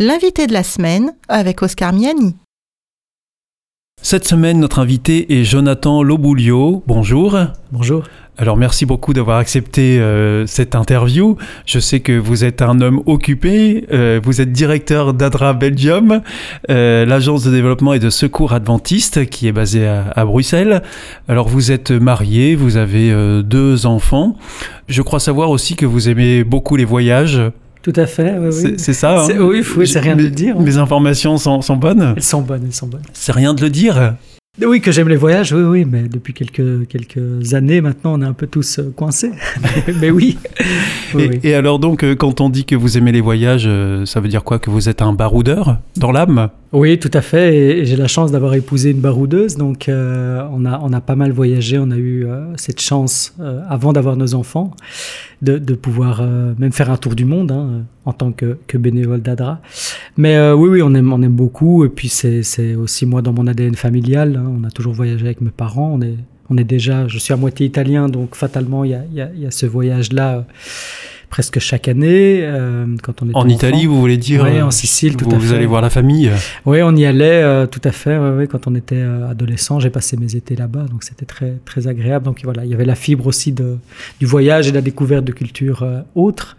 L'invité 0.00 0.46
de 0.46 0.52
la 0.52 0.62
semaine 0.62 1.10
avec 1.28 1.60
Oscar 1.60 1.92
Miani. 1.92 2.36
Cette 4.00 4.28
semaine, 4.28 4.60
notre 4.60 4.78
invité 4.78 5.40
est 5.40 5.42
Jonathan 5.42 6.04
Loboulio. 6.04 6.84
Bonjour. 6.86 7.36
Bonjour. 7.72 8.04
Alors 8.36 8.56
merci 8.56 8.86
beaucoup 8.86 9.12
d'avoir 9.12 9.38
accepté 9.38 9.98
euh, 9.98 10.46
cette 10.46 10.76
interview. 10.76 11.36
Je 11.66 11.80
sais 11.80 11.98
que 11.98 12.16
vous 12.16 12.44
êtes 12.44 12.62
un 12.62 12.80
homme 12.80 13.02
occupé. 13.06 13.86
Euh, 13.90 14.20
vous 14.22 14.40
êtes 14.40 14.52
directeur 14.52 15.14
d'Adra 15.14 15.52
Belgium, 15.52 16.22
euh, 16.70 17.04
l'agence 17.04 17.42
de 17.42 17.50
développement 17.50 17.92
et 17.92 17.98
de 17.98 18.10
secours 18.10 18.52
adventiste 18.52 19.28
qui 19.28 19.48
est 19.48 19.52
basée 19.52 19.88
à, 19.88 20.12
à 20.14 20.24
Bruxelles. 20.24 20.84
Alors 21.26 21.48
vous 21.48 21.72
êtes 21.72 21.90
marié, 21.90 22.54
vous 22.54 22.76
avez 22.76 23.12
deux 23.42 23.84
enfants. 23.84 24.36
Je 24.86 25.02
crois 25.02 25.18
savoir 25.18 25.50
aussi 25.50 25.74
que 25.74 25.86
vous 25.86 26.08
aimez 26.08 26.44
beaucoup 26.44 26.76
les 26.76 26.84
voyages. 26.84 27.42
Tout 27.82 27.92
à 27.96 28.06
fait, 28.06 28.36
oui. 28.38 28.48
oui. 28.64 28.74
C'est 28.76 28.92
ça. 28.92 29.24
Hein 29.24 29.38
oui, 29.40 29.64
c'est 29.86 30.00
rien 30.00 30.16
de 30.16 30.22
le 30.22 30.30
dire. 30.30 30.58
Mes 30.58 30.76
informations 30.76 31.38
sont, 31.38 31.62
sont 31.62 31.76
bonnes? 31.76 32.14
Elles 32.16 32.22
sont 32.22 32.42
bonnes, 32.42 32.64
elles 32.66 32.74
sont 32.74 32.86
bonnes. 32.86 33.02
C'est 33.12 33.32
rien 33.32 33.54
de 33.54 33.62
le 33.62 33.70
dire? 33.70 34.14
Oui, 34.60 34.80
que 34.80 34.90
j'aime 34.90 35.08
les 35.08 35.16
voyages, 35.16 35.52
oui, 35.52 35.62
oui, 35.62 35.84
mais 35.84 36.08
depuis 36.08 36.34
quelques, 36.34 36.88
quelques 36.88 37.54
années 37.54 37.80
maintenant, 37.80 38.14
on 38.14 38.22
est 38.22 38.26
un 38.26 38.32
peu 38.32 38.48
tous 38.48 38.80
euh, 38.80 38.92
coincés. 38.94 39.30
mais 40.00 40.10
oui. 40.10 40.36
Et, 41.42 41.54
alors 41.54 41.78
donc, 41.78 42.02
euh, 42.02 42.14
quand 42.14 42.40
on 42.40 42.48
dit 42.48 42.64
que 42.64 42.74
vous 42.74 42.98
aimez 42.98 43.12
les 43.12 43.20
voyages, 43.20 43.64
euh, 43.66 44.04
ça 44.06 44.20
veut 44.20 44.28
dire 44.28 44.44
quoi 44.44 44.58
Que 44.58 44.70
vous 44.70 44.88
êtes 44.88 45.02
un 45.02 45.12
baroudeur 45.12 45.78
dans 45.96 46.12
l'âme 46.12 46.48
Oui, 46.72 46.98
tout 46.98 47.10
à 47.12 47.20
fait. 47.20 47.56
Et, 47.56 47.84
j'ai 47.84 47.96
la 47.96 48.08
chance 48.08 48.32
d'avoir 48.32 48.54
épousé 48.54 48.90
une 48.90 49.00
baroudeuse, 49.00 49.56
donc 49.56 49.86
on, 49.88 50.64
a, 50.66 50.80
on 50.82 50.92
a 50.92 51.00
pas 51.00 51.16
mal 51.16 51.32
voyagé. 51.32 51.78
On 51.78 51.90
a 51.90 51.96
eu 51.96 52.26
cette 52.56 52.80
chance, 52.80 53.34
avant 53.68 53.92
d'avoir 53.92 54.16
nos 54.16 54.34
enfants, 54.34 54.72
de, 55.42 55.58
de 55.58 55.74
pouvoir 55.74 56.22
même 56.58 56.72
faire 56.72 56.90
un 56.90 56.96
tour 56.96 57.14
du 57.14 57.24
monde 57.24 57.52
hein, 57.52 57.84
en 58.04 58.12
tant 58.12 58.32
que, 58.32 58.58
que 58.66 58.78
bénévole 58.78 59.22
d'Adra. 59.22 59.60
Mais 60.16 60.52
oui, 60.52 60.68
oui, 60.68 60.82
on 60.82 60.94
aime, 60.94 61.12
on 61.12 61.22
aime 61.22 61.32
beaucoup. 61.32 61.84
Et 61.84 61.88
puis 61.88 62.08
c'est 62.08 62.74
aussi 62.74 63.06
moi 63.06 63.22
dans 63.22 63.32
mon 63.32 63.46
ADN 63.46 63.74
familial. 63.74 64.36
Hein, 64.36 64.52
on 64.60 64.64
a 64.64 64.70
toujours 64.70 64.92
voyagé 64.92 65.24
avec 65.26 65.40
mes 65.40 65.50
parents. 65.50 65.92
On 65.94 66.02
est, 66.02 66.16
on 66.50 66.56
est 66.56 66.64
déjà, 66.64 67.06
je 67.08 67.18
suis 67.18 67.32
à 67.32 67.36
moitié 67.36 67.66
italien, 67.66 68.08
donc 68.08 68.34
fatalement, 68.34 68.84
il 68.84 68.90
y 68.90 68.94
a, 68.94 69.30
y 69.34 69.46
a, 69.46 69.50
ce 69.50 69.66
voyage-là 69.66 70.36
euh, 70.36 70.42
presque 71.28 71.58
chaque 71.58 71.88
année. 71.88 72.40
Euh, 72.42 72.86
quand 73.02 73.22
on 73.22 73.28
est 73.28 73.36
en 73.36 73.48
Italie, 73.48 73.86
vous 73.86 74.00
voulez 74.00 74.16
dire 74.16 74.44
Oui, 74.44 74.62
en 74.62 74.70
Sicile, 74.70 75.16
tout 75.16 75.26
vous, 75.26 75.36
à 75.36 75.38
fait. 75.38 75.46
Vous 75.46 75.52
allez 75.52 75.66
voir 75.66 75.82
la 75.82 75.90
famille 75.90 76.30
Oui, 76.64 76.80
on 76.82 76.96
y 76.96 77.04
allait, 77.04 77.42
euh, 77.42 77.66
tout 77.66 77.82
à 77.84 77.92
fait. 77.92 78.18
quand 78.50 78.66
on 78.66 78.74
était 78.74 79.02
adolescent, 79.28 79.78
j'ai 79.78 79.90
passé 79.90 80.16
mes 80.16 80.36
étés 80.36 80.56
là-bas, 80.56 80.86
donc 80.90 81.02
c'était 81.04 81.26
très, 81.26 81.54
très 81.64 81.86
agréable. 81.86 82.24
Donc 82.24 82.40
voilà, 82.44 82.64
il 82.64 82.70
y 82.70 82.74
avait 82.74 82.86
la 82.86 82.94
fibre 82.94 83.26
aussi 83.26 83.52
de, 83.52 83.76
du 84.18 84.26
voyage 84.26 84.68
et 84.68 84.70
de 84.70 84.76
la 84.76 84.82
découverte 84.82 85.24
de 85.24 85.32
cultures 85.32 85.86
autres. 86.14 86.56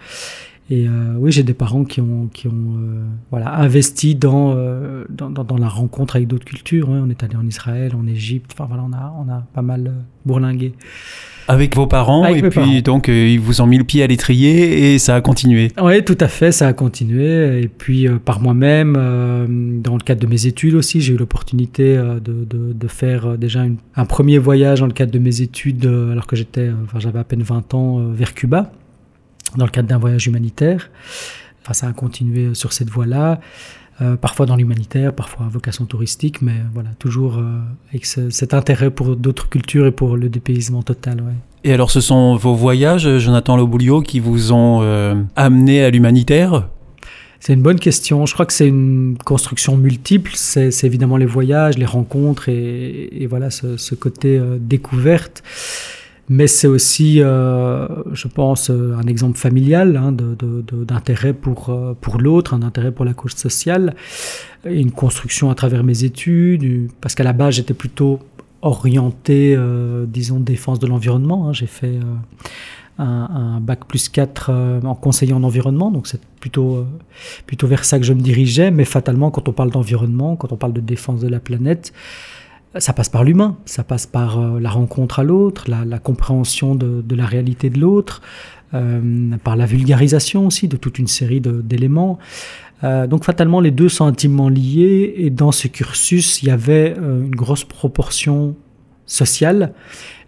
Et 0.71 0.87
euh, 0.87 1.15
oui, 1.17 1.31
j'ai 1.31 1.41
des 1.41 1.55
parents 1.55 1.83
qui 1.83 1.99
ont, 1.99 2.29
qui 2.31 2.47
ont 2.47 2.51
euh, 2.51 3.01
voilà, 3.31 3.55
investi 3.55 4.13
dans, 4.13 4.53
euh, 4.55 5.03
dans, 5.09 5.31
dans, 5.31 5.57
la 5.57 5.67
rencontre 5.67 6.15
avec 6.15 6.27
d'autres 6.27 6.45
cultures. 6.45 6.89
On 6.89 7.09
est 7.09 7.23
allé 7.23 7.35
en 7.35 7.47
Israël, 7.47 7.93
en 7.95 8.05
Égypte, 8.05 8.51
enfin 8.53 8.67
voilà, 8.67 8.83
on 8.87 8.93
a, 8.93 9.13
on 9.25 9.31
a 9.31 9.43
pas 9.53 9.63
mal 9.63 9.91
bourlingué. 10.25 10.73
Avec 11.47 11.75
vos 11.75 11.87
parents, 11.87 12.27
et 12.27 12.47
puis 12.47 12.83
donc 12.83 13.07
ils 13.07 13.39
vous 13.39 13.61
ont 13.61 13.65
mis 13.65 13.79
le 13.79 13.83
pied 13.83 14.03
à 14.03 14.07
l'étrier 14.07 14.93
et 14.93 14.99
ça 14.99 15.15
a 15.15 15.21
continué. 15.21 15.69
Oui, 15.81 16.05
tout 16.05 16.17
à 16.19 16.27
fait, 16.27 16.51
ça 16.51 16.67
a 16.67 16.73
continué. 16.73 17.63
Et 17.63 17.67
puis 17.67 18.07
par 18.23 18.39
moi-même, 18.39 18.93
dans 19.81 19.95
le 19.95 20.03
cadre 20.03 20.21
de 20.21 20.27
mes 20.27 20.45
études 20.45 20.75
aussi, 20.75 21.01
j'ai 21.01 21.13
eu 21.13 21.17
l'opportunité 21.17 21.97
de, 21.97 22.45
de, 22.45 22.73
de, 22.73 22.87
faire 22.87 23.35
déjà 23.35 23.65
un 23.95 24.05
premier 24.05 24.37
voyage 24.37 24.81
dans 24.81 24.85
le 24.85 24.93
cadre 24.93 25.11
de 25.11 25.17
mes 25.17 25.41
études, 25.41 25.87
alors 25.87 26.27
que 26.27 26.35
j'étais, 26.35 26.69
enfin, 26.83 26.99
j'avais 26.99 27.17
à 27.17 27.23
peine 27.23 27.41
20 27.41 27.73
ans, 27.73 27.97
vers 28.13 28.35
Cuba 28.35 28.71
dans 29.57 29.65
le 29.65 29.71
cadre 29.71 29.87
d'un 29.87 29.97
voyage 29.97 30.27
humanitaire. 30.27 30.89
Enfin, 31.61 31.73
ça 31.73 31.87
a 31.87 31.93
continué 31.93 32.53
sur 32.53 32.71
cette 32.73 32.89
voie-là, 32.89 33.39
euh, 34.01 34.15
parfois 34.15 34.45
dans 34.45 34.55
l'humanitaire, 34.55 35.13
parfois 35.13 35.45
à 35.45 35.49
vocation 35.49 35.85
touristique, 35.85 36.41
mais 36.41 36.55
voilà, 36.73 36.89
toujours 36.99 37.37
euh, 37.37 37.59
avec 37.89 38.05
cet 38.05 38.53
intérêt 38.53 38.89
pour 38.89 39.15
d'autres 39.15 39.49
cultures 39.49 39.85
et 39.85 39.91
pour 39.91 40.15
le 40.15 40.29
dépaysement 40.29 40.83
total. 40.83 41.21
Ouais. 41.21 41.33
Et 41.65 41.73
alors, 41.73 41.91
ce 41.91 41.99
sont 41.99 42.35
vos 42.37 42.55
voyages, 42.55 43.17
Jonathan 43.17 43.57
Loboulio, 43.57 44.01
qui 44.01 44.21
vous 44.21 44.53
ont 44.53 44.79
euh, 44.81 45.21
amené 45.35 45.83
à 45.83 45.89
l'humanitaire? 45.89 46.69
C'est 47.41 47.53
une 47.53 47.61
bonne 47.61 47.79
question. 47.79 48.25
Je 48.25 48.33
crois 48.33 48.45
que 48.45 48.53
c'est 48.53 48.67
une 48.67 49.17
construction 49.23 49.77
multiple. 49.77 50.31
C'est 50.35 50.83
évidemment 50.83 51.17
les 51.17 51.25
voyages, 51.25 51.77
les 51.77 51.85
rencontres 51.85 52.49
et, 52.49 53.09
et 53.11 53.27
voilà 53.27 53.49
ce, 53.49 53.77
ce 53.77 53.95
côté 53.95 54.41
découverte 54.59 55.41
mais 56.29 56.45
c'est 56.45 56.67
aussi, 56.67 57.21
euh, 57.21 57.87
je 58.13 58.27
pense, 58.27 58.69
euh, 58.69 58.95
un 58.95 59.07
exemple 59.07 59.37
familial 59.37 59.97
hein, 59.97 60.11
d'intérêt 60.11 61.33
pour, 61.33 61.69
euh, 61.69 61.95
pour 61.99 62.19
l'autre, 62.19 62.53
un 62.53 62.61
intérêt 62.61 62.91
pour 62.91 63.03
la 63.03 63.15
cause 63.15 63.33
sociale, 63.33 63.95
une 64.63 64.91
construction 64.91 65.49
à 65.49 65.55
travers 65.55 65.83
mes 65.83 66.03
études, 66.03 66.91
parce 67.01 67.15
qu'à 67.15 67.23
la 67.23 67.33
base 67.33 67.55
j'étais 67.55 67.73
plutôt 67.73 68.19
orienté, 68.61 69.57
disons, 70.07 70.41
défense 70.41 70.79
de 70.79 70.87
l'environnement. 70.87 71.47
Hein. 71.47 71.53
J'ai 71.53 71.65
fait 71.65 71.97
un, 72.97 73.05
un, 73.05 73.59
bac 73.61 73.85
plus 73.85 74.09
4 74.09 74.81
en 74.83 74.95
conseiller 74.95 75.31
en 75.31 75.43
environnement, 75.43 75.91
donc 75.91 76.07
c'est 76.07 76.19
plutôt, 76.41 76.85
plutôt 77.45 77.67
vers 77.67 77.85
ça 77.85 77.97
que 77.99 78.05
je 78.05 78.11
me 78.11 78.19
dirigeais, 78.19 78.69
mais 78.69 78.83
fatalement 78.83 79.31
quand 79.31 79.47
on 79.47 79.53
parle 79.53 79.71
d'environnement, 79.71 80.35
quand 80.35 80.51
on 80.51 80.57
parle 80.57 80.73
de 80.73 80.81
défense 80.81 81.21
de 81.21 81.29
la 81.29 81.39
planète, 81.39 81.93
ça 82.77 82.93
passe 82.93 83.09
par 83.09 83.23
l'humain, 83.23 83.57
ça 83.65 83.83
passe 83.83 84.05
par 84.05 84.39
euh, 84.39 84.59
la 84.59 84.69
rencontre 84.69 85.19
à 85.19 85.23
l'autre, 85.23 85.65
la, 85.67 85.99
compréhension 85.99 86.75
de, 86.75 87.15
la 87.15 87.25
réalité 87.25 87.69
de 87.69 87.79
l'autre, 87.79 88.21
euh, 88.73 89.35
par 89.43 89.55
la 89.55 89.65
vulgarisation 89.65 90.45
aussi 90.45 90.67
de 90.67 90.77
toute 90.77 90.99
une 90.99 91.07
série 91.07 91.41
d'éléments. 91.41 92.19
Euh, 92.83 93.07
donc 93.07 93.23
fatalement, 93.23 93.59
les 93.59 93.71
deux 93.71 93.89
sont 93.89 94.05
intimement 94.05 94.49
liés 94.49 95.15
et 95.17 95.31
dans 95.31 95.51
ce 95.51 95.67
cursus, 95.67 96.43
il 96.43 96.49
y 96.49 96.51
avait 96.51 96.95
une 96.95 97.35
grosse 97.35 97.63
proportion 97.63 98.55
sociale 99.07 99.73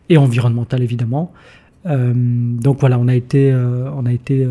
et 0.09 0.17
environnementale 0.17 0.81
évidemment. 0.81 1.31
donc 1.85 2.79
voilà, 2.79 2.97
on 2.99 3.07
a 3.07 3.15
été, 3.15 3.53
on 3.53 4.05
a 4.05 4.11
été 4.11 4.47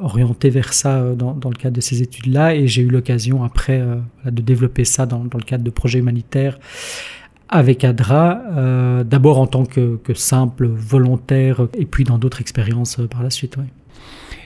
orienté 0.00 0.50
vers 0.50 0.72
ça 0.74 1.14
dans, 1.14 1.50
le 1.50 1.56
cadre 1.56 1.76
de 1.76 1.80
ces 1.80 2.02
études-là 2.02 2.54
et 2.54 2.68
j'ai 2.68 2.82
eu 2.82 2.88
l'occasion 2.88 3.42
après 3.42 3.82
de 4.24 4.42
développer 4.42 4.84
ça 4.84 5.06
dans, 5.06 5.24
dans, 5.24 5.38
le 5.38 5.44
cadre 5.44 5.64
de 5.64 5.70
projets 5.70 5.98
humanitaires 5.98 6.58
avec 7.52 7.84
Adra, 7.84 8.40
euh, 8.56 9.04
d'abord 9.04 9.38
en 9.38 9.46
tant 9.46 9.66
que, 9.66 9.98
simple 10.14 10.66
volontaire 10.66 11.68
et 11.78 11.84
puis 11.84 12.02
dans 12.02 12.16
d'autres 12.18 12.40
expériences 12.40 12.98
euh, 12.98 13.06
par 13.06 13.22
la 13.22 13.28
suite. 13.28 13.56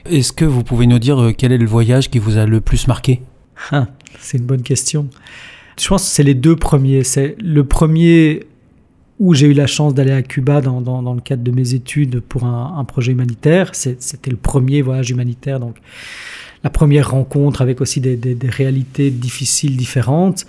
Est-ce 0.05 0.33
que 0.33 0.43
vous 0.43 0.63
pouvez 0.63 0.87
nous 0.87 0.99
dire 0.99 1.21
euh, 1.21 1.33
quel 1.35 1.53
est 1.53 1.57
le 1.57 1.65
voyage 1.65 2.09
qui 2.09 2.19
vous 2.19 2.37
a 2.37 2.45
le 2.45 2.59
plus 2.59 2.87
marqué? 2.87 3.21
Ah, 3.71 3.87
C'est 4.19 4.37
une 4.37 4.45
bonne 4.45 4.61
question. 4.61 5.07
Je 5.79 5.87
pense 5.87 6.03
que 6.03 6.09
c'est 6.09 6.23
les 6.23 6.33
deux 6.33 6.57
premiers. 6.57 7.03
C'est 7.03 7.37
le 7.39 7.63
premier 7.63 8.45
où 9.19 9.33
j'ai 9.33 9.47
eu 9.47 9.53
la 9.53 9.67
chance 9.67 9.93
d'aller 9.93 10.11
à 10.11 10.21
Cuba 10.21 10.59
dans, 10.59 10.81
dans, 10.81 11.13
le 11.13 11.21
cadre 11.21 11.43
de 11.43 11.51
mes 11.51 11.73
études 11.73 12.19
pour 12.19 12.43
un, 12.43 12.83
projet 12.83 13.13
humanitaire. 13.13 13.73
C'était 13.73 14.29
le 14.29 14.37
premier 14.37 14.81
voyage 14.81 15.09
humanitaire, 15.09 15.59
donc 15.59 15.77
la 16.63 16.69
première 16.69 17.09
rencontre 17.11 17.61
avec 17.61 17.81
aussi 17.81 17.99
des, 17.99 18.15
des 18.15 18.49
réalités 18.49 19.09
difficiles, 19.09 19.75
différentes 19.75 20.45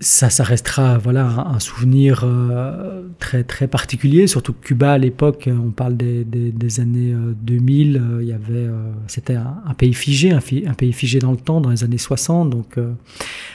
ça, 0.00 0.28
ça 0.28 0.42
restera 0.42 0.98
voilà 0.98 1.26
un, 1.26 1.60
souvenir 1.60 2.22
euh, 2.24 3.02
très 3.18 3.44
très 3.44 3.68
particulier. 3.68 4.26
Surtout 4.26 4.52
que 4.52 4.66
Cuba 4.66 4.92
à 4.92 4.98
l'époque, 4.98 5.48
on 5.48 5.70
parle 5.70 5.96
des, 5.96 6.24
des, 6.24 6.80
années 6.80 7.14
2000, 7.42 7.96
euh, 7.96 8.00
euh, 8.00 8.22
il 8.22 8.28
y 8.28 8.32
avait 8.32 8.68
c'était 9.06 9.36
un, 9.36 9.74
pays 9.78 9.94
figé, 9.94 10.32
un, 10.32 10.40
un, 10.66 10.74
pays 10.74 10.92
figé 10.92 11.20
dans 11.20 11.30
le 11.30 11.36
temps, 11.36 11.60
dans 11.60 11.70
les 11.70 11.84
années 11.84 11.98
60, 11.98 12.50
donc 12.50 12.76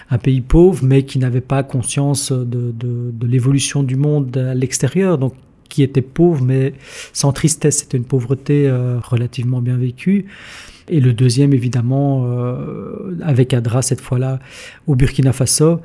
un 0.09 0.17
pays 0.17 0.41
pauvre, 0.41 0.83
mais 0.83 1.03
qui 1.03 1.19
n'avait 1.19 1.41
pas 1.41 1.63
conscience 1.63 2.31
de, 2.31 2.71
de, 2.71 3.11
de 3.11 3.27
l'évolution 3.27 3.83
du 3.83 3.95
monde 3.95 4.35
à 4.37 4.55
l'extérieur, 4.55 5.17
donc 5.17 5.33
qui 5.67 5.83
était 5.83 6.01
pauvre 6.01 6.43
mais 6.43 6.73
sans 7.13 7.31
tristesse. 7.33 7.79
C'était 7.79 7.97
une 7.97 8.05
pauvreté 8.05 8.71
relativement 9.03 9.61
bien 9.61 9.77
vécue. 9.77 10.25
Et 10.91 10.99
le 10.99 11.13
deuxième, 11.13 11.53
évidemment, 11.53 12.25
avec 13.21 13.53
Adra 13.53 13.83
cette 13.83 14.01
fois-là 14.01 14.39
au 14.87 14.95
Burkina 14.95 15.33
Faso 15.33 15.81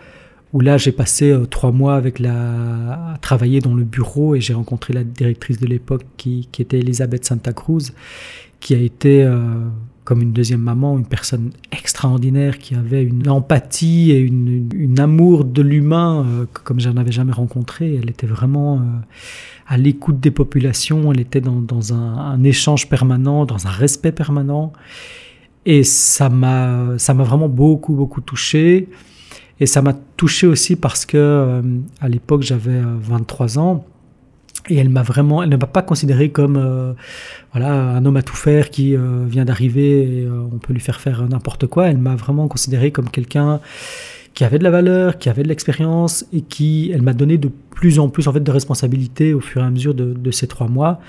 où 0.54 0.60
là 0.60 0.78
j'ai 0.78 0.92
passé 0.92 1.30
euh, 1.30 1.44
trois 1.46 1.72
mois 1.72 1.96
avec 1.96 2.20
la, 2.20 3.12
à 3.12 3.18
travailler 3.20 3.60
dans 3.60 3.74
le 3.74 3.82
bureau 3.84 4.36
et 4.36 4.40
j'ai 4.40 4.54
rencontré 4.54 4.94
la 4.94 5.02
directrice 5.02 5.58
de 5.58 5.66
l'époque 5.66 6.04
qui, 6.16 6.48
qui, 6.52 6.62
était 6.62 6.78
Elisabeth 6.78 7.26
Santa 7.26 7.52
Cruz, 7.52 7.90
qui 8.60 8.74
a 8.74 8.78
été 8.78 9.24
euh, 9.24 9.36
comme 10.04 10.22
une 10.22 10.32
deuxième 10.32 10.60
maman, 10.60 10.96
une 10.96 11.06
personne 11.06 11.50
extraordinaire 11.72 12.58
qui 12.58 12.76
avait 12.76 13.02
une 13.02 13.28
empathie 13.28 14.12
et 14.12 14.20
une, 14.20 15.00
amour 15.00 15.44
de 15.44 15.60
l'humain 15.60 16.24
euh, 16.24 16.46
comme 16.52 16.78
j'en 16.78 16.96
avais 16.98 17.10
jamais 17.10 17.32
rencontré. 17.32 17.96
Elle 17.96 18.10
était 18.10 18.28
vraiment 18.28 18.80
à 19.66 19.76
l'écoute 19.76 20.20
des 20.20 20.30
populations, 20.30 21.12
elle 21.12 21.20
était 21.20 21.40
dans, 21.40 21.60
dans 21.60 21.94
un, 21.94 22.16
un, 22.16 22.44
échange 22.44 22.88
permanent, 22.88 23.44
dans 23.44 23.66
un 23.66 23.70
respect 23.70 24.12
permanent. 24.12 24.72
Et 25.66 25.82
ça 25.82 26.28
m'a, 26.28 26.96
ça 26.98 27.12
m'a 27.12 27.24
vraiment 27.24 27.48
beaucoup, 27.48 27.94
beaucoup 27.94 28.20
touché. 28.20 28.88
Et 29.60 29.66
ça 29.66 29.82
m'a 29.82 29.94
touché 30.16 30.46
aussi 30.46 30.76
parce 30.76 31.06
que 31.06 31.16
euh, 31.16 31.62
à 32.00 32.08
l'époque 32.08 32.42
j'avais 32.42 32.80
23 32.80 33.58
euh, 33.58 33.60
ans 33.60 33.86
Et 34.68 34.76
elle 34.76 34.88
m'a 34.88 35.02
vraiment, 35.02 35.42
elle 35.42 35.50
ne 35.50 35.56
m'a 35.56 35.66
pas 35.66 35.82
considéré 35.82 36.30
comme 36.30 36.56
euh, 36.56 36.92
voilà 37.52 37.72
un 37.72 38.04
homme 38.04 38.16
à 38.16 38.22
tout 38.22 38.36
faire 38.36 38.70
qui 38.70 38.96
vient 39.26 39.44
d'arriver 39.44 40.20
et 40.20 40.28
on 40.28 40.58
peut 40.58 40.72
lui 40.72 40.80
faire 40.80 41.00
faire 41.00 41.28
n'importe 41.28 41.66
quoi. 41.66 41.88
Elle 41.88 41.98
m'a 41.98 42.16
vraiment 42.16 42.48
considéré 42.48 42.90
comme 42.90 43.08
quelqu'un 43.08 43.60
qui 44.34 44.44
avait 44.44 44.58
de 44.58 44.64
la 44.64 44.70
valeur, 44.70 45.18
qui 45.18 45.28
avait 45.28 45.44
de 45.44 45.48
l'expérience 45.48 46.26
et 46.32 46.40
qui, 46.40 46.90
elle 46.92 47.02
m'a 47.02 47.12
donné 47.12 47.38
de 47.38 47.50
plus 47.70 47.98
en 47.98 48.08
plus 48.08 48.26
en 48.26 48.32
fait 48.32 48.40
de 48.40 48.50
responsabilités 48.50 49.32
au 49.32 49.40
fur 49.40 49.62
et 49.62 49.64
à 49.64 49.70
mesure 49.70 49.94
de, 49.94 50.30
ces 50.32 50.48
trois 50.48 50.68
mois, 50.68 51.00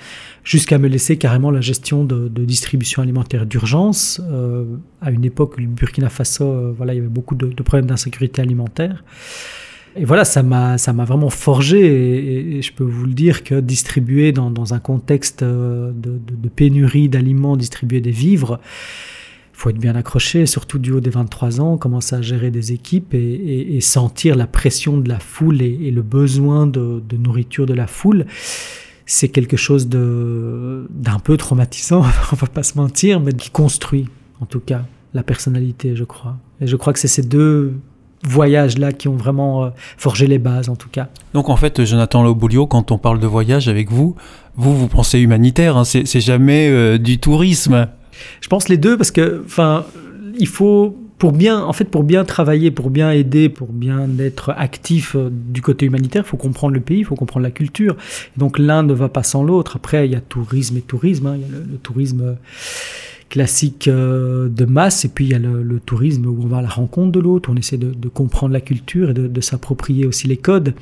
jusqu'à 0.44 0.78
me 0.78 0.86
laisser 0.88 1.16
carrément 1.16 1.50
la 1.50 1.60
gestion 1.60 2.04
de, 2.04 2.28
distribution 2.28 3.02
alimentaire 3.02 3.44
d'urgence. 3.44 4.20
Euh, 4.30 4.64
à 5.00 5.10
une 5.10 5.24
époque 5.24 5.58
le 5.58 5.66
Burkina 5.66 6.08
Faso, 6.08 6.44
euh, 6.44 6.74
voilà, 6.76 6.94
il 6.94 6.96
y 6.96 7.00
avait 7.00 7.08
beaucoup 7.08 7.34
de, 7.34 7.48
problèmes 7.62 7.86
d'insécurité 7.86 8.42
alimentaire. 8.42 9.04
Et 9.96 10.04
voilà, 10.04 10.24
ça 10.24 10.42
m'a, 10.42 10.78
ça 10.78 10.92
m'a 10.92 11.04
vraiment 11.04 11.30
forgé. 11.30 12.58
Et, 12.58 12.62
je 12.62 12.72
peux 12.72 12.84
vous 12.84 13.06
le 13.06 13.14
dire 13.14 13.42
que 13.42 13.58
distribuer 13.58 14.30
dans, 14.30 14.50
dans 14.50 14.74
un 14.74 14.78
contexte 14.78 15.42
euh, 15.42 15.90
de, 15.94 16.48
pénurie 16.48 17.08
d'aliments, 17.08 17.56
distribuer 17.56 18.00
des 18.00 18.10
vivres, 18.12 18.60
faut 19.56 19.70
être 19.70 19.78
bien 19.78 19.96
accroché, 19.96 20.44
surtout 20.44 20.78
du 20.78 20.92
haut 20.92 21.00
des 21.00 21.08
23 21.08 21.62
ans, 21.62 21.78
commencer 21.78 22.14
à 22.14 22.20
gérer 22.20 22.50
des 22.50 22.72
équipes 22.72 23.14
et, 23.14 23.80
sentir 23.80 24.36
la 24.36 24.46
pression 24.46 24.98
de 24.98 25.08
la 25.08 25.18
foule 25.18 25.62
et, 25.62 25.90
le 25.90 26.02
besoin 26.02 26.66
de, 26.66 27.02
nourriture 27.16 27.64
de 27.64 27.72
la 27.72 27.86
foule. 27.86 28.26
C'est 29.06 29.28
quelque 29.28 29.56
chose 29.56 29.88
d'un 29.88 31.18
peu 31.24 31.36
traumatisant, 31.38 32.04
on 32.32 32.36
va 32.36 32.46
pas 32.48 32.62
se 32.62 32.76
mentir, 32.76 33.20
mais 33.20 33.32
qui 33.32 33.48
construit, 33.48 34.08
en 34.42 34.46
tout 34.46 34.60
cas, 34.60 34.84
la 35.14 35.22
personnalité, 35.22 35.96
je 35.96 36.04
crois. 36.04 36.36
Et 36.60 36.66
je 36.66 36.76
crois 36.76 36.92
que 36.92 36.98
c'est 36.98 37.08
ces 37.08 37.22
deux 37.22 37.72
voyages-là 38.24 38.92
qui 38.92 39.08
ont 39.08 39.16
vraiment 39.16 39.64
euh, 39.64 39.70
forgé 39.96 40.26
les 40.26 40.38
bases, 40.38 40.68
en 40.68 40.76
tout 40.76 40.90
cas. 40.90 41.08
Donc 41.32 41.48
en 41.48 41.56
fait, 41.56 41.82
Jonathan 41.84 42.22
Loboulio, 42.22 42.66
quand 42.66 42.90
on 42.90 42.98
parle 42.98 43.20
de 43.20 43.26
voyage 43.26 43.68
avec 43.68 43.90
vous, 43.90 44.16
vous, 44.56 44.76
vous 44.76 44.88
pensez 44.88 45.18
humanitaire, 45.18 45.78
hein, 45.78 45.84
c'est 45.84 46.20
jamais 46.20 46.68
euh, 46.68 46.98
du 46.98 47.18
tourisme. 47.18 47.88
Je 48.40 48.48
pense 48.48 48.68
les 48.68 48.76
deux 48.76 48.96
parce 48.96 49.10
que, 49.10 49.42
enfin, 49.44 49.86
il 50.38 50.48
faut 50.48 50.96
pour 51.18 51.32
bien, 51.32 51.62
en 51.62 51.72
fait, 51.72 51.86
pour 51.86 52.02
bien 52.02 52.24
travailler, 52.24 52.70
pour 52.70 52.90
bien 52.90 53.10
aider, 53.10 53.48
pour 53.48 53.68
bien 53.68 54.08
être 54.18 54.52
actif 54.56 55.16
euh, 55.16 55.30
du 55.32 55.62
côté 55.62 55.86
humanitaire, 55.86 56.24
il 56.26 56.28
faut 56.28 56.36
comprendre 56.36 56.74
le 56.74 56.80
pays, 56.80 56.98
il 56.98 57.04
faut 57.04 57.14
comprendre 57.14 57.44
la 57.44 57.50
culture. 57.50 57.96
Donc 58.36 58.58
l'un 58.58 58.82
ne 58.82 58.92
va 58.92 59.08
pas 59.08 59.22
sans 59.22 59.42
l'autre. 59.42 59.76
Après, 59.76 60.06
il 60.06 60.12
y 60.12 60.14
a 60.14 60.20
tourisme 60.20 60.76
et 60.76 60.82
tourisme. 60.82 61.26
Hein. 61.26 61.36
Il 61.36 61.42
y 61.42 61.44
a 61.44 61.58
le, 61.58 61.78
tourisme 61.78 62.20
euh, 62.20 62.34
classique 63.30 63.88
euh, 63.88 64.48
de 64.48 64.64
masse 64.66 65.04
et 65.04 65.08
puis 65.08 65.24
il 65.24 65.30
y 65.30 65.34
a 65.34 65.38
le, 65.38 65.80
tourisme 65.80 66.26
où 66.26 66.38
on 66.42 66.46
va 66.46 66.58
à 66.58 66.62
la 66.62 66.68
rencontre 66.68 67.12
de 67.12 67.20
l'autre, 67.20 67.50
on 67.50 67.56
essaie 67.56 67.78
de, 67.78 68.08
comprendre 68.08 68.52
la 68.52 68.60
culture 68.60 69.10
et 69.10 69.14
de, 69.14 69.26
de 69.26 69.40
s'approprier 69.40 70.06
aussi 70.06 70.26
les 70.26 70.36
codes. 70.36 70.74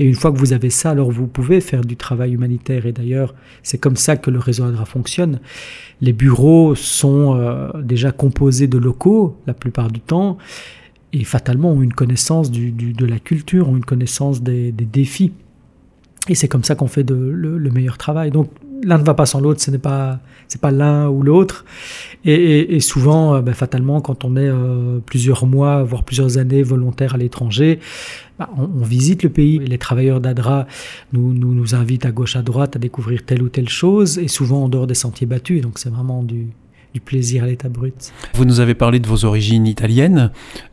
Et 0.00 0.04
une 0.06 0.14
fois 0.14 0.32
que 0.32 0.38
vous 0.38 0.54
avez 0.54 0.70
ça, 0.70 0.92
alors 0.92 1.10
vous 1.10 1.26
pouvez 1.26 1.60
faire 1.60 1.82
du 1.82 1.94
travail 1.94 2.32
humanitaire. 2.32 2.86
Et 2.86 2.92
d'ailleurs, 2.92 3.34
c'est 3.62 3.76
comme 3.76 3.96
ça 3.96 4.16
que 4.16 4.30
le 4.30 4.38
réseau 4.38 4.64
ADRA 4.64 4.86
fonctionne. 4.86 5.40
Les 6.00 6.14
bureaux 6.14 6.74
sont 6.74 7.36
euh, 7.36 7.68
déjà 7.82 8.10
composés 8.10 8.66
de 8.66 8.78
locaux 8.78 9.36
la 9.46 9.52
plupart 9.52 9.90
du 9.90 10.00
temps 10.00 10.38
et 11.12 11.22
fatalement 11.22 11.72
ont 11.72 11.82
une 11.82 11.92
connaissance 11.92 12.50
de 12.50 13.04
la 13.04 13.18
culture, 13.18 13.68
ont 13.68 13.76
une 13.76 13.84
connaissance 13.84 14.42
des, 14.42 14.72
défis. 14.72 15.32
Et 16.28 16.34
c'est 16.34 16.48
comme 16.48 16.64
ça 16.64 16.74
qu'on 16.74 16.86
fait 16.86 17.08
le, 17.10 17.58
meilleur 17.70 17.98
travail. 17.98 18.30
Donc 18.30 18.50
l'un 18.82 18.96
ne 18.96 19.04
va 19.04 19.12
pas 19.12 19.26
sans 19.26 19.40
l'autre, 19.40 19.60
ce 19.60 19.70
n'est 19.70 19.78
pas 19.78 20.20
pas 20.60 20.70
l'un 20.70 21.08
ou 21.08 21.22
l'autre. 21.22 21.64
Et, 22.24 22.80
souvent, 22.80 23.34
euh, 23.34 23.40
ben, 23.40 23.54
fatalement, 23.54 24.00
quand 24.00 24.24
on 24.24 24.36
est 24.36 24.48
euh, 24.48 24.98
plusieurs 25.04 25.46
mois, 25.46 25.82
voire 25.84 26.04
plusieurs 26.04 26.38
années 26.38 26.62
volontaires 26.62 27.14
à 27.14 27.18
l'étranger, 27.18 27.78
bah, 28.40 28.48
on, 28.56 28.82
visite 28.82 29.22
le 29.22 29.28
pays. 29.28 29.58
Les 29.58 29.76
travailleurs 29.76 30.18
d'ADRA 30.18 30.66
nous, 31.12 31.34
nous, 31.34 31.52
nous 31.52 31.74
invitent 31.74 32.06
à 32.06 32.10
gauche, 32.10 32.36
à 32.36 32.42
droite 32.42 32.74
à 32.76 32.78
découvrir 32.78 33.22
telle 33.26 33.42
ou 33.42 33.50
telle 33.50 33.68
chose, 33.68 34.16
et 34.16 34.28
souvent 34.28 34.64
en 34.64 34.68
dehors 34.70 34.86
des 34.86 34.94
sentiers 34.94 35.26
battus. 35.26 35.60
donc 35.60 35.78
c'est 35.78 35.90
vraiment 35.90 36.22
du, 36.22 36.46
du 36.94 37.00
plaisir 37.00 37.44
à 37.44 37.46
l'état 37.46 37.68
brut. 37.68 38.12
Vous 38.34 38.46
nous 38.46 38.60
avez 38.60 38.74
parlé 38.74 38.98
de 38.98 39.06
vos 39.06 39.26
origines 39.26 39.66
italiennes. 39.66 40.30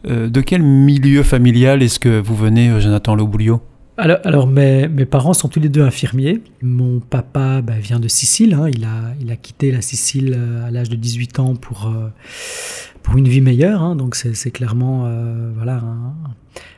Euh, 0.07 0.29
de 0.29 0.39
quel 0.39 0.63
milieu 0.63 1.23
familial 1.23 1.83
est-ce 1.83 1.99
que 1.99 2.21
vous 2.21 2.35
venez, 2.35 2.79
Jonathan 2.79 3.15
Lobouglio 3.15 3.61
alors, 3.99 4.19
alors 4.25 4.45
mes, 4.45 4.87
mes, 4.87 5.05
parents 5.05 5.33
sont 5.33 5.49
tous 5.49 5.59
les 5.59 5.69
deux 5.69 5.81
infirmiers. 5.81 6.41
Mon 6.61 6.99
papa 6.99 7.61
bah, 7.63 7.79
vient 7.79 7.99
de 7.99 8.07
Sicile. 8.07 8.53
Hein. 8.53 8.69
Il, 8.69 8.83
a, 8.83 9.15
il 9.19 9.31
a 9.31 9.35
quitté 9.35 9.71
la 9.71 9.81
Sicile 9.81 10.35
euh, 10.37 10.67
à 10.67 10.71
l'âge 10.71 10.89
de 10.89 10.95
18 10.95 11.39
ans 11.39 11.55
pour, 11.55 11.87
euh, 11.87 12.09
pour 13.01 13.17
une 13.17 13.27
vie 13.27 13.41
meilleure. 13.41 13.81
Hein. 13.81 13.95
Donc 13.95 14.15
c'est 14.15 14.51
clairement 14.51 15.05
euh, 15.05 15.51
voilà, 15.55 15.77
un, 15.77 16.13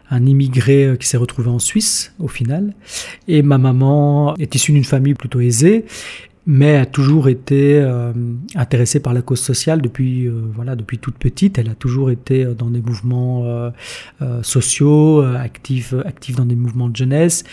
un, 0.09 0.25
immigré 0.25 0.95
qui 0.99 1.07
s'est 1.07 1.17
retrouvé 1.17 1.49
en 1.49 1.59
Suisse 1.59 2.13
au 2.19 2.27
final. 2.27 2.73
Et 3.27 3.41
ma 3.41 3.57
maman 3.57 4.35
est 4.37 4.55
issue 4.55 4.71
d'une 4.71 4.83
famille 4.83 5.13
plutôt 5.13 5.39
aisée 5.39 5.85
mais 6.51 6.77
a 6.77 6.87
toujours 6.87 7.29
été 7.29 7.79
euh, 7.79 8.11
intéressée 8.55 8.99
par 8.99 9.13
la 9.13 9.21
cause 9.21 9.39
sociale 9.39 9.83
depuis, 9.83 10.25
euh, 10.25 10.41
voilà, 10.51 10.75
depuis 10.75 10.97
toute 10.97 11.15
petite. 11.19 11.59
Elle 11.59 11.69
a 11.69 11.75
toujours 11.75 12.09
été 12.09 12.43
euh, 12.43 12.55
dans 12.55 12.71
des 12.71 12.81
mouvements 12.81 13.69
sociaux, 14.41 15.21
active, 15.21 16.03
active 16.07 16.35
dans 16.37 16.45
des 16.45 16.55
mouvements 16.55 16.89
de 16.89 16.95
jeunesse. 16.95 17.43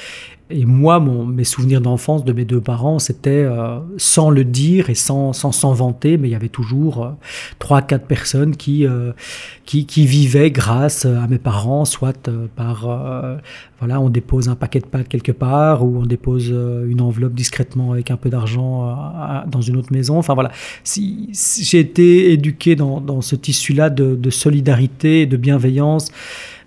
Et 0.49 0.65
moi, 0.65 1.01
mon, 1.01 1.27
mes 1.27 1.43
souvenirs 1.43 1.81
d'enfance 1.81 2.25
de 2.25 2.33
mes 2.33 2.45
deux 2.45 2.61
parents, 2.61 3.01
c'était 3.01 3.31
euh, 3.31 3.81
sans 3.97 4.31
le 4.31 4.45
dire 4.45 4.91
et 4.91 4.95
sans 4.95 5.33
s'en 5.33 5.51
sans, 5.51 5.73
vanter, 5.73 6.19
mais 6.19 6.29
il 6.29 6.31
y 6.31 6.37
avait 6.37 6.49
toujours 6.49 7.05
euh, 7.05 7.11
trois, 7.59 7.83
quatre 7.83 8.07
personnes 8.07 8.55
qui, 8.55 8.87
euh, 8.87 9.11
qui, 9.65 9.87
qui, 9.87 10.07
vivaient 10.07 10.53
grâce 10.53 11.05
à 11.05 11.27
mes 11.27 11.39
parents, 11.39 11.85
soit 11.85 12.31
par, 12.55 12.83
voilà, 13.81 14.01
on 14.01 14.09
dépose 14.09 14.49
un 14.49 14.55
paquet 14.55 14.79
de 14.79 14.87
pâtes 14.87 15.09
quelque 15.09 15.33
part, 15.33 15.85
ou 15.85 15.99
on 15.99 16.07
dépose 16.07 16.49
une 16.51 17.01
enveloppe 17.01 17.35
discrètement 17.35 17.91
avec 17.91 18.13
un 18.13 18.17
peu 18.17 18.31
d'argent 18.31 19.45
dans 19.49 19.61
une 19.61 19.77
autre 19.77 19.93
maison. 19.93 20.17
Enfin 20.17 20.35
voilà, 20.35 20.53
si, 20.85 21.31
j'ai 21.61 21.81
été 21.81 22.33
éduqué 22.33 22.77
dans, 22.77 23.01
dans 23.01 23.21
ce 23.21 23.35
tissu-là 23.35 23.91
de, 23.91 24.15
de 24.15 24.31
solidarité, 24.31 25.27
de 25.27 25.37
bienveillance 25.37 26.13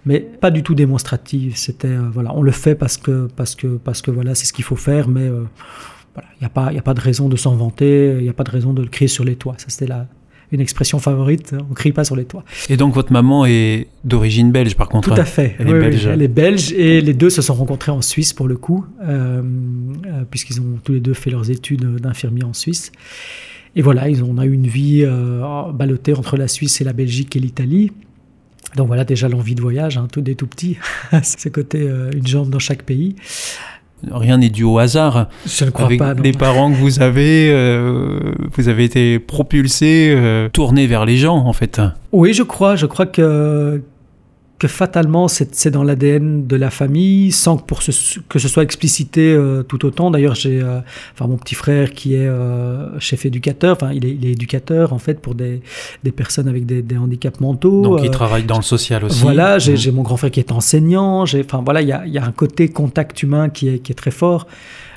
mais 0.09 0.21
pas 0.21 0.49
du 0.49 0.63
tout 0.63 0.73
démonstrative. 0.73 1.55
C'était 1.55 1.87
euh, 1.87 2.09
voilà, 2.11 2.35
on 2.35 2.41
le 2.41 2.51
fait 2.51 2.73
parce 2.73 2.97
que 2.97 3.29
parce 3.35 3.53
que 3.53 3.67
parce 3.67 4.01
que 4.01 4.09
voilà, 4.09 4.33
c'est 4.33 4.47
ce 4.47 4.53
qu'il 4.53 4.65
faut 4.65 4.75
faire, 4.75 5.07
mais 5.07 5.21
euh, 5.21 5.43
il 6.17 6.41
n'y 6.41 6.47
a 6.47 6.49
pas 6.49 6.73
il 6.73 6.79
a 6.79 6.81
pas 6.81 6.95
de 6.95 6.99
raison 6.99 7.29
de 7.29 7.37
s'en 7.37 7.55
vanter, 7.55 8.15
il 8.17 8.23
n'y 8.23 8.29
a 8.29 8.33
pas 8.33 8.43
de 8.43 8.49
raison 8.49 8.73
de 8.73 8.81
le 8.81 8.87
crier 8.87 9.07
sur 9.07 9.23
les 9.23 9.35
toits. 9.35 9.53
Ça 9.59 9.67
c'était 9.69 9.85
là 9.85 10.07
une 10.51 10.61
expression 10.61 10.97
favorite, 10.97 11.53
on 11.69 11.75
crie 11.75 11.91
pas 11.91 12.03
sur 12.03 12.15
les 12.15 12.25
toits. 12.25 12.43
Et 12.71 12.75
donc 12.75 12.95
votre 12.95 13.13
maman 13.13 13.45
est 13.45 13.85
d'origine 14.03 14.51
belge 14.51 14.75
par 14.75 14.89
contre 14.89 15.13
Tout 15.13 15.21
à 15.21 15.25
fait. 15.25 15.55
Elle, 15.59 15.69
est 15.69 15.79
belge. 15.79 16.07
elle 16.07 16.21
est 16.23 16.27
belge 16.27 16.73
et 16.73 17.01
les 17.01 17.13
deux 17.13 17.29
se 17.29 17.43
sont 17.43 17.53
rencontrés 17.53 17.91
en 17.91 18.01
Suisse 18.01 18.33
pour 18.33 18.47
le 18.47 18.57
coup, 18.57 18.83
euh, 19.03 19.43
puisqu'ils 20.31 20.59
ont 20.59 20.79
tous 20.83 20.93
les 20.93 21.01
deux 21.01 21.13
fait 21.13 21.29
leurs 21.29 21.51
études 21.51 21.85
d'infirmiers 21.97 22.45
en 22.45 22.53
Suisse. 22.53 22.91
Et 23.75 23.83
voilà, 23.83 24.09
ils 24.09 24.23
ont, 24.23 24.29
on 24.31 24.39
a 24.39 24.45
eu 24.47 24.53
une 24.53 24.65
vie 24.65 25.05
ballottée 25.75 26.15
entre 26.15 26.35
la 26.35 26.47
Suisse 26.47 26.81
et 26.81 26.83
la 26.83 26.93
Belgique 26.93 27.35
et 27.35 27.39
l'Italie. 27.39 27.91
Donc 28.75 28.87
voilà 28.87 29.03
déjà 29.03 29.27
l'envie 29.27 29.55
de 29.55 29.61
voyage, 29.61 29.97
hein, 29.97 30.07
tout 30.11 30.21
des 30.21 30.35
tout 30.35 30.47
petits, 30.47 30.77
ce 31.23 31.49
côté 31.49 31.81
euh, 31.81 32.11
une 32.13 32.27
jambe 32.27 32.49
dans 32.49 32.59
chaque 32.59 32.83
pays. 32.83 33.15
Rien 34.09 34.37
n'est 34.37 34.49
dû 34.49 34.63
au 34.63 34.79
hasard. 34.79 35.27
Je 35.45 35.65
ne 35.65 35.71
crois 35.71 35.87
Avec 35.87 35.99
pas. 35.99 36.13
Les 36.13 36.31
parents 36.31 36.71
que 36.71 36.77
vous 36.77 37.01
avez, 37.01 37.51
euh, 37.51 38.33
vous 38.53 38.69
avez 38.69 38.85
été 38.85 39.19
propulsés, 39.19 40.13
euh, 40.15 40.47
tournés 40.49 40.87
vers 40.87 41.05
les 41.05 41.17
gens 41.17 41.35
en 41.35 41.51
fait. 41.51 41.81
Oui, 42.13 42.33
je 42.33 42.43
crois. 42.43 42.75
Je 42.77 42.85
crois 42.85 43.05
que 43.05 43.81
que 44.59 44.67
fatalement 44.67 45.29
c'est 45.29 45.69
dans 45.69 45.83
l'ADN 45.83 46.45
de 46.45 46.55
la 46.57 46.69
famille 46.69 47.31
sans 47.31 47.57
que, 47.57 47.63
pour 47.63 47.79
que 47.79 48.39
ce 48.39 48.47
soit 48.47 48.63
explicité 48.63 49.33
euh, 49.33 49.63
tout 49.63 49.85
autant. 49.85 50.11
D'ailleurs, 50.11 50.35
j'ai 50.35 50.61
euh, 50.61 50.81
enfin 51.13 51.27
mon 51.27 51.37
petit 51.37 51.55
frère 51.55 51.91
qui 51.91 52.13
est 52.13 52.27
euh, 52.27 52.99
chef 52.99 53.25
éducateur, 53.25 53.77
enfin 53.77 53.91
il 53.93 54.05
est, 54.05 54.11
il 54.11 54.25
est, 54.25 54.31
éducateur 54.31 54.91
en 54.91 54.99
fait 54.99 55.21
pour 55.21 55.33
des, 55.33 55.61
des 56.03 56.11
personnes 56.11 56.49
avec 56.49 56.65
des, 56.65 56.81
des, 56.81 56.97
handicaps 56.97 57.39
mentaux. 57.39 57.81
Donc 57.83 58.01
il 58.03 58.11
travaille 58.11 58.43
dans 58.43 58.57
le 58.57 58.63
social 58.63 59.05
aussi. 59.05 59.21
Voilà, 59.21 59.57
mmh. 59.57 59.75
j'ai 59.75 59.91
mon 59.91 60.03
grand 60.03 60.17
frère 60.17 60.31
qui 60.31 60.41
est 60.41 60.51
enseignant. 60.51 61.23
Enfin 61.23 61.61
voilà, 61.63 61.81
il 61.81 61.87
y 61.87 61.93
a, 61.93 62.05
y 62.05 62.17
a, 62.17 62.25
un 62.25 62.31
côté 62.33 62.67
contact 62.67 63.23
humain 63.23 63.47
qui 63.49 63.69
est, 63.69 63.79
qui 63.79 63.93
est 63.93 63.95
très 63.95 64.11
fort. 64.11 64.45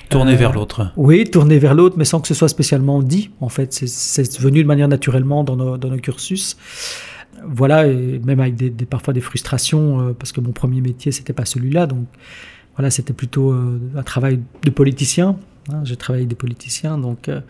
Tourner 0.09 0.35
vers 0.35 0.53
l'autre. 0.53 0.93
Oui, 0.97 1.25
tourner 1.25 1.59
vers 1.59 1.75
l'autre, 1.75 1.95
mais 1.97 2.05
sans 2.05 2.21
que 2.21 2.29
ce 2.29 2.35
soit 2.35 2.49
spécialement 2.49 3.01
dit. 3.01 3.31
En 3.41 3.49
fait, 3.49 3.73
c'est 3.73 4.41
venu 4.41 4.63
de 4.63 4.69
manière 4.69 4.89
naturellement 4.89 5.43
dans 5.45 5.57
nos, 5.57 5.79
dans 5.79 5.89
nos 5.89 5.97
cursus 5.97 6.57
voilà, 7.47 7.87
et 7.87 8.21
même 8.25 8.41
avec 8.41 8.55
des, 8.57 8.71
parfois 8.87 9.15
des 9.15 9.21
frustrations, 9.21 10.01
euh, 10.01 10.13
parce 10.13 10.33
que 10.33 10.41
mon 10.41 10.53
premier 10.53 10.81
métier, 10.81 11.13
c'était 11.13 11.33
pas 11.33 11.45
celui-là. 11.45 11.87
Donc 11.87 12.07
voilà, 12.77 12.91
c'était 12.91 13.13
plutôt 13.13 13.53
euh, 13.53 13.81
un 13.97 14.03
travail 14.03 14.41
de 14.65 14.71
politicien. 14.71 15.37
Hein, 15.71 15.83
J'ai 15.85 15.97
travaillé 15.97 16.23
avec 16.23 16.29
des 16.29 16.37
politiciens, 16.37 16.99
donc 16.99 17.29
euh, 17.29 17.41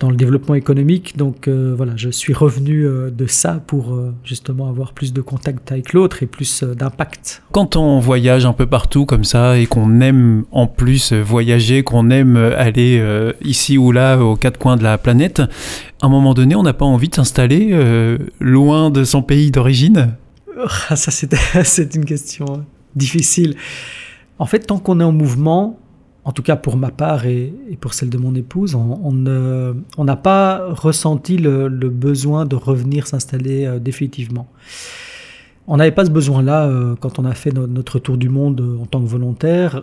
dans 0.00 0.10
le 0.10 0.16
développement 0.16 0.54
économique. 0.54 1.16
Donc 1.16 1.48
voilà, 1.48 1.92
je 1.96 2.10
suis 2.10 2.34
revenu 2.34 2.86
de 3.10 3.26
ça 3.26 3.62
pour 3.66 3.98
justement 4.24 4.68
avoir 4.68 4.92
plus 4.92 5.12
de 5.12 5.20
contact 5.20 5.70
avec 5.72 5.92
l'autre 5.92 6.22
et 6.22 6.26
plus 6.26 6.64
d'impact. 6.64 7.42
Quand 7.52 7.76
on 7.76 8.00
voyage 8.00 8.44
un 8.44 8.52
peu 8.52 8.66
partout 8.66 9.06
comme 9.06 9.24
ça 9.24 9.56
et 9.58 9.66
qu'on 9.66 10.00
aime 10.00 10.44
en 10.50 10.66
plus 10.66 11.12
voyager, 11.12 11.82
qu'on 11.84 12.10
aime 12.10 12.36
aller 12.36 13.02
ici 13.42 13.78
ou 13.78 13.92
là 13.92 14.18
aux 14.18 14.36
quatre 14.36 14.58
coins 14.58 14.76
de 14.76 14.82
la 14.82 14.98
planète, 14.98 15.42
à 16.04 16.06
un 16.06 16.10
moment 16.10 16.34
donné, 16.34 16.54
on 16.54 16.62
n'a 16.62 16.74
pas 16.74 16.84
envie 16.84 17.08
de 17.08 17.14
s'installer 17.14 17.70
euh, 17.72 18.18
loin 18.38 18.90
de 18.90 19.04
son 19.04 19.22
pays 19.22 19.50
d'origine? 19.50 20.16
Ah, 20.88 20.96
Ça, 20.96 21.10
c'est 21.10 21.94
une 21.94 22.04
question 22.04 22.44
difficile. 22.94 23.56
En 24.38 24.44
fait, 24.44 24.60
tant 24.60 24.78
qu'on 24.78 25.00
est 25.00 25.04
en 25.04 25.12
mouvement, 25.12 25.78
en 26.24 26.32
tout 26.32 26.42
cas 26.42 26.56
pour 26.56 26.76
ma 26.76 26.90
part 26.90 27.26
et, 27.26 27.52
pour 27.80 27.94
celle 27.94 28.10
de 28.10 28.18
mon 28.18 28.34
épouse, 28.34 28.74
on 28.74 30.04
n'a 30.04 30.16
pas 30.16 30.66
ressenti 30.70 31.36
le, 31.36 31.68
besoin 31.68 32.46
de 32.46 32.56
revenir 32.56 33.06
s'installer 33.06 33.66
euh, 33.66 33.78
définitivement. 33.78 34.48
On 35.66 35.76
n'avait 35.76 35.92
pas 35.92 36.04
ce 36.04 36.10
besoin-là 36.10 36.66
euh, 36.66 36.94
quand 36.98 37.18
on 37.18 37.24
a 37.24 37.34
fait 37.34 37.52
notre 37.52 37.98
tour 37.98 38.16
du 38.16 38.28
monde 38.28 38.60
euh, 38.60 38.82
en 38.82 38.86
tant 38.86 39.00
que 39.00 39.06
volontaire. 39.06 39.82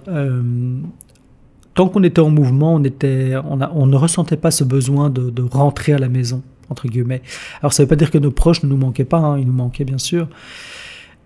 tant 1.73 1.87
qu'on 1.87 2.03
était 2.03 2.21
en 2.21 2.29
mouvement, 2.29 2.75
on, 2.75 2.83
était, 2.83 3.35
on, 3.47 3.85
ne 3.85 3.95
ressentait 3.95 4.37
pas 4.37 4.51
ce 4.51 4.63
besoin 4.63 5.09
de, 5.09 5.43
rentrer 5.43 5.93
à 5.93 5.99
la 5.99 6.09
maison, 6.09 6.41
entre 6.69 6.87
guillemets. 6.87 7.21
Alors 7.61 7.73
ça 7.73 7.83
ne 7.83 7.85
veut 7.85 7.89
pas 7.89 7.95
dire 7.95 8.11
que 8.11 8.17
nos 8.17 8.31
proches 8.31 8.63
ne 8.63 8.69
nous 8.69 8.77
manquaient 8.77 9.05
pas, 9.05 9.19
hein, 9.19 9.37
ils 9.37 9.45
nous 9.45 9.53
manquaient 9.53 9.85
bien 9.85 9.99
sûr. 9.99 10.27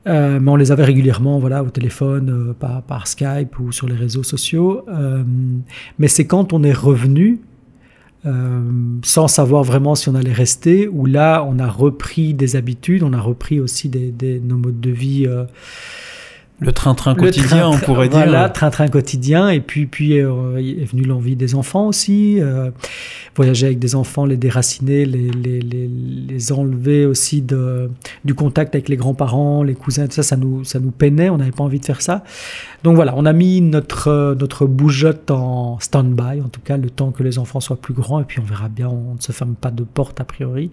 Euh, 0.08 0.40
mais 0.40 0.52
on 0.52 0.56
les 0.56 0.72
avait 0.72 0.84
régulièrement 0.84 1.40
voilà, 1.40 1.64
au 1.64 1.70
téléphone, 1.70 2.54
euh, 2.64 2.82
par, 2.88 3.08
Skype 3.08 3.60
ou 3.60 3.72
sur 3.72 3.88
les 3.88 3.96
réseaux 3.96 4.24
sociaux. 4.24 4.84
Euh, 4.88 5.24
mais 5.98 6.08
c'est 6.08 6.26
quand 6.26 6.54
on 6.54 6.64
est 6.64 6.74
revenu, 6.74 7.42
sans 9.04 9.28
savoir 9.28 9.64
vraiment 9.64 9.94
si 9.94 10.10
on 10.10 10.16
allait 10.16 10.34
rester, 10.34 10.88
où 10.88 11.06
là, 11.06 11.46
on 11.48 11.60
a 11.60 11.68
repris 11.68 12.34
des 12.34 12.56
habitudes, 12.56 13.04
on 13.04 13.14
a 13.14 13.22
repris 13.22 13.60
aussi 13.60 13.88
des, 13.88 14.10
des 14.10 14.40
nos 14.40 14.58
modes 14.58 14.82
de 14.82 14.90
vie 14.90 15.28
le 16.60 16.72
train-train 16.72 17.16
quotidien, 17.16 17.68
on 17.68 17.78
pourrait 17.78 18.08
dire. 18.08 18.20
Voilà, 18.20 18.50
train-train 18.50 18.88
quotidien. 18.88 19.50
Et 19.50 19.60
puis, 19.60 19.86
puis 19.88 20.20
euh, 20.20 20.58
est 20.58 20.90
venue 20.90 21.04
l'envie 21.04 21.36
des 21.36 21.54
enfants 21.54 21.88
aussi. 21.88 22.40
Euh, 22.40 22.72
voyager 23.36 23.66
avec 23.66 23.80
des 23.80 23.96
enfants, 23.96 24.26
les 24.26 24.38
déraciner, 24.38 25.06
les, 25.06 25.30
les, 25.32 25.60
les, 25.60 25.88
les, 25.88 26.52
enlever 26.54 27.06
aussi 27.06 27.42
de, 27.42 27.92
du 28.24 28.34
contact 28.36 28.74
avec 28.74 28.88
les 28.88 28.96
grands-parents, 28.96 29.64
les 29.64 29.76
cousins, 29.76 30.08
tout 30.08 30.14
ça, 30.14 30.24
ça 30.24 30.38
nous, 30.38 30.64
ça 30.64 30.80
nous 30.80 30.92
peinait. 30.92 31.30
On 31.30 31.38
n'avait 31.38 31.52
pas 31.52 31.64
envie 31.64 31.80
de 31.82 31.86
faire 31.86 32.02
ça. 32.02 32.24
Donc 32.84 32.96
voilà, 32.96 33.14
on 33.18 33.26
a 33.26 33.34
mis 33.34 33.60
notre, 33.60 34.36
notre 34.40 34.66
bougeotte 34.66 35.32
en 35.32 35.78
stand-by, 35.80 36.42
en 36.42 36.48
tout 36.48 36.62
cas, 36.62 36.78
le 36.78 36.90
temps 36.90 37.12
que 37.12 37.24
les 37.24 37.38
enfants 37.38 37.60
soient 37.60 37.82
plus 37.82 37.94
grands. 37.94 38.22
Et 38.22 38.24
puis, 38.24 38.40
on 38.40 38.46
verra 38.46 38.70
bien, 38.70 38.88
on 38.88 39.16
ne 39.16 39.22
se 39.22 39.34
ferme 39.34 39.56
pas 39.56 39.72
de 39.72 39.84
porte 39.84 40.22
a 40.22 40.24
priori 40.24 40.72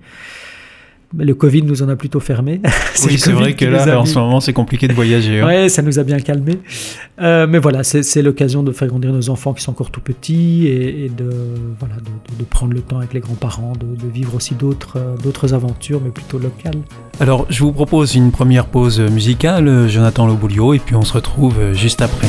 le 1.16 1.34
Covid 1.34 1.62
nous 1.62 1.82
en 1.82 1.88
a 1.88 1.96
plutôt 1.96 2.20
fermé. 2.20 2.60
oui, 3.06 3.18
c'est 3.18 3.32
vrai 3.32 3.54
que 3.54 3.64
là, 3.64 4.00
en 4.00 4.06
ce 4.06 4.18
moment, 4.18 4.40
c'est 4.40 4.52
compliqué 4.52 4.88
de 4.88 4.92
voyager. 4.92 5.40
Hein. 5.40 5.46
Oui, 5.48 5.70
ça 5.70 5.82
nous 5.82 5.98
a 5.98 6.02
bien 6.02 6.18
calmé. 6.18 6.58
Euh, 7.20 7.46
mais 7.46 7.58
voilà, 7.58 7.82
c'est 7.84 8.22
l'occasion 8.22 8.62
de 8.62 8.72
faire 8.72 8.88
grandir 8.88 9.12
nos 9.12 9.30
enfants 9.30 9.52
qui 9.52 9.62
sont 9.62 9.70
encore 9.70 9.90
tout 9.90 10.00
petits 10.00 10.66
et, 10.66 11.10
de, 11.14 11.30
voilà, 11.78 11.94
de, 11.96 12.44
prendre 12.44 12.72
le 12.72 12.80
temps 12.80 12.98
avec 12.98 13.14
les 13.14 13.20
grands-parents, 13.20 13.74
de, 13.78 14.08
vivre 14.08 14.34
aussi 14.34 14.54
euh, 14.62 15.16
d'autres 15.22 15.54
aventures, 15.54 16.00
mais 16.02 16.10
plutôt 16.10 16.38
locales. 16.38 16.80
Alors, 17.20 17.46
je 17.48 17.62
vous 17.62 17.72
propose 17.72 18.14
une 18.14 18.30
première 18.30 18.66
pause 18.66 19.00
musicale, 19.00 19.88
Jonathan 19.88 20.26
Loboulio, 20.26 20.74
et 20.74 20.78
puis 20.78 20.94
on 20.96 21.02
se 21.02 21.12
retrouve 21.12 21.72
juste 21.72 22.02
après. 22.02 22.26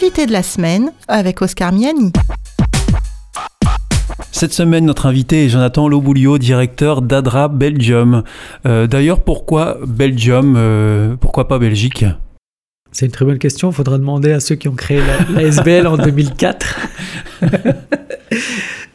L'invité 0.00 0.24
de 0.24 0.32
la 0.32 0.42
semaine 0.42 0.92
avec 1.08 1.42
Oscar 1.42 1.72
Miani. 1.72 2.12
Cette 4.32 4.54
semaine, 4.54 4.86
notre 4.86 5.06
invité 5.06 5.44
est 5.44 5.48
Jonathan 5.50 5.88
Loboulio, 5.88 6.38
directeur 6.38 7.02
d'Adra 7.02 7.48
Belgium. 7.48 8.22
Euh, 8.66 8.86
d'ailleurs, 8.86 9.20
pourquoi 9.20 9.78
Belgium 9.86 10.54
euh, 10.56 11.16
Pourquoi 11.20 11.48
pas 11.48 11.58
Belgique? 11.58 12.06
C'est 12.92 13.06
une 13.06 13.12
très 13.12 13.26
bonne 13.26 13.38
question. 13.38 13.70
Il 13.70 13.74
faudra 13.74 13.98
demander 13.98 14.32
à 14.32 14.40
ceux 14.40 14.54
qui 14.54 14.68
ont 14.68 14.74
créé 14.74 15.02
la, 15.34 15.42
SBL 15.42 15.86
en 15.86 15.98
2004. 15.98 16.78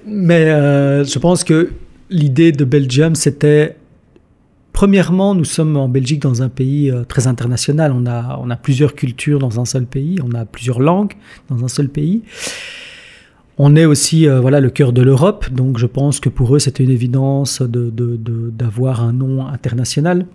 Mais 0.07 0.49
euh, 0.49 1.03
je 1.03 1.19
pense 1.19 1.43
que 1.43 1.71
l'idée 2.09 2.51
de 2.51 2.65
Belgium, 2.65 3.13
c'était 3.13 3.75
Premièrement, 4.75 5.35
nous 5.35 5.45
sommes 5.45 5.77
en 5.77 5.87
Belgique 5.87 6.21
dans 6.21 6.41
un 6.41 6.49
pays 6.49 6.91
euh, 6.91 7.05
très 7.05 7.27
international. 7.27 7.93
On 7.93 8.05
a, 8.05 8.55
plusieurs 8.57 8.93
cultures 8.93 9.39
dans 9.39 9.57
un 9.57 9.63
seul 9.63 9.85
pays, 9.85 10.17
on 10.21 10.35
a 10.35 10.43
plusieurs 10.43 10.81
langues 10.81 11.13
dans 11.49 11.63
un 11.63 11.69
seul 11.69 11.87
pays. 11.87 12.23
On 13.57 13.77
est 13.77 13.85
aussi 13.85 14.27
euh, 14.27 14.41
voilà, 14.41 14.59
le 14.59 14.69
cœur 14.69 14.91
de 14.91 15.01
l'Europe, 15.01 15.49
donc 15.49 15.77
je 15.77 15.85
pense 15.85 16.19
que 16.19 16.27
pour 16.27 16.53
eux 16.53 16.59
c'était 16.59 16.83
une 16.83 16.89
évidence 16.89 17.61
d'avoir 17.61 19.01
un 19.01 19.13
nom 19.13 19.47
international. 19.47 20.25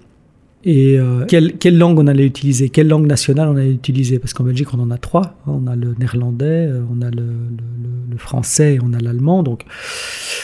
Et 0.62 0.98
euh, 0.98 1.24
quelle, 1.26 1.56
quelle, 1.56 1.78
langue 1.78 1.98
on 1.98 2.06
allait 2.06 2.26
utiliser? 2.26 2.68
Quelle 2.68 2.88
langue 2.88 3.06
nationale 3.06 3.48
on 3.48 3.56
allait 3.56 3.70
utiliser? 3.70 4.18
Parce 4.18 4.34
qu'en 4.34 4.44
Belgique, 4.44 4.68
on 4.74 4.80
en 4.80 4.90
a 4.90 4.98
trois. 4.98 5.34
On 5.46 5.66
a 5.66 5.74
le 5.74 5.94
néerlandais, 5.98 6.66
euh, 6.66 6.82
on 6.92 7.00
a 7.00 7.10
le, 7.10 7.22
le, 8.10 8.18
français 8.18 8.74
et 8.74 8.78
on 8.82 8.92
a 8.92 9.00
l'allemand. 9.00 9.42
Donc, 9.42 9.64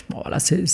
bon, 0.09 0.21
voilà, 0.23 0.39
c'est... 0.39 0.65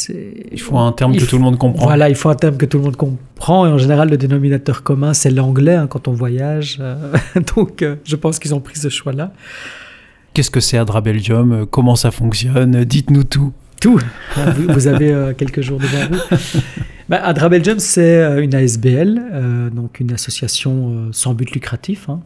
Il 0.52 0.60
faut 0.60 0.78
un 0.78 0.92
terme 0.92 1.16
que 1.16 1.24
tout 1.24 1.36
le 1.36 1.42
monde 1.42 1.58
comprend. 1.58 1.86
Voilà, 1.86 2.08
il 2.08 2.14
faut 2.14 2.28
un 2.28 2.36
terme 2.36 2.56
que 2.56 2.66
tout 2.66 2.78
le 2.78 2.84
monde 2.84 2.96
comprend. 2.96 3.66
Et 3.66 3.70
en 3.70 3.78
général, 3.78 4.10
le 4.10 4.16
dénominateur 4.16 4.84
commun, 4.84 5.12
c'est 5.12 5.30
l'anglais 5.30 5.74
hein, 5.74 5.88
quand 5.88 6.06
on 6.06 6.12
voyage. 6.12 6.78
Euh, 6.80 6.94
donc, 7.56 7.84
je 8.04 8.16
pense 8.16 8.38
qu'ils 8.38 8.54
ont 8.54 8.60
pris 8.60 8.76
ce 8.76 8.88
choix-là. 8.88 9.32
Qu'est-ce 10.34 10.52
que 10.52 10.60
c'est 10.60 10.78
Adra 10.78 11.00
Belgium? 11.00 11.66
Comment 11.68 11.96
ça 11.96 12.12
fonctionne? 12.12 12.84
Dites-nous 12.84 13.24
tout. 13.24 13.52
Tout. 13.80 13.98
Vous, 14.68 14.86
avez 14.86 15.32
quelques 15.36 15.62
jours 15.62 15.80
devant 15.80 16.16
vous. 16.16 16.60
Bah, 17.12 17.20
Adra 17.24 17.50
Belgium, 17.50 17.78
c'est 17.78 18.22
euh, 18.22 18.42
une 18.42 18.54
ASBL, 18.54 19.20
euh, 19.20 19.68
donc 19.68 20.00
une 20.00 20.12
association 20.12 20.88
euh, 20.88 21.08
sans 21.12 21.34
but 21.34 21.50
lucratif, 21.50 22.08
hein. 22.08 22.22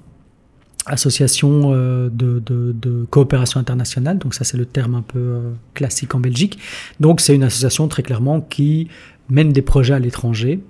association 0.87 1.73
de, 1.73 3.05
coopération 3.11 3.59
internationale, 3.59 4.19
donc 4.19 4.33
ça 4.33 4.45
c'est 4.45 4.57
le 4.57 4.64
terme 4.64 4.95
un 4.95 5.02
peu 5.02 5.40
classique 5.75 6.14
en 6.14 6.21
Belgique. 6.21 6.61
Donc 7.00 7.21
c'est 7.21 7.35
une 7.35 7.43
association 7.43 7.88
très 7.88 8.05
clairement 8.05 8.40
qui 8.40 8.87
mène 9.28 9.52
des 9.52 9.61
projets 9.61 9.95
à 9.95 9.99
l'étranger. 9.99 10.61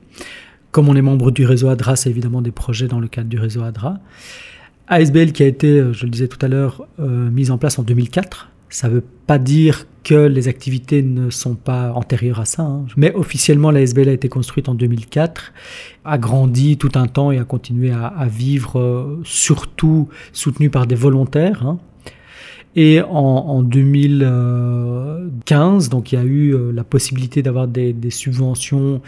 Comme 0.71 0.89
on 0.89 0.97
est 0.97 1.03
membre 1.03 1.31
du 1.31 1.45
réseau 1.45 1.69
ADRA, 1.69 1.97
c'est 1.97 2.09
évidemment 2.09 2.41
des 2.41 2.53
projets 2.53 2.89
dans 2.89 3.01
le 3.01 3.09
cadre 3.09 3.29
du 3.29 3.39
réseau 3.39 3.65
ADRA. 3.65 3.99
ASBL 4.89 5.33
qui 5.33 5.43
a 5.43 5.47
été, 5.47 5.93
je 5.93 6.05
le 6.07 6.11
disais 6.11 6.29
tout 6.29 6.39
à 6.41 6.49
l'heure, 6.49 6.89
mise 6.99 7.51
en 7.51 7.59
place 7.59 7.79
en 7.79 7.83
2004. 7.83 8.49
Ça 8.69 8.89
ne 8.89 8.95
veut 8.95 9.05
pas 9.27 9.39
dire 9.39 9.87
que 10.07 10.15
les 10.15 10.49
activités 10.49 11.03
ne 11.03 11.31
sont 11.31 11.57
pas 11.57 11.91
antérieures 11.93 12.39
à 12.39 12.45
ça, 12.45 12.63
hein. 12.63 12.87
mais 12.97 13.13
officiellement 13.15 13.73
la 13.73 13.81
SBL 13.81 14.09
a 14.09 14.13
été 14.13 14.29
construite 14.29 14.69
en 14.69 14.75
2004, 14.75 15.53
a 16.05 16.19
grandi 16.19 16.77
tout 16.77 16.93
un 16.95 17.09
temps 17.09 17.33
et 17.33 17.39
a 17.39 17.45
continué 17.45 17.91
à, 17.91 18.29
vivre 18.31 18.79
euh, 18.79 19.19
surtout 19.25 20.09
soutenue 20.33 20.71
par 20.71 20.87
des 20.87 20.95
volontaires. 20.95 21.67
Hein. 21.67 21.79
Et 22.77 23.03
en, 23.03 23.63
2015, 23.63 25.89
donc 25.89 26.13
il 26.13 26.17
y 26.17 26.19
a 26.19 26.25
eu 26.25 26.55
euh, 26.55 26.71
la 26.73 26.85
possibilité 26.85 27.43
d'avoir 27.43 27.67
des, 27.67 27.95
des, 27.95 28.11
subventions, 28.11 29.01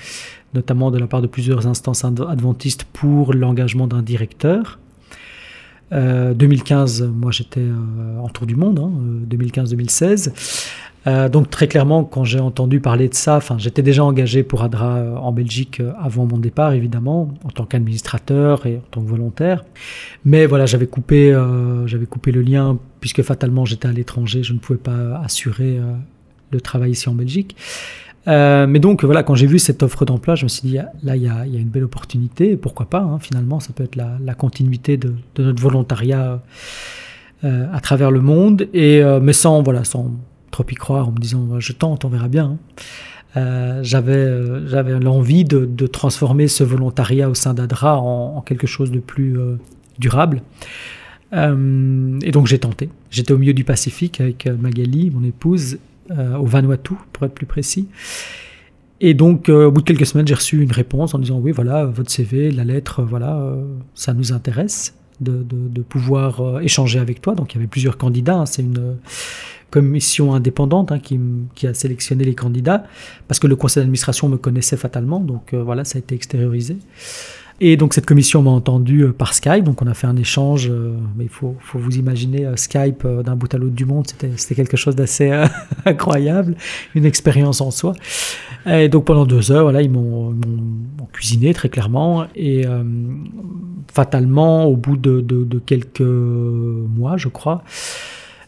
notamment 0.55 0.91
de 0.91 0.99
la 0.99 1.07
part 1.07 1.23
de 1.23 1.27
plusieurs 1.27 1.67
instances 1.67 2.05
adventistes 2.05 2.85
pour 2.85 3.35
l'engagement 3.35 3.87
d'un 3.87 4.01
directeur. 4.03 4.79
2015, 5.91 7.03
euh, 7.03 7.09
moi 7.09 7.31
j'étais 7.31 7.61
euh, 7.61 8.19
en 8.21 8.29
tour 8.29 8.47
du 8.47 8.57
monde, 8.57 8.81
2015-2016. 9.31 10.33
Euh, 11.07 11.29
donc 11.29 11.49
très 11.49 11.69
clairement, 11.69 12.05
quand 12.05 12.25
j'ai 12.25 12.41
entendu 12.41 12.81
parler 12.81 13.09
de 13.09 13.15
ça, 13.15 13.39
j'étais 13.57 13.83
déjà 13.83 14.05
engagé 14.05 14.43
pour 14.43 14.63
ADRA 14.63 14.97
euh, 14.97 15.17
en 15.17 15.33
Belgique 15.33 15.81
euh, 15.81 15.93
avant 15.99 16.27
mon 16.27 16.39
départ, 16.39 16.73
évidemment, 16.73 17.33
en 17.45 17.51
tant 17.51 17.65
qu'administrateur 17.65 18.67
et 18.67 18.77
en 18.77 18.85
tant 18.91 19.01
que 19.01 19.09
volontaire. 19.09 19.65
Mais 20.25 20.47
voilà, 20.47 20.67
j'avais 20.67 20.87
coupé, 20.87 21.35
j'avais 21.87 22.07
coupé 22.07 22.33
le 22.33 22.43
lien 22.43 22.79
puisque 23.01 23.23
fatalement 23.23 23.65
j'étais 23.65 23.89
à 23.89 23.93
l'étranger, 23.93 24.43
je 24.43 24.53
ne 24.53 24.59
pouvais 24.59 24.79
pas 24.79 25.21
assurer 25.25 25.79
le 26.51 26.61
travail 26.61 26.91
ici 26.91 27.09
en 27.09 27.15
Belgique. 27.15 27.57
Mais 28.27 28.79
donc 28.79 29.05
voilà, 29.05 29.23
quand 29.23 29.35
j'ai 29.35 29.47
vu 29.47 29.59
cette 29.59 29.83
offre 29.83 30.05
d'emploi, 30.05 30.35
je 30.35 30.45
me 30.45 30.49
suis 30.49 30.69
dit 30.69 30.79
là 31.03 31.17
il 31.17 31.23
y 31.23 31.29
a, 31.29 31.45
une 31.45 31.69
belle 31.69 31.85
opportunité. 31.85 32.57
Pourquoi 32.57 32.87
pas 32.87 33.01
hein, 33.01 33.19
Finalement, 33.21 33.61
ça 33.61 33.73
peut 33.73 33.85
être 33.85 33.97
la, 33.97 34.35
continuité 34.35 34.97
de, 34.97 35.15
notre 35.39 35.63
volontariat 35.63 36.43
à 37.43 37.81
travers 37.81 38.11
le 38.11 38.21
monde, 38.21 38.69
et 38.75 39.03
mais 39.23 39.33
sans 39.33 39.63
voilà 39.63 39.85
sans 39.85 40.13
trop 40.51 40.65
y 40.71 40.75
croire 40.75 41.09
en 41.09 41.13
me 41.13 41.19
disant 41.19 41.59
je 41.59 41.73
tente, 41.73 42.05
on 42.05 42.09
verra 42.09 42.29
bien. 42.29 42.45
Hein. 42.45 42.59
Euh, 43.37 43.81
j'avais 43.83 44.13
euh, 44.15 44.67
j'avais 44.67 44.99
l'envie 44.99 45.45
de, 45.45 45.87
transformer 45.87 46.49
ce 46.49 46.65
volontariat 46.65 47.29
au 47.29 47.35
sein 47.35 47.55
d'Adra 47.55 47.99
en, 47.99 48.41
quelque 48.41 48.67
chose 48.67 48.91
de 48.91 49.01
plus 49.01 49.39
euh, 49.39 49.57
durable. 49.99 50.43
et 51.33 52.31
donc 52.33 52.47
j'ai 52.47 52.59
tenté. 52.59 52.89
J'étais 53.11 53.33
au 53.33 53.39
milieu 53.39 53.53
du 53.53 53.65
Pacifique 53.65 54.21
avec 54.21 54.47
Magali, 54.47 55.11
mon 55.11 55.25
épouse, 55.25 55.79
au 56.11 56.47
Vanuatu 56.47 56.95
pour 57.13 57.27
être 57.27 57.35
plus 57.35 57.47
précis. 57.47 57.89
Et 59.01 59.15
donc 59.15 59.49
au 59.49 59.71
bout 59.71 59.81
de 59.81 59.87
quelques 59.87 60.07
semaines, 60.07 60.27
j'ai 60.27 60.35
reçu 60.35 60.63
une 60.63 60.73
réponse 60.73 61.15
en 61.15 61.19
disant 61.19 61.39
oui 61.39 61.53
voilà 61.53 61.85
votre 61.85 62.11
CV, 62.11 62.51
la 62.51 62.65
lettre, 62.65 63.03
voilà 63.03 63.55
ça 63.95 64.15
nous 64.15 64.33
intéresse. 64.33 64.95
De, 65.21 65.45
de, 65.51 65.83
pouvoir 65.83 66.61
échanger 66.61 67.01
avec 67.01 67.21
toi. 67.21 67.35
Donc 67.35 67.53
il 67.53 67.57
y 67.57 67.59
avait 67.59 67.67
plusieurs 67.67 67.99
candidats. 67.99 68.37
Hein. 68.37 68.47
C'est 68.47 68.63
une, 68.63 68.99
commission 69.71 70.35
indépendante 70.35 70.93
hein, 70.93 70.99
qui, 70.99 71.19
qui, 71.55 71.67
a 71.67 71.75
sélectionné 71.75 72.25
les 72.25 72.35
candidats, 72.35 72.85
parce 73.27 73.39
que 73.39 73.47
le 73.47 73.57
conseil 73.57 73.83
d'administration 73.83 74.29
me 74.29 74.37
connaissait 74.37 74.77
fatalement, 74.77 75.21
donc 75.21 75.53
euh, 75.53 75.63
voilà, 75.63 75.85
ça 75.85 75.97
a 75.97 76.01
été 76.01 76.15
extériorisé. 76.15 76.79
Et 77.61 77.77
donc 77.77 77.95
cette 77.95 78.07
commission 78.07 78.43
m'a 78.43 78.51
entendu 78.51 79.03
euh, 79.03 79.13
par 79.13 79.35
Skype, 79.35 79.65
donc 79.65 79.83
on 79.83 79.87
a 79.87 79.95
fait 79.95 80.07
un 80.07 80.17
échange, 80.17 80.69
euh, 80.71 80.95
mais 81.17 81.25
il 81.25 81.31
faut, 81.31 81.57
faut, 81.61 81.79
vous 81.79 81.97
imaginer 81.97 82.47
Skype 82.57 83.07
d'un 83.25 83.35
bout 83.35 83.53
à 83.53 83.59
l'autre 83.59 83.75
du 83.75 83.85
monde, 83.85 84.07
c'était 84.37 84.55
quelque 84.55 84.77
chose 84.77 84.95
d'assez 84.95 85.31
incroyable, 85.85 86.57
une 86.95 87.05
expérience 87.05 87.61
en 87.61 87.71
soi. 87.71 87.95
Et 88.67 88.89
donc 88.89 89.07
pendant 89.07 89.27
deux 89.27 89.51
heures, 89.51 89.65
voilà, 89.65 89.83
ils 89.83 89.91
m'ont 89.91 90.37
cuisiné 91.13 91.53
très 91.53 91.69
clairement, 91.69 92.27
et 92.37 92.65
fatalement, 93.93 94.67
au 94.67 94.77
bout 94.77 94.97
de, 94.97 95.21
de, 95.21 95.45
de 95.45 95.59
quelques 95.59 96.01
mois, 96.01 97.17
je 97.17 97.29
crois, 97.29 97.65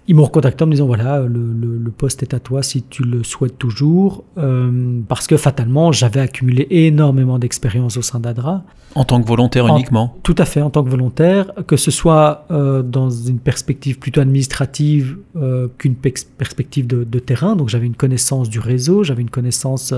ils 0.08 0.16
m'ont 0.16 0.24
recontacté 0.24 0.64
en 0.64 0.66
me 0.66 0.72
disant 0.72 0.86
voilà, 0.86 1.20
le, 1.20 1.90
poste 1.96 2.22
est 2.22 2.34
à 2.34 2.40
toi 2.40 2.62
si 2.62 2.82
tu 2.82 3.02
le 3.02 3.22
souhaites 3.22 3.58
toujours, 3.58 4.24
euh, 4.38 5.00
parce 5.06 5.26
que 5.26 5.36
fatalement, 5.36 5.92
j'avais 5.92 6.20
accumulé 6.20 6.66
énormément 6.70 7.38
d'expérience 7.38 7.96
au 7.96 8.02
sein 8.02 8.20
d'ADRA. 8.20 8.62
En 8.94 9.04
tant 9.04 9.20
que 9.22 9.28
volontaire 9.28 9.66
uniquement 9.66 10.16
Tout 10.22 10.34
à 10.38 10.44
fait, 10.44 10.62
en 10.62 10.70
tant 10.70 10.82
que 10.82 10.88
volontaire, 10.88 11.52
que 11.66 11.76
ce 11.76 11.90
soit 11.90 12.46
euh, 12.50 12.82
dans 12.82 13.10
une 13.10 13.38
perspective 13.38 13.98
plutôt 13.98 14.20
administrative 14.20 15.18
euh, 15.36 15.68
qu'une 15.78 15.94
perspective 15.94 16.86
de, 16.86 17.18
terrain. 17.18 17.54
Donc 17.54 17.68
j'avais 17.68 17.86
une 17.86 17.94
connaissance 17.94 18.48
du 18.48 18.58
réseau, 18.58 19.04
j'avais 19.04 19.22
une 19.22 19.30
connaissance 19.30 19.94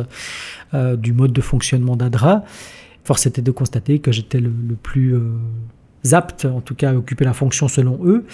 du 0.75 1.13
mode 1.13 1.33
de 1.33 1.41
fonctionnement 1.41 1.97
d'ADRA. 1.97 2.43
Force 3.05 3.27
était 3.27 3.43
de 3.43 3.51
constater 3.51 3.99
que 4.01 4.13
j'étais 4.13 4.41
le, 4.41 4.53
le, 4.69 4.75
plus 4.75 5.15
aptes, 6.11 6.45
en 6.45 6.61
tout 6.61 6.75
cas, 6.75 6.91
à 6.91 6.95
occuper 6.95 7.25
la 7.25 7.33
fonction 7.33 7.69
selon 7.69 8.01
eux. 8.05 8.25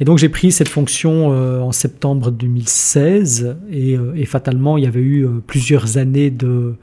Et 0.00 0.04
donc 0.04 0.18
j'ai 0.18 0.28
pris 0.28 0.52
cette 0.52 0.68
fonction 0.68 1.32
euh, 1.32 1.60
en 1.60 1.72
septembre 1.72 2.30
2016 2.30 3.56
euh, 3.72 4.12
et, 4.14 4.24
fatalement 4.26 4.76
il 4.76 4.84
y 4.84 4.86
avait 4.86 5.00
eu 5.00 5.24
euh, 5.24 5.42
plusieurs 5.46 5.96
années 5.96 6.30
de, 6.30 6.74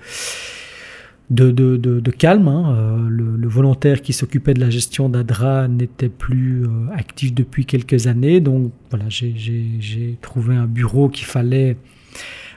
de, 1.29 2.12
calme. 2.12 2.48
Hein. 2.48 3.07
Le, 3.10 3.48
volontaire 3.48 4.01
qui 4.01 4.13
s'occupait 4.13 4.53
de 4.53 4.62
la 4.62 4.69
gestion 4.69 5.10
d'Adra 5.10 5.67
n'était 5.67 6.10
plus 6.10 6.63
actif 6.93 7.33
depuis 7.33 7.65
quelques 7.65 8.07
années. 8.07 8.39
Donc 8.39 8.71
voilà, 8.89 9.05
j'ai 9.10 10.17
trouvé 10.21 10.55
un 10.55 10.67
bureau 10.67 11.10
qu'il 11.10 11.25
fallait 11.25 11.75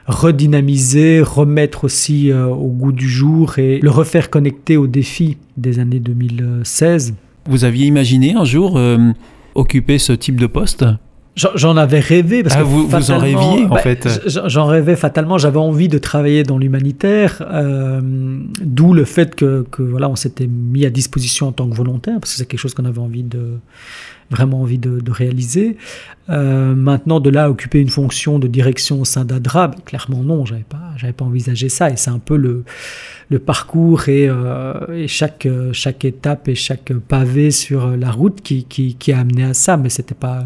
redynamiser, 0.07 1.21
remettre 1.21 1.83
aussi 1.83 2.31
au 2.31 2.67
goût 2.69 2.93
du 2.93 3.09
jour 3.09 3.59
et 3.59 3.79
le 3.79 3.89
refaire 3.89 4.29
connecter 4.29 4.77
aux 4.77 4.87
défis 4.87 5.37
des 5.57 5.79
années 5.79 5.99
2016 5.99 7.15
vous 7.47 7.63
aviez 7.63 7.87
imaginé 7.87 8.33
un 8.33 8.45
jour 8.45 8.77
euh, 8.77 9.11
occuper 9.55 9.97
ce 9.99 10.13
type 10.13 10.39
de 10.39 10.47
poste? 10.47 10.85
J'en 11.35 11.75
avais 11.75 11.99
rêvé 11.99 12.43
parce 12.43 12.55
ah, 12.55 12.59
que 12.59 12.63
vous, 12.63 12.87
vous 12.87 13.11
en 13.11 13.17
rêviez 13.17 13.65
en 13.65 13.73
bah, 13.73 13.81
fait. 13.81 14.07
J'en 14.25 14.67
rêvais 14.67 14.95
fatalement. 14.95 15.37
J'avais 15.37 15.57
envie 15.59 15.89
de 15.89 15.97
travailler 15.97 16.43
dans 16.43 16.57
l'humanitaire, 16.57 17.43
euh, 17.51 17.99
d'où 18.61 18.93
le 18.93 19.03
fait 19.03 19.35
que, 19.35 19.65
que 19.69 19.81
voilà, 19.83 20.09
on 20.09 20.15
s'était 20.15 20.47
mis 20.47 20.85
à 20.85 20.89
disposition 20.89 21.47
en 21.47 21.51
tant 21.51 21.69
que 21.69 21.75
volontaire 21.75 22.19
parce 22.21 22.31
que 22.31 22.37
c'est 22.37 22.45
quelque 22.45 22.59
chose 22.59 22.73
qu'on 22.73 22.85
avait 22.85 22.99
envie 22.99 23.23
de 23.23 23.59
vraiment 24.29 24.61
envie 24.61 24.77
de, 24.77 24.99
de 24.99 25.11
réaliser. 25.11 25.77
Euh, 26.29 26.73
maintenant, 26.73 27.19
de 27.19 27.29
là 27.29 27.49
occuper 27.49 27.79
une 27.79 27.89
fonction 27.89 28.39
de 28.39 28.47
direction 28.47 29.01
au 29.01 29.05
sein 29.05 29.25
d'Adra, 29.25 29.71
clairement 29.85 30.23
non, 30.23 30.45
j'avais 30.45 30.63
pas, 30.63 30.93
pas 31.15 31.25
envisagé 31.25 31.69
ça. 31.69 31.89
Et 31.89 31.97
c'est 31.97 32.11
un 32.11 32.19
peu 32.19 32.37
le 32.37 32.63
le 33.31 33.39
parcours 33.39 34.07
et, 34.07 34.29
euh, 34.29 35.07
chaque, 35.07 35.47
chaque 35.71 36.05
étape 36.05 36.47
et 36.47 36.53
chaque 36.53 36.93
pavé 36.93 37.49
sur 37.49 37.97
la 37.97 38.11
route 38.11 38.39
qui, 38.41 38.65
qui, 38.65 38.93
qui 38.93 39.11
a 39.13 39.19
amené 39.19 39.43
à 39.43 39.55
ça. 39.55 39.77
Mais 39.77 39.89
c'était 39.89 40.13
pas 40.13 40.45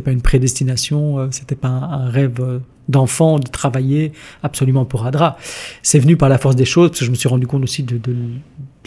pas 0.00 0.12
une 0.12 0.22
prédestination, 0.22 1.18
euh, 1.18 1.28
c'était 1.30 1.54
pas 1.54 1.68
un, 1.68 2.08
rêve 2.10 2.60
d'enfant 2.88 3.38
de 3.38 3.48
travailler 3.48 4.12
absolument 4.42 4.84
pour 4.84 5.06
Adra. 5.06 5.36
C'est 5.82 5.98
venu 5.98 6.16
par 6.16 6.28
la 6.28 6.38
force 6.38 6.56
des 6.56 6.64
choses, 6.64 6.90
parce 6.90 7.00
que 7.00 7.04
je 7.06 7.10
me 7.10 7.16
suis 7.16 7.28
rendu 7.28 7.46
compte 7.46 7.62
aussi 7.62 7.82
de, 7.82 8.00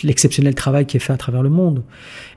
l'exceptionnel 0.03 0.55
travail 0.55 0.85
qui 0.85 0.97
est 0.97 1.01
fait 1.01 1.13
à 1.13 1.17
travers 1.17 1.43
le 1.43 1.49
monde. 1.49 1.83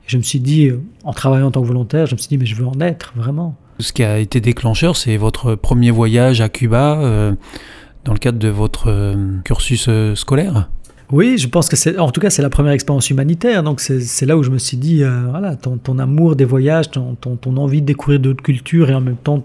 Et 0.05 0.07
je 0.07 0.17
me 0.17 0.23
suis 0.23 0.39
dit, 0.39 0.67
euh, 0.67 0.81
en 1.03 1.13
travaillant 1.13 1.47
en 1.47 1.51
tant 1.51 1.61
que 1.61 1.67
volontaire, 1.67 2.05
je 2.05 2.15
me 2.15 2.17
suis 2.17 2.29
dit, 2.29 2.37
mais 2.37 2.45
je 2.45 2.55
veux 2.55 2.67
en 2.67 2.79
être, 2.81 3.13
vraiment. 3.15 3.55
Ce 3.79 3.93
qui 3.93 4.03
a 4.03 4.19
été 4.19 4.41
déclencheur, 4.41 4.97
c'est 4.97 5.17
votre 5.17 5.55
premier 5.55 5.91
voyage 5.91 6.41
à 6.41 6.49
Cuba 6.49 6.99
euh, 6.99 7.33
dans 8.05 8.13
le 8.13 8.19
cadre 8.19 8.37
de 8.37 8.49
votre 8.49 9.15
cursus 9.43 9.89
scolaire 10.15 10.69
oui, 11.13 11.37
je 11.37 11.47
pense 11.47 11.69
que 11.69 11.75
c'est, 11.75 11.99
en 11.99 12.09
tout 12.09 12.19
cas, 12.19 12.31
c'est 12.31 12.41
la 12.41 12.49
première 12.49 12.71
expérience 12.73 13.09
humanitaire. 13.11 13.61
Donc, 13.61 13.81
c'est 13.81 14.25
là 14.25 14.35
où 14.35 14.41
je 14.41 14.49
me 14.49 14.57
suis 14.57 14.77
dit, 14.77 15.03
euh, 15.03 15.27
voilà, 15.29 15.55
ton, 15.55 15.77
ton, 15.77 15.99
amour 15.99 16.35
des 16.35 16.43
voyages, 16.43 16.89
ton, 16.89 17.13
ton, 17.13 17.57
envie 17.57 17.81
de 17.81 17.85
découvrir 17.85 18.19
d'autres 18.19 18.41
cultures 18.41 18.89
et 18.89 18.95
en 18.95 19.01
même 19.01 19.17
temps 19.17 19.43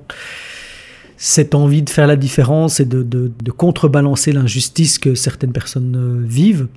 cette 1.19 1.57
envie 1.57 1.83
de 1.83 1.91
faire 1.91 2.07
la 2.07 2.17
différence 2.17 2.79
et 2.79 2.85
de, 2.85 3.03
de, 3.03 3.31
de 3.43 3.51
contrebalancer 3.51 4.33
l'injustice 4.33 4.99
que 4.99 5.17
certaines 5.17 5.53
personnes 5.53 5.97
euh, 5.97 6.25
vivent, 6.25 6.69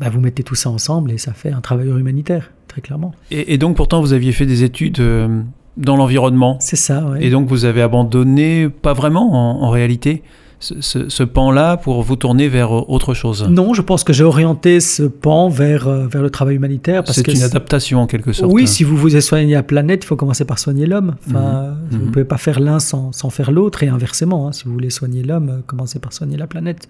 bah, 0.00 0.08
vous 0.08 0.20
mettez 0.20 0.42
tout 0.42 0.54
ça 0.54 0.70
ensemble 0.70 1.12
et 1.12 1.18
ça 1.18 1.34
fait 1.34 1.52
un 1.52 1.60
travailleur 1.60 1.98
humanitaire, 1.98 2.50
très 2.68 2.80
clairement. 2.80 3.12
Et, 3.30 3.58
donc, 3.58 3.76
pourtant, 3.76 4.00
vous 4.00 4.14
aviez 4.14 4.32
fait 4.32 4.46
des 4.46 4.64
études 4.64 4.98
euh, 5.00 5.42
dans 5.76 5.96
l'environnement. 5.96 6.56
C'est 6.60 6.76
ça, 6.76 7.06
oui. 7.12 7.18
Et 7.20 7.28
donc, 7.28 7.48
vous 7.48 7.66
avez 7.66 7.82
abandonné, 7.82 8.70
pas 8.70 8.94
vraiment 8.94 9.62
en 9.62 9.68
réalité? 9.68 10.22
Ce, 10.60 11.22
pan-là 11.22 11.78
pour 11.78 12.02
vous 12.02 12.16
tourner 12.16 12.48
vers 12.48 12.70
autre 12.90 13.14
chose? 13.14 13.48
Non, 13.48 13.72
je 13.72 13.80
pense 13.80 14.04
que 14.04 14.12
j'ai 14.12 14.24
orienté 14.24 14.80
ce 14.80 15.04
pan 15.04 15.48
vers, 15.48 15.88
euh, 15.88 16.06
vers 16.06 16.22
le 16.22 16.30
travail 16.30 16.56
humanitaire. 16.56 17.02
C'est 17.06 17.26
une 17.28 17.42
adaptation 17.42 18.00
en 18.00 18.06
quelque 18.06 18.32
sorte. 18.32 18.52
Oui, 18.52 18.68
si 18.68 18.84
vous 18.84 18.96
voulez 18.96 19.20
soigner 19.22 19.54
la 19.54 19.62
planète, 19.62 20.04
il 20.04 20.06
faut 20.06 20.16
commencer 20.16 20.44
par 20.44 20.58
soigner 20.58 20.86
l'homme. 20.86 21.16
Enfin, 21.26 21.62
mhm. 21.62 21.76
Vous 21.90 21.98
ne 21.98 22.04
mhm. 22.04 22.10
pouvez 22.10 22.24
pas 22.24 22.36
faire 22.36 22.60
l'un 22.60 22.78
sans, 22.78 23.10
sans, 23.12 23.30
faire 23.30 23.50
l'autre 23.50 23.82
et 23.82 23.88
inversement. 23.88 24.48
Hein. 24.48 24.52
si 24.52 24.64
vous 24.64 24.72
voulez 24.72 24.90
soigner 24.90 25.22
l'homme, 25.22 25.48
euh, 25.48 25.60
commencez 25.66 25.98
par 25.98 26.12
soigner 26.12 26.36
la 26.36 26.46
planète. 26.46 26.88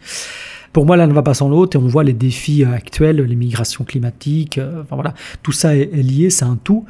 Pour 0.72 0.84
moi, 0.84 0.96
l'un 0.96 1.06
ne 1.06 1.12
va 1.12 1.22
pas 1.22 1.34
sans 1.34 1.48
l'autre 1.48 1.76
et 1.76 1.80
on 1.80 1.86
voit 1.86 2.04
les 2.04 2.12
défis 2.12 2.64
euh, 2.64 2.72
actuels, 2.72 3.22
les 3.22 3.36
migrations 3.36 3.84
climatiques. 3.84 4.58
Enfin 4.82 4.96
voilà, 4.96 5.14
tout 5.42 5.52
ça 5.52 5.76
est 5.76 5.86
lié, 5.94 6.30
c'est 6.30 6.44
un 6.44 6.58
tout. 6.62 6.84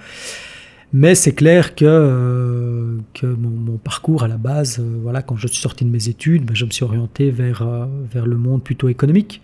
Mais 0.93 1.15
c'est 1.15 1.33
clair 1.33 1.77
que, 1.77 1.85
euh, 1.87 2.99
que 3.15 3.27
mon, 3.27 3.77
parcours 3.77 4.25
à 4.25 4.29
la 4.29 4.37
base, 4.37 4.81
euh, 4.81 4.99
voilà, 5.03 5.23
quand 5.23 5.37
je 5.37 5.47
suis 5.47 5.61
sorti 5.61 5.85
de 5.85 5.91
mes 5.91 6.09
études, 6.09 6.45
ben, 6.45 6.57
je 6.57 6.65
me 6.65 6.71
suis 6.71 6.85
orienté 6.85 7.31
vers, 7.31 7.63
euh, 7.63 7.87
vers 8.13 8.27
le 8.27 8.37
monde 8.37 8.63
plutôt 8.63 8.89
économique, 8.89 9.41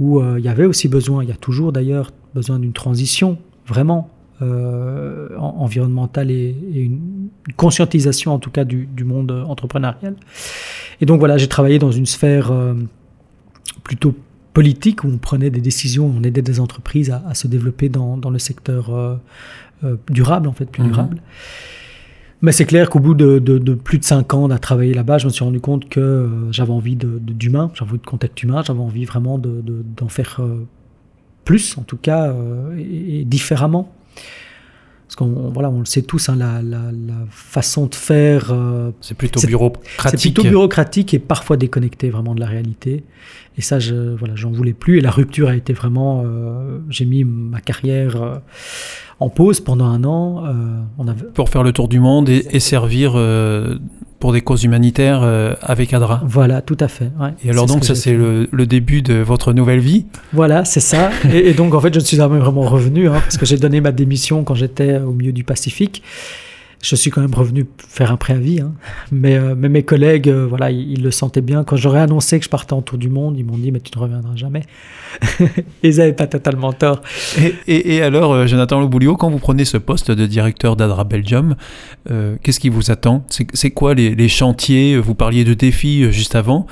où 0.00 0.22
il 0.22 0.44
y 0.44 0.48
avait 0.48 0.64
aussi 0.64 0.88
besoin, 0.88 1.22
il 1.22 1.28
y 1.28 1.32
a 1.32 1.36
toujours 1.36 1.72
d'ailleurs 1.72 2.12
besoin 2.34 2.58
d'une 2.58 2.72
transition, 2.72 3.38
vraiment, 3.66 4.10
environnementale 4.40 6.30
et, 6.30 6.54
une, 6.74 7.28
conscientisation 7.56 8.34
en 8.34 8.38
tout 8.38 8.50
cas 8.50 8.64
du, 8.64 8.86
du, 8.86 9.04
monde 9.04 9.30
entrepreneurial. 9.30 10.16
Et 11.00 11.06
donc 11.06 11.18
voilà, 11.20 11.38
j'ai 11.38 11.48
travaillé 11.48 11.78
dans 11.78 11.92
une 11.92 12.04
sphère 12.04 12.52
plutôt 13.82 14.14
politique 14.52 15.04
où 15.04 15.08
on 15.08 15.16
prenait 15.16 15.48
des 15.48 15.62
décisions, 15.62 16.12
on 16.14 16.22
aidait 16.22 16.42
des 16.42 16.60
entreprises 16.60 17.10
à, 17.10 17.22
à 17.26 17.32
se 17.32 17.46
développer 17.46 17.88
dans, 17.88 18.18
dans 18.18 18.30
le 18.30 18.38
secteur 18.38 18.90
euh, 19.84 19.96
durable, 20.10 20.48
en 20.48 20.52
fait, 20.52 20.66
plus 20.66 20.82
mhm. 20.82 20.88
durable. 20.88 21.16
Mais 22.42 22.52
c'est 22.52 22.66
clair 22.66 22.90
qu'au 22.90 23.00
bout 23.00 23.14
de, 23.14 23.38
plus 23.74 23.98
de 23.98 24.04
cinq 24.04 24.34
ans 24.34 24.50
à 24.50 24.58
travailler 24.58 24.94
là-bas, 24.94 25.18
je 25.18 25.26
me 25.26 25.30
suis 25.30 25.44
rendu 25.44 25.60
compte 25.60 25.88
que 25.88 26.00
euh, 26.00 26.52
j'avais 26.52 26.72
envie 26.72 26.96
d'humain, 26.96 27.70
j'avais 27.74 27.92
envie 27.92 28.00
de 28.00 28.06
contact 28.06 28.42
humain, 28.42 28.62
j'avais 28.64 28.80
envie 28.80 29.04
vraiment 29.04 29.38
d'en 29.38 30.08
faire 30.08 30.36
euh, 30.40 30.66
plus, 31.44 31.78
en 31.78 31.82
tout 31.82 31.96
cas, 31.96 32.34
et, 32.76 33.24
différemment. 33.24 33.92
Parce 35.06 35.14
qu'on 35.14 35.50
voilà, 35.50 35.70
on 35.70 35.78
le 35.78 35.84
sait 35.84 36.02
tous, 36.02 36.28
hein, 36.28 36.34
la, 36.36 36.62
la, 36.62 36.90
la, 36.90 37.14
façon 37.30 37.86
de 37.86 37.94
faire. 37.94 38.50
Euh, 38.50 38.90
c'est 39.00 39.16
plutôt 39.16 39.40
bureaucratique. 39.46 40.18
C'est 40.18 40.32
plutôt 40.32 40.42
bureaucratique 40.42 41.14
et 41.14 41.20
parfois 41.20 41.56
déconnecté 41.56 42.10
vraiment 42.10 42.34
de 42.34 42.40
la 42.40 42.46
réalité. 42.46 43.04
Et 43.56 43.62
ça, 43.62 43.78
je, 43.78 43.94
voilà, 43.94 44.34
j'en 44.34 44.50
voulais 44.50 44.72
plus. 44.72 44.98
Et 44.98 45.00
la 45.00 45.12
rupture 45.12 45.48
a 45.48 45.54
été 45.54 45.72
vraiment. 45.72 46.24
Euh, 46.26 46.80
j'ai 46.90 47.04
mis 47.04 47.22
ma 47.22 47.60
carrière 47.60 48.20
euh, 48.20 48.38
en 49.20 49.28
pause 49.28 49.60
pendant 49.60 49.86
un 49.86 50.04
an. 50.04 50.44
on 50.98 51.08
avait... 51.08 51.24
Pour 51.24 51.48
faire 51.48 51.62
le 51.62 51.72
tour 51.72 51.88
du 51.88 52.00
monde 52.00 52.28
et, 52.28 52.46
et 52.50 52.60
servir 52.60 53.16
pour 54.18 54.32
des 54.32 54.40
causes 54.40 54.64
humanitaires 54.64 55.20
euh, 55.22 55.54
avec 55.62 55.92
ADRA. 55.92 56.22
Voilà, 56.24 56.62
tout 56.62 56.76
à 56.80 56.88
fait. 56.88 57.10
Et 57.44 57.50
alors 57.50 57.66
donc 57.66 57.84
ça 57.84 57.94
c'est 57.94 58.14
le, 58.14 58.66
début 58.66 59.02
de 59.02 59.14
votre 59.14 59.52
nouvelle 59.52 59.80
vie 59.80 60.06
Voilà, 60.32 60.64
c'est 60.64 60.80
ça. 60.80 61.10
et, 61.32 61.52
donc 61.52 61.74
en 61.74 61.80
fait 61.80 61.92
je 61.92 62.00
ne 62.00 62.04
suis 62.04 62.16
jamais 62.16 62.38
vraiment 62.38 62.62
revenu 62.62 63.08
hein, 63.08 63.20
parce 63.20 63.36
que 63.36 63.46
j'ai 63.46 63.56
donné 63.56 63.80
ma 63.80 63.92
démission 63.92 64.44
quand 64.44 64.54
j'étais 64.54 64.98
au 64.98 65.12
milieu 65.12 65.32
du 65.32 65.44
Pacifique 65.44 66.02
je 66.86 66.94
suis 66.94 67.10
quand 67.10 67.20
même 67.20 67.34
revenu 67.34 67.66
faire 67.88 68.12
un 68.12 68.16
préavis. 68.16 68.60
Hein. 68.60 68.72
Mais, 69.10 69.34
euh, 69.34 69.54
mais, 69.56 69.68
mes 69.68 69.82
collègues, 69.82 70.28
euh, 70.28 70.46
voilà, 70.46 70.70
ils, 70.70 71.02
le 71.02 71.10
sentaient 71.10 71.40
bien. 71.40 71.64
Quand 71.64 71.76
j'aurais 71.76 72.00
annoncé 72.00 72.38
que 72.38 72.44
je 72.44 72.50
partais 72.50 72.74
en 72.74 72.82
tour 72.82 72.96
du 72.96 73.08
monde, 73.08 73.36
ils 73.36 73.44
m'ont 73.44 73.58
dit, 73.58 73.72
mais 73.72 73.80
tu 73.80 73.90
ne 73.96 74.00
reviendras 74.00 74.36
jamais. 74.36 74.62
ils 75.82 75.96
n'avaient 75.96 76.12
pas 76.12 76.28
totalement 76.28 76.72
tort. 76.72 77.02
Et, 77.66 78.02
alors, 78.02 78.32
euh, 78.32 78.46
Jonathan 78.46 78.78
Loboulio, 78.78 79.16
quand 79.16 79.30
vous 79.30 79.40
prenez 79.40 79.64
ce 79.64 79.78
poste 79.78 80.12
de 80.12 80.26
directeur 80.26 80.76
d'Adra 80.76 81.02
Belgium, 81.04 81.56
qu'est-ce 82.42 82.60
qui 82.60 82.68
vous 82.68 82.90
attend? 82.92 83.24
C'est 83.28 83.70
quoi 83.70 83.94
les, 83.94 84.28
chantiers? 84.28 84.96
Vous 84.96 85.14
parliez 85.16 85.42
de 85.44 85.54
défis 85.54 86.12
juste 86.12 86.36
avant. 86.36 86.66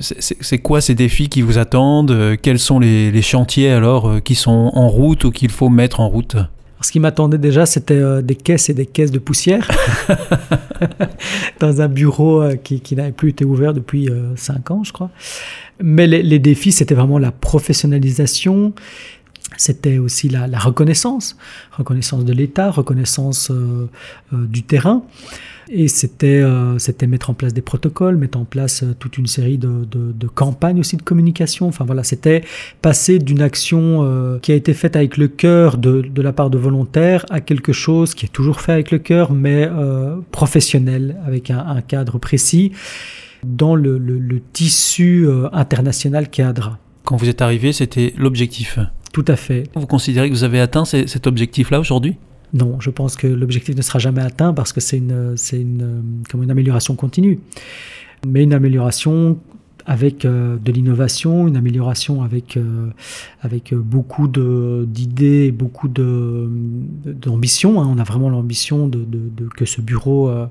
c'est 0.00 0.58
quoi 0.58 0.80
ces 0.80 0.94
défis 0.96 1.28
qui 1.28 1.42
vous 1.42 1.58
attendent? 1.58 2.36
Quels 2.42 2.58
sont 2.58 2.80
les 2.80 3.22
chantiers 3.22 3.70
alors 3.70 4.22
qui 4.24 4.34
sont 4.34 4.72
en 4.74 4.88
route 4.88 5.24
ou 5.24 5.30
qu'il 5.30 5.50
faut 5.50 5.68
mettre 5.68 6.00
en 6.00 6.08
route? 6.08 6.36
Ce 6.84 6.92
qui 6.92 7.00
m'attendait 7.00 7.38
déjà, 7.38 7.64
c'était 7.64 7.94
euh, 7.94 8.20
des 8.20 8.34
caisses 8.34 8.68
et 8.68 8.74
des 8.74 8.84
caisses 8.84 9.10
de 9.10 9.18
poussière 9.18 9.70
dans 11.60 11.80
un 11.80 11.88
bureau 11.88 12.42
euh, 12.42 12.56
qui, 12.56 12.94
n'avait 12.94 13.12
plus 13.12 13.30
été 13.30 13.46
ouvert 13.46 13.72
depuis 13.72 14.10
euh, 14.10 14.36
cinq 14.36 14.70
ans, 14.70 14.84
je 14.84 14.92
crois. 14.92 15.10
Mais 15.82 16.06
les, 16.06 16.38
défis, 16.38 16.72
c'était 16.72 16.94
vraiment 16.94 17.18
la 17.18 17.32
professionnalisation, 17.32 18.74
c'était 19.56 19.96
aussi 19.96 20.28
la, 20.28 20.46
reconnaissance, 20.58 21.38
reconnaissance 21.72 22.26
de 22.26 22.34
l'État, 22.34 22.70
reconnaissance 22.70 23.50
du 24.30 24.62
terrain. 24.62 25.02
Et 25.68 25.88
c'était 25.88 26.40
euh, 26.40 26.78
c'était 26.78 27.06
mettre 27.06 27.30
en 27.30 27.34
place 27.34 27.54
des 27.54 27.62
protocoles, 27.62 28.16
mettre 28.16 28.38
en 28.38 28.44
place 28.44 28.82
euh, 28.82 28.94
toute 28.98 29.18
une 29.18 29.26
série 29.26 29.58
de, 29.58 29.84
de, 29.84 30.26
campagnes 30.28 30.80
aussi 30.80 30.96
de 30.96 31.02
communication. 31.02 31.66
Enfin 31.66 31.84
voilà, 31.84 32.02
c'était 32.02 32.42
passer 32.82 33.18
d'une 33.18 33.40
action 33.40 34.00
euh, 34.02 34.38
qui 34.38 34.52
a 34.52 34.54
été 34.54 34.74
faite 34.74 34.96
avec 34.96 35.16
le 35.16 35.28
cœur 35.28 35.78
de, 35.78 36.02
de, 36.02 36.22
la 36.22 36.32
part 36.32 36.50
de 36.50 36.58
volontaires 36.58 37.24
à 37.30 37.40
quelque 37.40 37.72
chose 37.72 38.14
qui 38.14 38.26
est 38.26 38.30
toujours 38.30 38.60
fait 38.60 38.72
avec 38.72 38.90
le 38.90 38.98
cœur, 38.98 39.32
mais 39.32 39.68
professionnel, 40.30 41.16
avec 41.26 41.50
un, 41.50 41.58
un, 41.58 41.80
cadre 41.80 42.18
précis 42.18 42.72
dans 43.44 43.74
le, 43.74 43.98
le, 43.98 44.18
le 44.18 44.40
tissu 44.52 45.28
international 45.52 46.28
ADRA. 46.38 46.78
Quand 47.04 47.16
vous 47.16 47.28
êtes 47.28 47.42
arrivé, 47.42 47.72
c'était 47.72 48.14
l'objectif. 48.16 48.78
Tout 49.12 49.24
à 49.28 49.36
fait. 49.36 49.64
Vous 49.74 49.86
considérez 49.86 50.28
que 50.28 50.34
vous 50.34 50.44
avez 50.44 50.60
atteint 50.60 50.84
cet 50.84 51.26
objectif-là 51.26 51.80
aujourd'hui? 51.80 52.16
Non, 52.54 52.78
je 52.80 52.90
pense 52.90 53.16
que 53.16 53.26
l'objectif 53.26 53.76
ne 53.76 53.82
sera 53.82 53.98
jamais 53.98 54.22
atteint 54.22 54.54
parce 54.54 54.72
que 54.72 54.80
c'est 54.80 54.96
une, 54.98 55.34
une, 55.52 56.22
comme 56.30 56.42
une 56.42 56.50
amélioration 56.50 56.94
continue. 56.94 57.40
Mais 58.26 58.44
une 58.44 58.54
amélioration 58.54 59.38
avec 59.86 60.24
euh, 60.24 60.56
de 60.56 60.72
l'innovation, 60.72 61.46
une 61.46 61.56
amélioration 61.56 62.22
avec, 62.22 62.56
euh, 62.56 62.88
avec 63.42 63.74
beaucoup 63.74 64.28
de, 64.28 64.86
d'idées, 64.88 65.50
beaucoup 65.50 65.88
d'ambition. 65.88 67.82
Hein. 67.82 67.88
On 67.94 67.98
a 67.98 68.04
vraiment 68.04 68.30
l'ambition 68.30 68.88
de, 68.88 69.04
de, 69.04 69.48
que 69.48 69.66
ce 69.66 69.82
bureau 69.82 70.30
euh, 70.30 70.46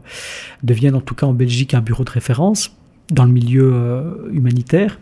devienne 0.61 0.93
en 0.93 1.01
tout 1.01 1.15
cas 1.15 1.25
en 1.25 1.33
Belgique 1.33 1.73
un 1.73 1.81
bureau 1.81 2.03
de 2.03 2.11
référence 2.11 2.75
dans 3.09 3.25
le 3.25 3.31
milieu 3.31 4.29
humanitaire. 4.31 4.99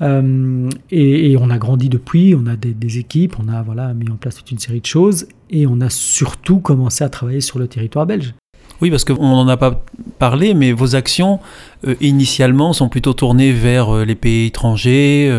Euh, 0.00 0.70
et, 0.90 1.36
on 1.38 1.50
a 1.50 1.58
grandi 1.58 1.88
depuis, 1.88 2.34
on 2.34 2.46
a 2.46 2.56
des, 2.56 2.98
équipes, 2.98 3.36
on 3.38 3.48
a 3.48 3.62
voilà, 3.62 3.94
mis 3.94 4.08
en 4.10 4.16
place 4.16 4.36
toute 4.36 4.50
une 4.50 4.58
série 4.58 4.80
de 4.80 4.86
choses 4.86 5.26
et 5.50 5.66
on 5.66 5.80
a 5.80 5.90
surtout 5.90 6.60
commencé 6.60 7.04
à 7.04 7.08
travailler 7.08 7.40
sur 7.40 7.58
le 7.58 7.68
territoire 7.68 8.06
belge. 8.06 8.34
Oui, 8.80 8.90
parce 8.90 9.04
qu'on 9.04 9.16
n'en 9.16 9.48
a 9.48 9.56
pas 9.56 9.82
parlé, 10.20 10.54
mais 10.54 10.72
vos 10.72 10.94
actions 10.94 11.40
euh, 11.86 11.96
initialement 12.00 12.72
sont 12.72 12.88
plutôt 12.88 13.12
tournées 13.12 13.50
vers 13.50 13.92
euh, 13.92 14.04
les 14.04 14.14
pays 14.14 14.46
étrangers, 14.46 15.32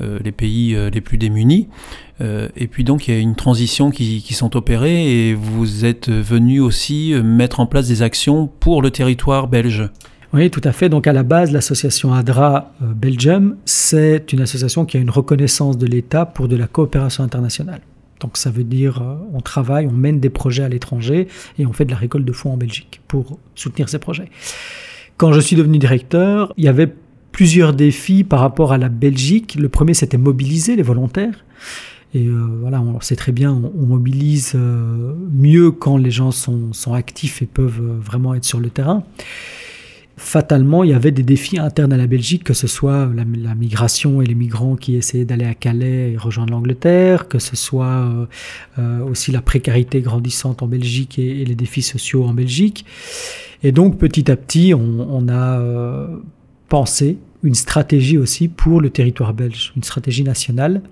les 0.00 0.32
pays 0.32 0.76
les 0.92 1.00
plus 1.00 1.16
démunis. 1.16 1.68
et 2.20 2.66
puis 2.66 2.82
donc 2.82 3.06
il 3.06 3.14
y 3.14 3.16
a 3.16 3.20
une 3.20 3.36
transition 3.36 3.92
qui, 3.92 4.20
qui 4.20 4.34
sont 4.34 4.56
opérées 4.56 5.28
et 5.28 5.34
vous 5.34 5.84
êtes 5.84 6.08
venu 6.08 6.58
aussi 6.58 7.14
mettre 7.22 7.60
en 7.60 7.66
place 7.66 7.86
des 7.86 8.02
actions 8.02 8.48
pour 8.48 8.82
le 8.82 8.90
territoire 8.90 9.46
belge. 9.46 9.88
Oui, 10.32 10.50
tout 10.50 10.62
à 10.64 10.72
fait. 10.72 10.88
Donc 10.88 11.06
à 11.06 11.12
la 11.12 11.22
base, 11.22 11.52
l'association 11.52 12.14
ADRA 12.14 12.72
euh, 12.82 12.86
Belgium, 12.94 13.56
c'est 13.66 14.32
une 14.32 14.40
association 14.40 14.86
qui 14.86 14.96
a 14.96 15.00
une 15.00 15.10
reconnaissance 15.10 15.76
de 15.76 15.86
l'État 15.86 16.24
pour 16.24 16.48
de 16.48 16.56
la 16.56 16.66
coopération 16.66 17.22
internationale. 17.22 17.80
Donc 18.22 18.36
ça 18.36 18.50
veut 18.50 18.64
dire 18.64 19.02
euh, 19.02 19.16
on 19.34 19.40
travaille, 19.40 19.86
on 19.86 19.92
mène 19.92 20.20
des 20.20 20.30
projets 20.30 20.62
à 20.62 20.68
l'étranger 20.68 21.28
et 21.58 21.66
on 21.66 21.72
fait 21.72 21.84
de 21.84 21.90
la 21.90 21.96
récolte 21.96 22.24
de 22.24 22.32
fonds 22.32 22.52
en 22.52 22.56
Belgique 22.56 23.00
pour 23.08 23.38
soutenir 23.54 23.88
ces 23.88 23.98
projets. 23.98 24.30
Quand 25.16 25.32
je 25.32 25.40
suis 25.40 25.56
devenu 25.56 25.78
directeur, 25.78 26.54
il 26.56 26.64
y 26.64 26.68
avait 26.68 26.92
plusieurs 27.32 27.72
défis 27.72 28.24
par 28.24 28.40
rapport 28.40 28.72
à 28.72 28.78
la 28.78 28.88
Belgique. 28.88 29.56
Le 29.58 29.68
premier, 29.68 29.94
c'était 29.94 30.18
mobiliser 30.18 30.76
les 30.76 30.82
volontaires. 30.82 31.44
Et 32.14 32.26
euh, 32.26 32.58
voilà, 32.60 32.80
on 32.80 33.00
sait 33.00 33.16
très 33.16 33.32
bien, 33.32 33.52
on, 33.52 33.86
mobilise 33.86 34.54
mieux 34.54 35.70
quand 35.70 35.96
les 35.96 36.10
gens 36.10 36.30
sont, 36.30 36.72
sont, 36.74 36.92
actifs 36.92 37.40
et 37.40 37.46
peuvent 37.46 37.80
vraiment 38.00 38.34
être 38.34 38.44
sur 38.44 38.60
le 38.60 38.68
terrain 38.68 39.02
fatalement, 40.16 40.84
il 40.84 40.90
y 40.90 40.94
avait 40.94 41.10
des 41.10 41.22
défis 41.22 41.58
internes 41.58 41.92
à 41.92 41.96
la 41.96 42.06
Belgique, 42.06 42.44
que 42.44 42.54
ce 42.54 42.66
soit 42.66 43.10
la, 43.14 43.54
migration 43.54 44.20
et 44.20 44.26
les 44.26 44.34
migrants 44.34 44.76
qui 44.76 44.96
essayaient 44.96 45.24
d'aller 45.24 45.44
à 45.44 45.54
Calais 45.54 46.12
et 46.12 46.16
rejoindre 46.16 46.52
l'Angleterre, 46.52 47.28
que 47.28 47.38
ce 47.38 47.56
soit 47.56 47.86
euh, 47.86 48.26
euh, 48.78 49.00
aussi 49.04 49.32
la 49.32 49.42
précarité 49.42 50.00
grandissante 50.00 50.62
en 50.62 50.66
Belgique 50.66 51.18
et, 51.18 51.44
les 51.44 51.54
défis 51.54 51.82
sociaux 51.82 52.24
en 52.24 52.34
Belgique. 52.34 52.84
Et 53.62 53.72
donc, 53.72 53.98
petit 53.98 54.30
à 54.30 54.36
petit, 54.36 54.74
on, 54.74 55.28
a 55.28 55.58
euh, 55.60 56.18
pensé 56.68 57.18
une 57.42 57.54
stratégie 57.54 58.18
aussi 58.18 58.48
pour 58.48 58.80
le 58.80 58.90
territoire 58.90 59.34
belge, 59.34 59.72
une 59.76 59.84
stratégie 59.84 60.24
nationale, 60.24 60.82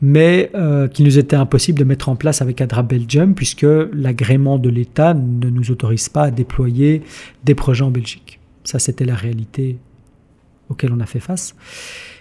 mais 0.00 0.52
qu'il 0.92 1.06
nous 1.06 1.18
était 1.18 1.36
impossible 1.36 1.78
de 1.78 1.84
mettre 1.84 2.10
en 2.10 2.16
place 2.16 2.42
avec 2.42 2.60
Adra 2.60 2.82
Belgium, 2.82 3.34
puisque 3.34 3.66
l'agrément 3.92 4.58
de 4.58 4.68
l'État 4.68 5.14
ne 5.14 5.48
nous 5.48 5.70
autorise 5.70 6.08
pas 6.08 6.24
à 6.24 6.30
déployer 6.30 7.02
des 7.44 7.54
projets 7.54 7.82
en 7.82 7.90
Belgique. 7.90 8.38
Ça, 8.66 8.78
c'était 8.78 9.04
la 9.04 9.14
réalité 9.14 9.78
auquel 10.68 10.92
on 10.92 11.00
a 11.00 11.06
fait 11.06 11.20
face. 11.20 11.54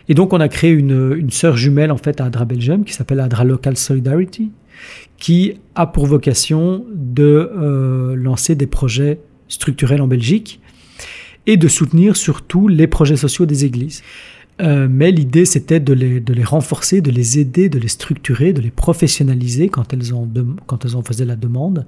Et 0.07 0.13
donc, 0.13 0.33
on 0.33 0.39
a 0.39 0.47
créé 0.47 0.71
une, 0.71 1.29
sœur 1.31 1.57
jumelle 1.57 1.91
en 1.91 1.97
fait 1.97 2.21
à 2.21 2.25
Adra 2.25 2.45
Belgium 2.45 2.85
qui 2.85 2.93
s'appelle 2.93 3.19
Adra 3.19 3.43
Local 3.43 3.75
Solidarity, 3.75 4.51
qui 5.17 5.55
a 5.73 5.87
pour 5.87 6.05
vocation 6.05 6.85
de 6.93 7.51
euh, 7.57 8.15
lancer 8.15 8.55
des 8.55 8.67
projets 8.67 9.19
structurels 9.47 10.01
en 10.01 10.07
Belgique 10.07 10.61
et 11.47 11.57
de 11.57 11.67
soutenir 11.67 12.15
surtout 12.15 12.67
les 12.67 12.87
projets 12.87 13.17
sociaux 13.17 13.45
des 13.45 13.65
églises. 13.65 14.03
Euh, 14.61 14.87
mais 14.89 15.11
l'idée, 15.11 15.45
c'était 15.45 15.79
de 15.79 15.93
les, 15.93 16.43
renforcer, 16.43 17.01
de 17.01 17.11
les 17.11 17.39
aider, 17.39 17.67
de 17.67 17.77
les 17.77 17.87
structurer, 17.87 18.53
de 18.53 18.61
les 18.61 18.71
professionnaliser 18.71 19.69
quand 19.69 19.91
elles, 19.91 20.13
quand 20.65 20.85
elles 20.85 20.95
en 20.95 21.01
faisaient 21.01 21.25
la 21.25 21.35
demande. 21.35 21.85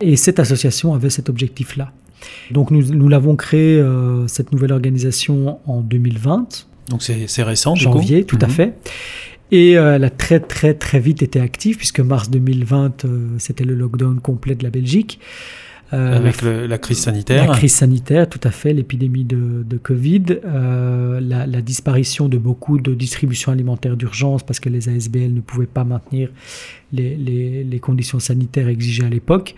Et 0.00 0.16
cette 0.16 0.38
association 0.38 0.94
avait 0.94 1.10
cet 1.10 1.28
objectif-là. 1.28 1.92
Donc 2.50 2.70
nous, 2.70 2.82
nous 2.92 3.08
l'avons 3.08 3.36
créé, 3.36 3.78
euh, 3.78 4.26
cette 4.26 4.52
nouvelle 4.52 4.72
organisation, 4.72 5.58
en 5.66 5.80
2020. 5.80 6.66
Donc 6.88 7.02
c'est 7.02 7.42
récent, 7.42 7.74
Janvier, 7.74 8.24
tout 8.24 8.38
à 8.40 8.46
mhm. 8.46 8.52
fait. 8.52 8.74
Et 9.50 9.78
euh, 9.78 9.96
elle 9.96 10.04
a 10.04 10.10
très 10.10 10.40
très 10.40 10.74
très 10.74 11.00
vite 11.00 11.22
été 11.22 11.40
active, 11.40 11.76
puisque 11.76 12.00
mars 12.00 12.30
2020, 12.30 13.04
euh, 13.04 13.28
c'était 13.38 13.64
le 13.64 13.74
lockdown 13.74 14.20
complet 14.20 14.54
de 14.54 14.64
la 14.64 14.70
Belgique. 14.70 15.20
Avec 15.90 16.42
la 16.42 16.76
crise 16.76 16.98
sanitaire. 16.98 17.46
La 17.48 17.54
crise 17.54 17.72
sanitaire, 17.72 18.28
tout 18.28 18.40
à 18.44 18.50
fait, 18.50 18.74
l'épidémie 18.74 19.24
de, 19.24 19.64
de, 19.66 19.78
Covid, 19.78 20.40
la, 20.44 21.46
la, 21.46 21.62
disparition 21.62 22.28
de 22.28 22.36
beaucoup 22.36 22.78
de 22.78 22.92
distributions 22.92 23.52
alimentaires 23.52 23.96
d'urgence 23.96 24.42
parce 24.42 24.60
que 24.60 24.68
les 24.68 24.90
ASBL 24.90 25.32
ne 25.32 25.40
pouvaient 25.40 25.64
pas 25.64 25.84
maintenir 25.84 26.28
les, 26.92 27.16
les, 27.16 27.64
les 27.64 27.80
conditions 27.80 28.18
sanitaires 28.18 28.68
exigées 28.68 29.06
à 29.06 29.08
l'époque. 29.08 29.54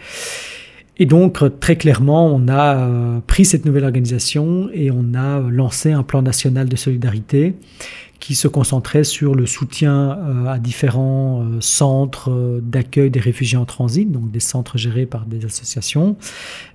Et 1.00 1.06
donc, 1.06 1.42
très 1.60 1.76
clairement, 1.76 2.26
on 2.26 2.46
a 2.46 2.76
euh, 2.76 3.20
pris 3.26 3.46
cette 3.46 3.64
nouvelle 3.64 3.84
organisation 3.84 4.68
et 4.74 4.90
on 4.90 5.14
a 5.14 5.40
lancé 5.40 5.92
un 5.92 6.02
plan 6.02 6.20
national 6.20 6.68
de 6.68 6.76
solidarité 6.76 7.54
qui 8.20 8.34
se 8.34 8.46
concentrait 8.46 9.02
sur 9.02 9.34
le 9.34 9.46
soutien 9.46 10.10
euh, 10.10 10.46
à 10.46 10.58
différents 10.58 11.42
euh, 11.42 11.60
centres 11.60 12.30
euh, 12.30 12.60
d'accueil 12.62 13.10
des 13.10 13.18
réfugiés 13.18 13.56
en 13.56 13.64
transit, 13.64 14.10
donc 14.10 14.30
des 14.30 14.40
centres 14.40 14.76
gérés 14.76 15.06
par 15.06 15.24
des 15.24 15.44
associations, 15.46 16.16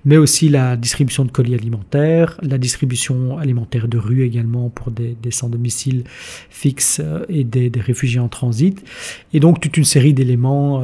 mais 0.04 0.16
aussi 0.16 0.48
la 0.48 0.76
distribution 0.76 1.24
de 1.24 1.30
colis 1.30 1.54
alimentaires, 1.54 2.36
la 2.42 2.58
distribution 2.58 3.38
alimentaire 3.38 3.86
de 3.86 3.96
rue 3.96 4.24
également 4.24 4.68
pour 4.68 4.90
des, 4.90 5.16
des 5.22 5.30
sans 5.30 5.48
domicile 5.48 6.02
fixes 6.50 7.00
et 7.28 7.44
des, 7.44 7.70
des, 7.70 7.80
réfugiés 7.80 8.20
en 8.20 8.28
transit, 8.28 8.82
et 9.32 9.38
donc 9.38 9.60
toute 9.60 9.76
une 9.76 9.84
série 9.84 10.12
d'éléments 10.12 10.82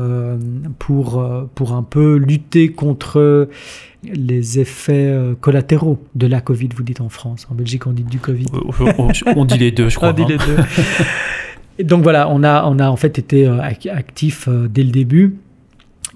pour, 0.78 1.24
pour 1.54 1.72
un 1.72 1.82
peu 1.82 2.14
lutter 2.16 2.70
contre 2.70 3.48
les 4.04 4.58
effets 4.58 5.06
euh, 5.06 5.34
collatéraux 5.40 6.02
de 6.14 6.26
la 6.26 6.40
Covid, 6.40 6.70
vous 6.74 6.82
dites 6.82 7.00
en 7.00 7.08
France. 7.08 7.46
En 7.50 7.54
Belgique, 7.54 7.86
on 7.86 7.92
dit 7.92 8.02
du 8.02 8.18
Covid. 8.18 8.46
on 9.36 9.44
dit 9.44 9.58
les 9.58 9.70
deux, 9.70 9.88
je 9.88 9.96
crois. 9.96 10.10
On 10.10 10.12
dit 10.12 10.24
les 10.24 10.38
deux. 10.38 10.56
Et 11.78 11.84
donc 11.84 12.02
voilà, 12.02 12.28
on 12.28 12.42
a, 12.42 12.64
on 12.66 12.78
a 12.78 12.88
en 12.88 12.96
fait 12.96 13.18
été 13.18 13.46
euh, 13.46 13.60
actif 13.60 14.48
euh, 14.48 14.68
dès 14.68 14.82
le 14.82 14.90
début 14.90 15.36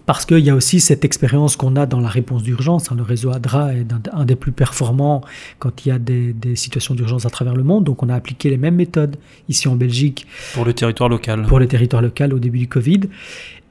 parce 0.04 0.26
qu'il 0.26 0.40
y 0.40 0.50
a 0.50 0.54
aussi 0.54 0.78
cette 0.78 1.04
expérience 1.04 1.56
qu'on 1.56 1.74
a 1.74 1.86
dans 1.86 2.00
la 2.00 2.08
réponse 2.08 2.42
d'urgence. 2.42 2.92
Hein. 2.92 2.96
Le 2.96 3.02
réseau 3.02 3.32
ADRA 3.32 3.74
est 3.74 3.86
un, 4.12 4.24
des 4.24 4.36
plus 4.36 4.52
performants 4.52 5.22
quand 5.58 5.84
il 5.84 5.88
y 5.88 5.92
a 5.92 5.98
des, 5.98 6.34
situations 6.54 6.94
d'urgence 6.94 7.24
à 7.24 7.30
travers 7.30 7.54
le 7.54 7.62
monde. 7.62 7.84
Donc 7.84 8.02
on 8.02 8.08
a 8.08 8.14
appliqué 8.14 8.50
les 8.50 8.58
mêmes 8.58 8.76
méthodes 8.76 9.16
ici 9.48 9.68
en 9.68 9.74
Belgique. 9.74 10.26
Pour 10.54 10.64
le 10.64 10.74
territoire 10.74 11.08
local. 11.08 11.42
Pour 11.46 11.58
le 11.58 11.66
territoire 11.66 12.02
local 12.02 12.34
au 12.34 12.38
début 12.38 12.58
du 12.58 12.68
Covid. 12.68 13.00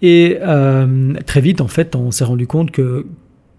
Et 0.02 0.38
très 1.26 1.42
vite, 1.42 1.62
en 1.62 1.68
fait, 1.68 1.96
on 1.96 2.12
s'est 2.12 2.26
rendu 2.26 2.48
compte 2.48 2.72
que 2.72 3.06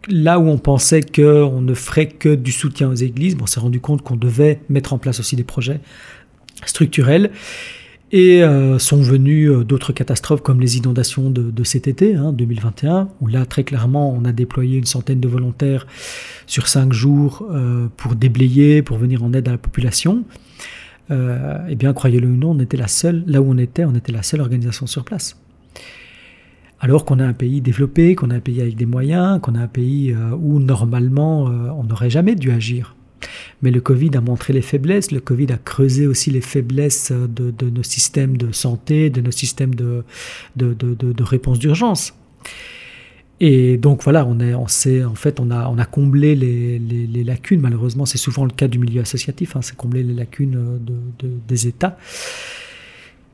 là 0.08 0.38
où 0.38 0.48
on 0.48 0.58
pensait 0.58 1.02
qu'on 1.02 1.60
ne 1.60 1.74
ferait 1.74 2.08
que 2.08 2.34
du 2.34 2.52
soutien 2.52 2.88
aux 2.90 2.94
églises, 2.94 3.36
on 3.40 3.46
s'est 3.46 3.60
rendu 3.60 3.80
compte 3.80 4.02
qu'on 4.02 4.16
devait 4.16 4.60
mettre 4.68 4.92
en 4.92 4.98
place 4.98 5.20
aussi 5.20 5.36
des 5.36 5.44
projets 5.44 5.80
structurels. 6.64 7.30
Et 8.12 8.44
euh, 8.44 8.78
sont 8.78 9.02
venues 9.02 9.50
euh, 9.50 9.64
d'autres 9.64 9.92
catastrophes 9.92 10.40
comme 10.40 10.60
les 10.60 10.76
inondations 10.76 11.28
de, 11.28 11.64
cet 11.64 11.88
été, 11.88 12.14
2021, 12.14 12.94
hein, 12.94 13.08
où 13.20 13.26
là, 13.26 13.44
très 13.46 13.64
clairement, 13.64 14.14
on 14.16 14.24
a 14.24 14.30
déployé 14.30 14.78
une 14.78 14.84
centaine 14.84 15.18
de 15.18 15.26
volontaires 15.26 15.88
sur 16.46 16.68
cinq 16.68 16.92
jours 16.92 17.44
euh, 17.50 17.88
pour 17.96 18.14
déblayer, 18.14 18.82
pour 18.82 18.96
venir 18.96 19.24
en 19.24 19.32
aide 19.32 19.48
à 19.48 19.52
la 19.52 19.58
population. 19.58 20.22
eh 21.10 21.74
bien, 21.74 21.92
croyez-le 21.92 22.28
ou 22.28 22.36
non, 22.36 22.52
on 22.52 22.60
était 22.60 22.76
la 22.76 22.88
seule, 22.88 23.24
là 23.26 23.42
où 23.42 23.50
on 23.50 23.58
était, 23.58 23.84
on 23.84 23.94
était 23.96 24.12
la 24.12 24.22
seule 24.22 24.40
organisation 24.40 24.86
sur 24.86 25.04
place 25.04 25.36
alors 26.80 27.04
qu'on 27.04 27.18
a 27.18 27.24
un 27.24 27.32
pays 27.32 27.60
développé, 27.60 28.14
qu'on 28.14 28.30
a 28.30 28.34
un 28.34 28.40
pays 28.40 28.60
avec 28.60 28.76
des 28.76 28.86
moyens, 28.86 29.40
qu'on 29.40 29.54
a 29.54 29.60
un 29.60 29.68
pays 29.68 30.12
euh, 30.12 30.36
où 30.38 30.58
normalement 30.58 31.48
euh, 31.48 31.70
on 31.70 31.84
n'aurait 31.84 32.10
jamais 32.10 32.34
dû 32.34 32.50
agir. 32.50 32.94
Mais 33.62 33.70
le 33.70 33.80
Covid 33.80 34.10
a 34.14 34.20
montré 34.20 34.52
les 34.52 34.60
faiblesses, 34.62 35.10
le 35.10 35.20
Covid 35.20 35.52
a 35.52 35.56
creusé 35.56 36.06
aussi 36.06 36.30
les 36.30 36.42
faiblesses 36.42 37.12
de, 37.12 37.70
nos 37.70 37.82
systèmes 37.82 38.36
de 38.36 38.52
santé, 38.52 39.08
de 39.08 39.22
nos 39.22 39.30
systèmes 39.30 39.74
de, 39.74 40.04
de, 40.56 41.22
réponse 41.22 41.58
d'urgence. 41.58 42.14
Et 43.40 43.78
donc 43.78 44.02
voilà, 44.02 44.26
on, 44.26 44.38
est, 44.40 44.54
on 44.54 44.68
sait, 44.68 45.02
en 45.04 45.14
fait, 45.14 45.40
on 45.40 45.50
a, 45.50 45.68
on 45.68 45.78
a 45.78 45.86
comblé 45.86 46.34
les, 46.34 46.78
les, 46.78 47.24
lacunes. 47.24 47.60
Malheureusement, 47.60 48.06
c'est 48.06 48.18
souvent 48.18 48.44
le 48.44 48.50
cas 48.50 48.68
du 48.68 48.78
milieu 48.78 49.00
associatif, 49.00 49.56
hein, 49.56 49.62
c'est 49.62 49.76
combler 49.76 50.02
les 50.02 50.14
lacunes 50.14 50.56
euh, 50.56 51.28
des 51.48 51.66
États. 51.66 51.98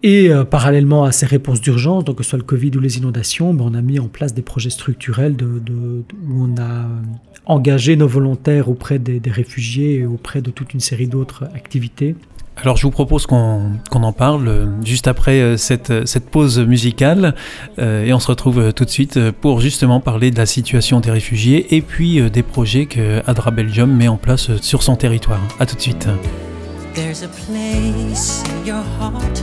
Et 0.02 0.30
euh, 0.30 0.44
parallèlement 0.44 1.04
à 1.04 1.12
ces 1.12 1.26
réponses 1.26 1.60
d'urgence, 1.60 2.04
donc 2.04 2.16
que 2.16 2.24
ce 2.24 2.30
soit 2.30 2.38
le 2.38 2.44
Covid 2.44 2.72
ou 2.76 2.80
les 2.80 2.98
inondations, 2.98 3.54
ben, 3.54 3.64
on 3.68 3.74
a 3.74 3.82
mis 3.82 4.00
en 4.00 4.08
place 4.08 4.34
des 4.34 4.42
projets 4.42 4.70
structurels 4.70 5.36
de, 5.36 5.46
où 5.46 6.44
on 6.44 6.60
a 6.60 6.86
engagé 7.46 7.96
nos 7.96 8.08
volontaires 8.08 8.68
auprès 8.68 8.98
des, 8.98 9.20
réfugiés 9.30 10.00
et 10.00 10.06
auprès 10.06 10.42
de 10.42 10.50
toute 10.50 10.74
une 10.74 10.80
série 10.80 11.06
d'autres 11.06 11.44
activités. 11.54 12.16
Alors 12.56 12.76
je 12.76 12.82
vous 12.82 12.90
propose 12.90 13.26
qu'on 13.26 13.78
en 13.92 14.12
parle 14.12 14.48
euh, 14.48 14.66
juste 14.84 15.08
après 15.08 15.40
euh, 15.40 15.56
cette, 15.56 16.06
cette 16.06 16.28
pause 16.28 16.58
musicale 16.58 17.34
et 17.78 18.12
on 18.12 18.18
se 18.18 18.26
retrouve 18.26 18.72
tout 18.74 18.84
de 18.84 18.90
suite 18.90 19.18
pour 19.40 19.60
justement 19.60 20.00
parler 20.00 20.30
de 20.30 20.36
la 20.36 20.46
situation 20.46 21.00
des 21.00 21.10
réfugiés 21.10 21.74
et 21.74 21.80
puis 21.80 22.30
des 22.30 22.42
projets 22.42 22.86
que 22.86 23.22
Adra 23.26 23.50
Belgium 23.50 23.96
met 23.96 24.08
en 24.08 24.16
place 24.16 24.54
sur 24.60 24.82
son 24.82 24.96
territoire. 24.96 25.40
A 25.60 25.66
tout 25.66 25.76
de 25.76 25.80
suite. 25.80 26.08
There's 26.94 27.22
a 27.22 27.28
place 27.28 28.42
in 28.50 28.66
your 28.66 28.82
heart. 29.00 29.42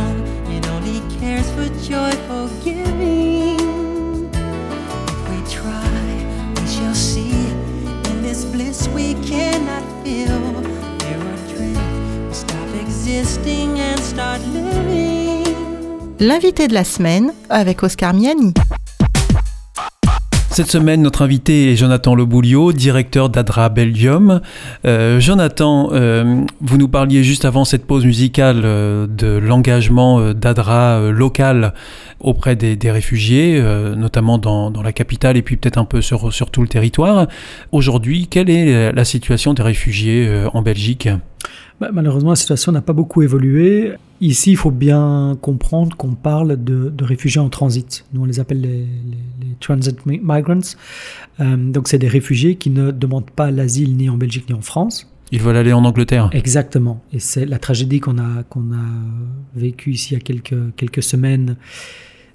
joyful 1.91 2.47
giving. 2.63 4.31
We 5.29 5.37
try, 5.49 5.91
we 6.55 6.65
shall 6.67 6.95
see. 6.95 7.35
In 8.09 8.21
this 8.21 8.45
bliss 8.45 8.87
we 8.95 9.15
cannot 9.15 9.83
feel. 10.03 10.39
There 10.99 11.19
are 11.31 11.41
dreams, 11.53 12.37
stop 12.37 12.69
existing 12.79 13.79
and 13.79 13.99
start 13.99 14.41
living. 14.53 15.53
L'invité 16.19 16.67
de 16.69 16.73
la 16.73 16.85
semaine 16.85 17.33
avec 17.49 17.83
Oscar 17.83 18.13
Miani. 18.13 18.53
Cette 20.51 20.69
semaine, 20.69 21.01
notre 21.01 21.21
invité 21.21 21.71
est 21.71 21.77
Jonathan 21.77 22.13
Lebouliot, 22.13 22.73
directeur 22.73 23.29
d'Adra 23.29 23.69
Belgium. 23.69 24.41
Euh, 24.83 25.17
Jonathan, 25.21 25.91
euh, 25.93 26.43
vous 26.59 26.77
nous 26.77 26.89
parliez 26.89 27.23
juste 27.23 27.45
avant 27.45 27.63
cette 27.63 27.85
pause 27.85 28.03
musicale 28.05 28.63
euh, 28.65 29.07
de 29.07 29.27
l'engagement 29.27 30.33
d'Adra 30.33 31.09
local 31.09 31.73
auprès 32.19 32.57
des, 32.57 32.91
réfugiés, 32.91 33.63
notamment 33.95 34.37
dans, 34.37 34.73
la 34.83 34.91
capitale 34.91 35.37
et 35.37 35.41
puis 35.41 35.55
peut-être 35.55 35.77
un 35.77 35.85
peu 35.85 36.01
sur, 36.01 36.33
sur 36.33 36.51
tout 36.51 36.61
le 36.61 36.67
territoire. 36.67 37.27
Aujourd'hui, 37.71 38.27
quelle 38.27 38.49
est 38.49 38.91
la 38.91 39.05
situation 39.05 39.53
des 39.53 39.63
réfugiés 39.63 40.29
en 40.53 40.61
Belgique? 40.61 41.07
Bah, 41.79 41.91
malheureusement, 41.93 42.31
la 42.31 42.35
situation 42.35 42.73
n'a 42.73 42.81
pas 42.81 42.93
beaucoup 42.93 43.21
évolué. 43.21 43.93
Ici, 44.21 44.51
il 44.51 44.57
faut 44.57 44.69
bien 44.69 45.35
comprendre 45.41 45.97
qu'on 45.97 46.13
parle 46.13 46.63
de, 46.63 46.93
réfugiés 47.03 47.41
en 47.41 47.49
transit. 47.49 48.05
Nous, 48.13 48.21
on 48.21 48.25
les 48.25 48.39
appelle 48.39 48.61
les, 48.61 48.85
transit 49.59 50.05
migrants. 50.05 50.59
Euh, 51.39 51.57
donc, 51.57 51.87
c'est 51.87 51.97
des 51.97 52.07
réfugiés 52.07 52.55
qui 52.55 52.69
ne 52.69 52.91
demandent 52.91 53.31
pas 53.31 53.49
l'asile 53.49 53.97
ni 53.97 54.09
en 54.09 54.17
Belgique 54.17 54.47
ni 54.47 54.53
en 54.53 54.61
France. 54.61 55.11
Ils 55.31 55.41
veulent 55.41 55.55
aller 55.55 55.73
en 55.73 55.83
Angleterre. 55.85 56.29
Exactement. 56.33 57.03
Et 57.11 57.19
c'est 57.19 57.47
la 57.47 57.57
tragédie 57.57 57.99
qu'on 57.99 58.19
a, 58.19 58.43
qu'on 58.43 58.71
a 58.73 58.85
vécue 59.55 59.91
ici 59.93 60.13
il 60.13 60.17
y 60.17 60.17
a 60.17 60.19
quelques, 60.19 60.75
quelques 60.75 61.01
semaines. 61.01 61.57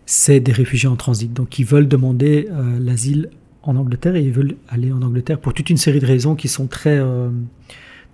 C'est 0.07 0.41
des 0.41 0.53
réfugiés 0.53 0.89
en 0.89 0.97
transit. 0.97 1.33
Donc, 1.33 1.61
ils 1.61 1.67
veulent 1.67 1.89
demander 1.89 2.49
euh, 2.51 2.81
l'asile 2.81 3.31
en 3.63 3.77
Angleterre 3.77 4.17
et 4.17 4.23
ils 4.23 4.33
veulent 4.33 4.57
aller 4.69 4.93
en 4.93 5.03
Angleterre 5.03 5.39
pour 5.39 5.55
toute 5.55 5.71
une 5.71 5.77
série 5.77 6.01
de 6.01 6.07
raisons 6.07 6.35
qui 6.35 6.49
sont 6.49 6.67
très... 6.67 6.99
Euh, 6.99 7.29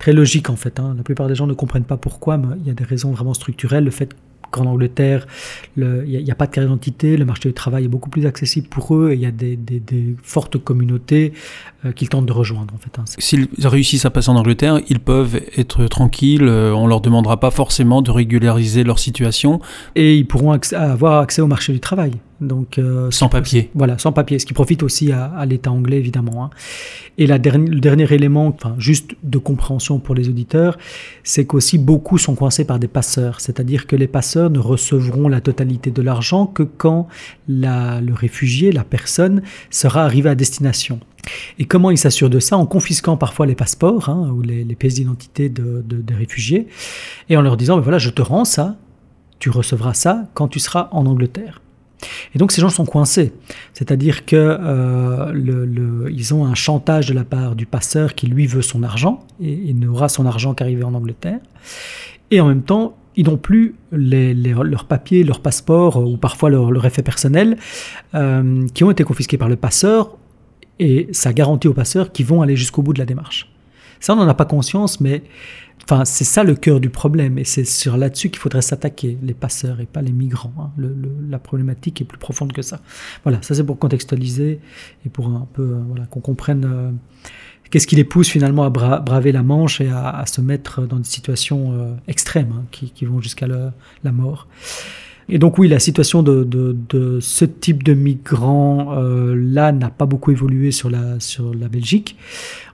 très 0.02 0.12
logique 0.12 0.50
en 0.50 0.56
fait. 0.56 0.80
Hein. 0.80 0.94
La 0.96 1.04
plupart 1.04 1.28
des 1.28 1.36
gens 1.36 1.46
ne 1.46 1.52
comprennent 1.52 1.84
pas 1.84 1.96
pourquoi, 1.96 2.36
mais 2.36 2.56
il 2.60 2.66
y 2.66 2.70
a 2.70 2.74
des 2.74 2.82
raisons 2.82 3.12
vraiment 3.12 3.34
structurelles. 3.34 3.84
Le 3.84 3.92
fait 3.92 4.16
qu'en 4.50 4.66
Angleterre, 4.66 5.28
il 5.76 6.02
n'y 6.04 6.30
a, 6.30 6.34
pas 6.34 6.46
de 6.46 6.50
carte 6.50 6.66
d'identité, 6.66 7.16
le 7.16 7.24
marché 7.24 7.48
du 7.48 7.54
travail 7.54 7.84
est 7.84 7.88
beaucoup 7.88 8.10
plus 8.10 8.26
accessible 8.26 8.66
pour 8.68 8.96
eux, 8.96 9.12
et 9.12 9.14
il 9.14 9.20
y 9.20 9.26
a 9.26 9.30
des, 9.30 10.16
fortes 10.22 10.58
communautés 10.58 11.32
qu'ils 11.90 12.08
tentent 12.08 12.26
de 12.26 12.32
rejoindre 12.32 12.72
en 12.74 12.78
fait. 12.78 12.96
hein. 12.98 13.04
S'ils 13.18 13.48
réussissent 13.64 14.04
à 14.04 14.10
passer 14.10 14.28
en 14.28 14.36
Angleterre, 14.36 14.80
ils 14.88 15.00
peuvent 15.00 15.40
être 15.56 15.86
tranquilles, 15.86 16.44
euh, 16.46 16.72
on 16.72 16.86
leur 16.86 17.00
demandera 17.00 17.40
pas 17.40 17.50
forcément 17.50 18.02
de 18.02 18.10
régulariser 18.12 18.84
leur 18.84 19.00
situation 19.00 19.60
Et 19.96 20.16
ils 20.16 20.26
pourront 20.28 20.54
acc- 20.54 20.74
avoir 20.74 21.20
accès 21.20 21.42
au 21.42 21.46
marché 21.48 21.72
du 21.72 21.80
travail. 21.80 22.12
Donc, 22.40 22.78
euh, 22.78 23.08
sans 23.12 23.28
papier. 23.28 23.70
Voilà, 23.72 23.98
sans 23.98 24.10
papier, 24.10 24.40
ce 24.40 24.46
qui 24.46 24.52
profite 24.52 24.82
aussi 24.82 25.12
à, 25.12 25.26
à 25.26 25.46
l'État 25.46 25.70
anglais, 25.70 25.98
évidemment. 25.98 26.44
hein. 26.44 26.50
Et 27.16 27.28
la 27.28 27.38
derni- 27.38 27.68
le 27.70 27.78
dernier 27.78 28.12
élément, 28.12 28.48
enfin, 28.48 28.74
juste 28.78 29.12
de 29.22 29.38
compréhension 29.38 30.00
pour 30.00 30.16
les 30.16 30.28
auditeurs, 30.28 30.76
c'est 31.22 31.44
qu'aussi 31.46 31.78
beaucoup 31.78 32.18
sont 32.18 32.34
coincés 32.34 32.64
par 32.64 32.80
des 32.80 32.88
passeurs. 32.88 33.40
C'est-à-dire 33.40 33.86
que 33.86 33.94
les 33.94 34.08
passeurs 34.08 34.50
ne 34.50 34.58
recevront 34.58 35.28
la 35.28 35.40
totalité 35.40 35.92
de 35.92 36.02
l'argent 36.02 36.46
que 36.46 36.64
quand 36.64 37.06
la- 37.46 38.00
le 38.00 38.12
réfugié, 38.12 38.72
la 38.72 38.82
personne, 38.82 39.42
sera 39.70 40.02
arrivé 40.04 40.28
à 40.28 40.34
destination. 40.34 40.98
Et 41.58 41.64
comment 41.66 41.90
ils 41.90 41.98
s'assurent 41.98 42.30
de 42.30 42.40
ça 42.40 42.56
En 42.56 42.66
confisquant 42.66 43.16
parfois 43.16 43.46
les 43.46 43.54
passeports 43.54 44.08
hein, 44.08 44.30
ou 44.34 44.42
les, 44.42 44.64
pièces 44.74 44.94
d'identité 44.94 45.48
de- 45.48 45.82
de- 45.86 46.00
des 46.00 46.14
réfugiés 46.14 46.66
et 47.28 47.36
en 47.36 47.42
leur 47.42 47.56
disant, 47.56 47.76
ben 47.76 47.82
voilà, 47.82 47.98
je 47.98 48.10
te 48.10 48.22
rends 48.22 48.44
ça, 48.44 48.76
tu 49.38 49.50
recevras 49.50 49.94
ça 49.94 50.28
quand 50.34 50.48
tu 50.48 50.58
seras 50.58 50.88
en 50.92 51.06
Angleterre. 51.06 51.60
Et 52.34 52.38
donc 52.38 52.50
ces 52.50 52.60
gens 52.60 52.68
sont 52.68 52.84
coincés, 52.84 53.32
c'est-à-dire 53.74 54.26
que 54.26 54.34
euh, 54.36 56.10
ils 56.12 56.34
ont 56.34 56.44
un 56.44 56.54
chantage 56.56 57.06
de 57.06 57.14
la 57.14 57.22
part 57.22 57.54
du 57.54 57.64
passeur 57.66 58.16
qui 58.16 58.26
lui 58.26 58.48
veut 58.48 58.62
son 58.62 58.82
argent 58.82 59.20
et 59.40 59.52
il 59.52 59.78
n'aura 59.78 60.08
son 60.08 60.26
argent 60.26 60.52
qu'arrivé 60.54 60.82
en 60.82 60.94
Angleterre. 60.94 61.38
Et 62.32 62.40
en 62.40 62.48
même 62.48 62.62
temps, 62.62 62.96
ils 63.14 63.26
n'ont 63.26 63.36
plus 63.36 63.76
leurs 63.92 64.86
papiers, 64.86 65.22
leurs 65.22 65.40
passeports 65.40 65.98
euh, 65.98 66.04
ou 66.04 66.16
parfois 66.16 66.50
leur, 66.50 66.72
leur 66.72 66.84
effet 66.86 67.02
personnel 67.02 67.56
euh, 68.16 68.66
qui 68.74 68.82
ont 68.82 68.90
été 68.90 69.04
confisqués 69.04 69.38
par 69.38 69.48
le 69.48 69.56
passeur 69.56 70.16
et 70.78 71.08
ça 71.12 71.32
garantit 71.32 71.68
aux 71.68 71.74
passeurs 71.74 72.12
qu'ils 72.12 72.26
vont 72.26 72.42
aller 72.42 72.56
jusqu'au 72.56 72.82
bout 72.82 72.92
de 72.92 72.98
la 72.98 73.06
démarche. 73.06 73.48
Ça, 74.00 74.14
on 74.14 74.16
n'en 74.16 74.26
a 74.28 74.34
pas 74.34 74.46
conscience, 74.46 75.00
mais 75.00 75.22
enfin, 75.84 76.04
c'est 76.04 76.24
ça 76.24 76.42
le 76.42 76.56
cœur 76.56 76.80
du 76.80 76.90
problème 76.90 77.38
et 77.38 77.44
c'est 77.44 77.64
sur 77.64 77.96
là-dessus 77.96 78.30
qu'il 78.30 78.40
faudrait 78.40 78.62
s'attaquer, 78.62 79.16
les 79.22 79.34
passeurs 79.34 79.80
et 79.80 79.86
pas 79.86 80.02
les 80.02 80.10
migrants. 80.12 80.52
hein. 80.58 80.70
La 81.30 81.38
problématique 81.38 82.00
est 82.00 82.04
plus 82.04 82.18
profonde 82.18 82.52
que 82.52 82.62
ça. 82.62 82.80
Voilà, 83.22 83.40
ça 83.42 83.54
c'est 83.54 83.64
pour 83.64 83.78
contextualiser 83.78 84.58
et 85.06 85.08
pour 85.08 85.28
un 85.28 85.46
peu 85.52 85.62
euh, 85.62 85.80
voilà, 85.88 86.06
qu'on 86.06 86.20
comprenne 86.20 86.64
euh, 86.64 86.90
qu'est-ce 87.70 87.86
qui 87.86 87.94
les 87.94 88.04
pousse 88.04 88.28
finalement 88.28 88.64
à 88.64 88.70
bra- 88.70 88.98
braver 88.98 89.30
la 89.30 89.44
Manche 89.44 89.80
et 89.80 89.88
à, 89.88 90.24
se 90.26 90.40
mettre 90.40 90.82
dans 90.82 90.98
des 90.98 91.04
situations 91.08 91.72
euh, 91.72 91.94
extrêmes 92.08 92.52
hein, 92.56 92.64
qui, 92.72 93.04
vont 93.04 93.20
jusqu'à 93.20 93.46
la 93.46 94.12
mort. 94.12 94.48
Et 95.34 95.38
donc 95.38 95.58
oui, 95.58 95.66
la 95.68 95.78
situation 95.78 96.22
de, 96.22 96.44
de- 96.44 96.76
de 96.90 97.18
ce 97.20 97.44
type 97.46 97.82
de 97.82 97.94
migrants 97.94 98.94
euh, 98.98 99.34
là 99.34 99.72
n'a 99.72 99.88
pas 99.90 100.04
beaucoup 100.06 100.30
évolué 100.30 100.70
sur 100.72 100.90
la, 100.90 101.18
sur 101.20 101.54
la 101.54 101.68
Belgique. 101.68 102.16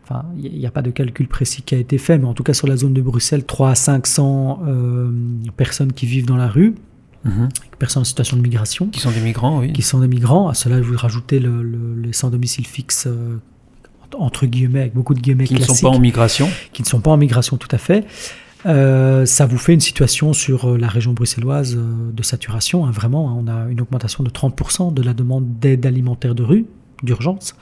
Enfin, 0.02 0.24
il 0.42 0.58
n'y 0.58 0.66
a 0.66 0.70
pas 0.70 0.82
de 0.82 0.90
calcul 0.90 1.28
précis 1.28 1.62
qui 1.62 1.74
a 1.74 1.78
été 1.78 1.98
fait, 1.98 2.18
mais 2.18 2.24
en 2.26 2.34
tout 2.34 2.42
cas 2.42 2.54
sur 2.54 2.66
la 2.66 2.76
zone 2.76 2.94
de 2.94 3.02
Bruxelles, 3.02 3.44
3 3.44 3.70
à 3.70 3.74
500 3.74 4.62
euh, 4.66 5.10
personnes 5.56 5.92
qui 5.92 6.06
vivent 6.06 6.26
dans 6.26 6.36
la 6.36 6.48
rue, 6.48 6.74
Mhm. 7.24 7.48
personnes 7.78 8.02
en 8.02 8.04
situation 8.04 8.36
de 8.36 8.42
migration, 8.42 8.86
Qui 8.88 9.00
sont 9.00 9.10
des 9.10 9.20
migrants, 9.20 9.58
oui. 9.60 9.72
qui 9.72 9.82
sont 9.82 9.98
des 10.00 10.08
migrants. 10.08 10.48
À 10.48 10.54
cela, 10.54 10.80
je 10.82 10.88
le, 11.38 11.62
le- 11.62 12.00
les 12.02 12.12
sans 12.12 12.30
domicile 12.30 12.66
fixe, 12.66 13.06
euh, 13.06 13.36
entre 14.18 14.46
guillemets, 14.46 14.80
avec 14.80 14.94
beaucoup 14.94 15.14
de 15.14 15.20
guillemets 15.20 15.44
Qui 15.44 15.54
ne 15.54 15.58
classiques 15.58 15.76
sont 15.76 15.90
pas 15.90 15.96
en 15.96 16.00
migration. 16.00 16.48
qui 16.72 16.82
ne 16.82 16.86
sont 16.86 17.00
pas 17.00 17.10
en 17.10 17.16
migration 17.18 17.56
tout 17.56 17.68
à 17.72 17.78
fait. 17.78 18.04
Euh, 18.66 19.24
ça 19.24 19.46
vous 19.46 19.58
fait 19.58 19.74
une 19.74 19.80
situation 19.80 20.32
sur 20.32 20.70
euh, 20.70 20.78
la 20.78 20.88
région 20.88 21.12
bruxelloise 21.12 21.76
euh, 21.76 22.12
de 22.12 22.22
saturation. 22.22 22.86
hein, 22.86 22.90
vraiment, 22.90 23.30
hein. 23.30 23.36
on 23.38 23.46
a 23.48 23.70
une 23.70 23.80
augmentation 23.80 24.24
de 24.24 24.30
30% 24.30 24.92
de 24.92 25.02
la 25.02 25.14
demande 25.14 25.58
d'aide 25.58 25.86
alimentaire 25.86 26.34
de 26.34 26.42
rue, 26.42 26.66
d'urgence. 27.02 27.54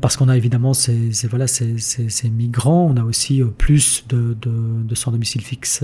Parce 0.00 0.16
qu'on 0.16 0.28
a 0.28 0.36
évidemment 0.36 0.74
ces, 0.74 1.10
voilà, 1.28 1.48
ces, 1.48 2.30
migrants, 2.30 2.88
on 2.88 2.96
a 2.96 3.02
aussi 3.02 3.42
plus 3.58 4.04
de, 4.08 4.36
de, 4.40 4.52
de 4.84 4.94
sans 4.94 5.10
domicile 5.10 5.42
fixe 5.42 5.82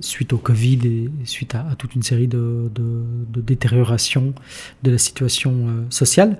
suite 0.00 0.34
au 0.34 0.36
Covid 0.36 0.80
et 0.84 1.10
suite 1.24 1.54
à, 1.54 1.64
toute 1.78 1.94
une 1.94 2.02
série 2.02 2.28
de, 2.28 2.70
de, 2.74 3.02
de 3.30 3.40
détérioration 3.40 4.34
de 4.82 4.90
la 4.90 4.98
situation 4.98 5.86
sociale. 5.88 6.36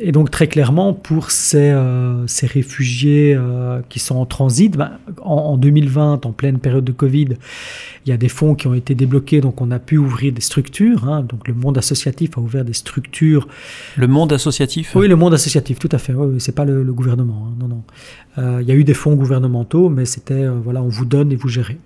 Et 0.00 0.12
donc 0.12 0.30
très 0.30 0.46
clairement, 0.46 0.92
pour 0.94 1.32
ces, 1.32 1.70
euh, 1.70 2.24
ces 2.28 2.46
réfugiés 2.46 3.34
euh, 3.36 3.80
qui 3.88 3.98
sont 3.98 4.14
en 4.16 4.26
transit, 4.26 4.76
ben, 4.76 4.92
en, 5.22 5.34
en 5.34 5.56
2020, 5.58 6.24
en 6.24 6.32
pleine 6.32 6.58
période 6.60 6.84
de 6.84 6.92
Covid, 6.92 7.30
il 8.06 8.08
y 8.08 8.12
a 8.12 8.16
des 8.16 8.28
fonds 8.28 8.54
qui 8.54 8.68
ont 8.68 8.74
été 8.74 8.94
débloqués, 8.94 9.40
donc 9.40 9.60
on 9.60 9.72
a 9.72 9.80
pu 9.80 9.98
ouvrir 9.98 10.32
des 10.32 10.40
structures. 10.40 11.08
hein. 11.08 11.22
donc 11.22 11.48
le 11.48 11.54
monde 11.54 11.78
associatif 11.78 12.38
a 12.38 12.40
ouvert 12.40 12.64
des 12.64 12.74
structures 12.74 13.48
Le 13.96 14.06
monde 14.06 14.32
associatif? 14.32 14.94
oui, 14.94 15.08
le 15.08 15.16
monde 15.16 15.34
associatif, 15.34 15.80
tout 15.80 15.88
à 15.90 15.98
fait. 15.98 16.14
Oui, 16.14 16.28
oui, 16.34 16.40
c'est 16.40 16.54
pas 16.54 16.64
le, 16.64 16.84
le 16.84 16.92
gouvernement. 16.92 17.48
hein, 17.50 17.54
Non, 17.58 17.66
non. 17.68 17.82
Euh, 18.38 18.58
Il 18.62 18.68
y 18.68 18.70
a 18.70 18.74
eu 18.76 18.84
des 18.84 18.94
fonds 18.94 19.16
gouvernementaux, 19.16 19.88
mais 19.88 20.04
c'était 20.04 20.46
voilà, 20.46 20.80
on 20.80 20.88
vous 20.88 21.06
donne 21.06 21.32
et 21.32 21.36
vous 21.36 21.48
gérez. 21.48 21.76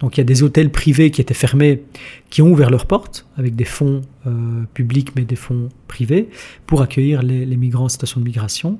Donc 0.00 0.16
il 0.16 0.20
y 0.20 0.22
a 0.22 0.24
des 0.24 0.42
hôtels 0.42 0.70
privés 0.70 1.10
qui 1.10 1.20
étaient 1.20 1.34
fermés, 1.34 1.82
qui 2.30 2.40
ont 2.40 2.50
ouvert 2.50 2.70
leurs 2.70 2.86
portes 2.86 3.26
avec 3.36 3.54
des 3.56 3.66
fonds 3.66 4.00
euh, 4.26 4.30
publics, 4.74 5.10
mais 5.16 5.24
des 5.24 5.36
fonds 5.36 5.68
privés 5.86 6.28
pour 6.66 6.82
accueillir 6.82 7.22
les, 7.22 7.44
les 7.46 7.56
migrants 7.56 7.84
en 7.84 7.88
situation 7.88 8.20
de 8.20 8.24
migration. 8.26 8.78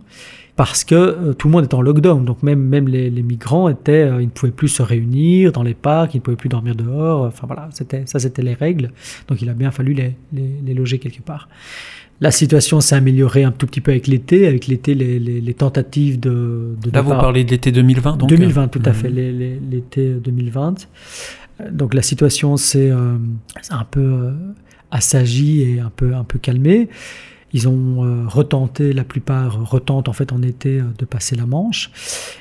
Parce 0.57 0.83
que 0.83 0.95
euh, 0.97 1.33
tout 1.35 1.47
le 1.47 1.53
monde 1.53 1.63
est 1.65 1.75
en 1.75 1.81
lockdown, 1.81 2.25
donc 2.25 2.43
même, 2.43 2.61
même 2.61 2.89
les, 2.89 3.11
les 3.11 3.23
migrants 3.23 3.69
étaient, 3.69 3.93
euh, 4.11 4.21
ils 4.21 4.25
ne 4.27 4.31
pouvaient 4.31 4.51
plus 4.53 4.67
se 4.69 4.83
réunir 4.83 5.53
dans 5.53 5.63
les 5.63 5.75
parcs, 5.75 6.15
ils 6.15 6.19
ne 6.19 6.23
pouvaient 6.23 6.37
plus 6.37 6.49
dormir 6.49 6.75
dehors. 6.75 7.27
Enfin 7.27 7.47
voilà, 7.47 7.69
c'était 7.73 8.03
ça, 8.07 8.19
c'était 8.19 8.43
les 8.43 8.55
règles. 8.55 8.91
Donc 9.29 9.41
il 9.41 9.49
a 9.49 9.53
bien 9.55 9.71
fallu 9.71 9.93
les, 9.95 10.17
les, 10.33 10.75
loger 10.75 10.99
quelque 10.99 11.23
part. 11.23 11.49
La 12.21 12.33
situation 12.33 12.81
s'est 12.81 12.97
améliorée 12.97 13.45
un 13.45 13.53
tout 13.53 13.67
petit 13.67 13.81
peu 13.81 13.93
avec 13.93 14.09
l'été, 14.09 14.49
avec 14.49 14.67
l'été 14.67 14.97
les, 14.97 15.21
les, 15.21 15.41
les 15.41 15.55
tentatives 15.55 16.19
de, 16.19 16.75
de 16.83 16.91
Là, 16.93 17.03
vous 17.03 17.11
parlez 17.11 17.45
de 17.45 17.51
l'été 17.53 17.71
2020, 17.71 18.17
donc 18.17 18.29
2020, 18.29 18.67
tout 18.67 18.83
à 18.85 18.89
Mhm. 18.89 18.95
fait, 18.97 19.09
les- 19.11 19.61
l'été 19.71 20.15
2020. 20.15 20.89
Euh, 21.61 21.71
Donc 21.71 21.95
la 21.95 22.03
situation 22.03 22.57
s'est 22.57 22.91
euh, 22.91 23.17
un 23.71 23.85
peu 23.85 24.01
euh, 24.01 24.33
assagie 24.91 25.63
et 25.63 25.81
un 25.81 25.91
peu, 25.91 26.15
un 26.15 26.25
peu 26.25 26.39
calmée. 26.39 26.89
Ils 27.55 27.67
ont 27.67 28.05
euh, 28.05 28.27
retenté, 28.27 28.93
la 28.93 29.05
plupart 29.05 29.71
retentent 29.71 30.09
en 30.09 30.13
fait 30.13 30.33
en 30.33 30.43
été 30.43 30.81
euh, 30.81 30.85
de 30.99 31.05
passer 31.07 31.35
la 31.35 31.47
Manche. 31.47 31.91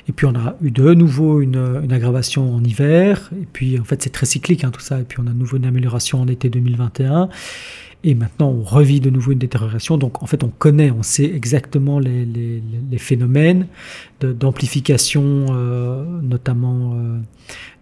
Et 0.06 0.12
puis 0.12 0.26
on 0.26 0.34
a 0.34 0.56
eu 0.60 0.70
de 0.70 0.92
nouveau 0.92 1.40
une, 1.40 1.80
une 1.82 1.92
aggravation 1.92 2.54
en 2.54 2.62
hiver. 2.62 3.30
Et 3.40 3.46
puis 3.50 3.78
en 3.80 3.84
fait 3.84 4.02
c'est 4.02 4.10
très 4.10 4.26
cyclique 4.26 4.64
hein, 4.64 4.70
tout 4.70 4.80
ça. 4.80 5.00
Et 5.00 5.04
puis 5.04 5.18
on 5.20 5.26
a 5.26 5.30
de 5.30 5.38
nouveau 5.38 5.56
une 5.56 5.66
amélioration 5.66 6.20
en 6.20 6.28
été 6.28 6.50
2021. 6.50 7.30
Et 8.04 8.14
maintenant, 8.14 8.48
on 8.50 8.62
revit 8.62 9.00
de 9.00 9.10
nouveau 9.10 9.32
une 9.32 9.38
détérioration. 9.38 9.98
Donc, 9.98 10.22
en 10.22 10.26
fait, 10.26 10.44
on 10.44 10.48
connaît, 10.48 10.90
on 10.92 11.02
sait 11.02 11.24
exactement 11.24 11.98
les, 11.98 12.62
phénomènes 12.96 13.66
d'amplification, 14.20 15.46
euh, 15.50 16.04
notamment 16.22 16.94
euh, 16.94 17.18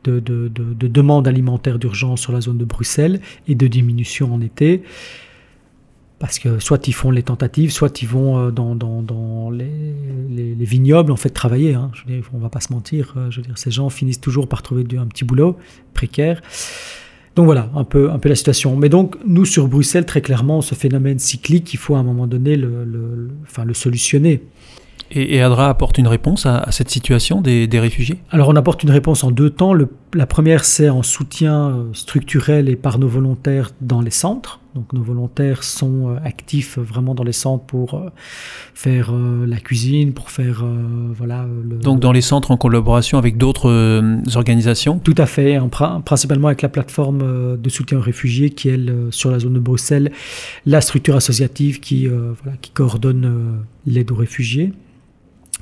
de, 0.04 0.20
de, 0.20 0.48
de, 0.48 0.72
de 0.72 0.88
demande 0.88 1.28
alimentaire 1.28 1.78
d'urgence 1.78 2.22
sur 2.22 2.32
la 2.32 2.40
zone 2.40 2.56
de 2.56 2.64
Bruxelles 2.64 3.20
et 3.46 3.54
de 3.54 3.66
diminution 3.66 4.32
en 4.32 4.40
été. 4.40 4.82
Parce 6.18 6.38
que 6.38 6.60
soit 6.60 6.88
ils 6.88 6.94
font 6.94 7.10
les 7.10 7.22
tentatives, 7.22 7.70
soit 7.70 8.00
ils 8.00 8.08
vont 8.08 8.38
euh, 8.38 8.50
dans, 8.50 9.50
les, 9.50 9.66
les, 10.30 10.54
les 10.54 10.64
vignobles 10.64 11.12
en 11.12 11.16
fait 11.16 11.28
travailler. 11.28 11.74
Hein. 11.74 11.90
Je 11.92 12.04
veux 12.04 12.16
dire, 12.16 12.30
on 12.32 12.38
va 12.38 12.48
pas 12.48 12.60
se 12.60 12.72
mentir. 12.72 13.14
Je 13.28 13.36
veux 13.36 13.46
dire, 13.46 13.58
ces 13.58 13.70
gens 13.70 13.90
finissent 13.90 14.22
toujours 14.22 14.48
par 14.48 14.62
trouver 14.62 14.86
un 14.96 15.06
petit 15.06 15.24
boulot 15.24 15.58
précaire. 15.92 16.40
Donc 17.36 17.44
voilà, 17.44 17.70
un 17.74 17.84
peu, 17.84 18.10
un 18.10 18.18
peu 18.18 18.30
la 18.30 18.34
situation. 18.34 18.76
Mais 18.76 18.88
donc, 18.88 19.16
nous, 19.26 19.44
sur 19.44 19.68
Bruxelles, 19.68 20.06
très 20.06 20.22
clairement, 20.22 20.62
ce 20.62 20.74
phénomène 20.74 21.18
cyclique, 21.18 21.72
il 21.74 21.76
faut 21.76 21.94
à 21.94 21.98
un 21.98 22.02
moment 22.02 22.26
donné 22.26 22.56
le, 22.56 23.28
solutionner. 23.74 24.42
Et, 25.10 25.36
et 25.36 25.42
ADRA 25.42 25.68
apporte 25.68 25.98
une 25.98 26.08
réponse 26.08 26.46
à, 26.46 26.58
à 26.58 26.72
cette 26.72 26.90
situation 26.90 27.40
des, 27.40 27.66
des 27.66 27.80
réfugiés? 27.80 28.18
Alors, 28.30 28.48
on 28.48 28.56
apporte 28.56 28.82
une 28.82 28.90
réponse 28.90 29.24
en 29.24 29.30
deux 29.30 29.50
temps. 29.50 29.72
Le- 29.72 29.88
la 30.14 30.26
première, 30.26 30.64
c'est 30.64 30.88
en 30.88 31.02
soutien 31.02 31.68
euh, 31.68 31.84
structurel 31.92 32.68
et 32.68 32.76
par 32.76 32.98
nos 32.98 33.08
volontaires 33.08 33.70
dans 33.80 34.00
les 34.00 34.10
centres. 34.10 34.60
Donc, 34.74 34.92
nos 34.92 35.02
volontaires 35.02 35.62
sont 35.62 36.10
euh, 36.10 36.16
actifs 36.24 36.76
euh, 36.76 36.82
vraiment 36.82 37.14
dans 37.14 37.24
les 37.24 37.32
centres 37.32 37.64
pour 37.64 38.02
faire 38.74 39.12
la 39.12 39.56
cuisine, 39.58 40.12
pour 40.12 40.30
faire, 40.30 40.64
voilà, 41.16 41.46
le, 41.68 41.76
Donc 41.76 42.00
dans 42.00 42.12
les 42.12 42.20
centres 42.20 42.50
en 42.50 42.56
collaboration 42.56 43.16
avec 43.16 43.36
d'autres 43.38 43.70
organisations? 44.36 44.98
Tout 44.98 45.14
à 45.16 45.26
fait, 45.26 45.58
en 45.58 45.68
prin- 45.68 46.00
principalement 46.00 46.48
avec 46.48 46.62
la 46.62 46.68
plateforme 46.68 47.56
de 47.56 47.68
soutien 47.70 47.98
aux 47.98 48.02
réfugiés 48.02 48.50
qui 48.50 48.68
est 48.68 48.78
sur 49.10 49.30
la 49.30 49.38
zone 49.38 49.54
de 49.54 49.58
Bruxelles, 49.60 50.12
la 50.66 50.80
structure 50.80 51.16
associative 51.16 51.80
qui, 51.80 52.06
voilà, 52.06 52.56
qui 52.60 52.70
coordonne 52.70 53.64
l'aide 53.86 54.10
aux 54.10 54.16
réfugiés. 54.16 54.72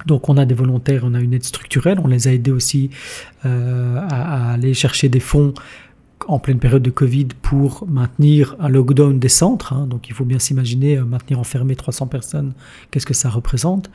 Donc 0.06 0.28
on 0.28 0.36
a 0.36 0.44
des 0.44 0.54
volontaires, 0.54 1.02
on 1.04 1.14
a 1.14 1.20
une 1.20 1.34
aide 1.34 1.44
structurelle, 1.44 1.98
on 2.02 2.06
les 2.06 2.28
a 2.28 2.32
aidés 2.32 2.50
aussi 2.50 2.90
euh, 3.46 3.98
à, 4.10 4.52
aller 4.52 4.74
chercher 4.74 5.08
des 5.08 5.20
fonds 5.20 5.54
en 6.26 6.38
pleine 6.38 6.58
période 6.58 6.82
de 6.82 6.90
Covid 6.90 7.28
pour 7.42 7.84
maintenir 7.88 8.56
un 8.60 8.68
lockdown 8.68 9.18
des 9.18 9.28
centres. 9.28 9.72
hein. 9.72 9.86
donc 9.86 10.08
il 10.08 10.14
faut 10.14 10.24
bien 10.24 10.38
s'imaginer 10.38 10.98
euh, 10.98 11.04
maintenir 11.04 11.38
enfermé 11.38 11.76
300 11.76 12.06
personnes, 12.06 12.52
qu'est-ce 12.90 13.06
que 13.06 13.14
ça 13.14 13.30
représente? 13.30 13.90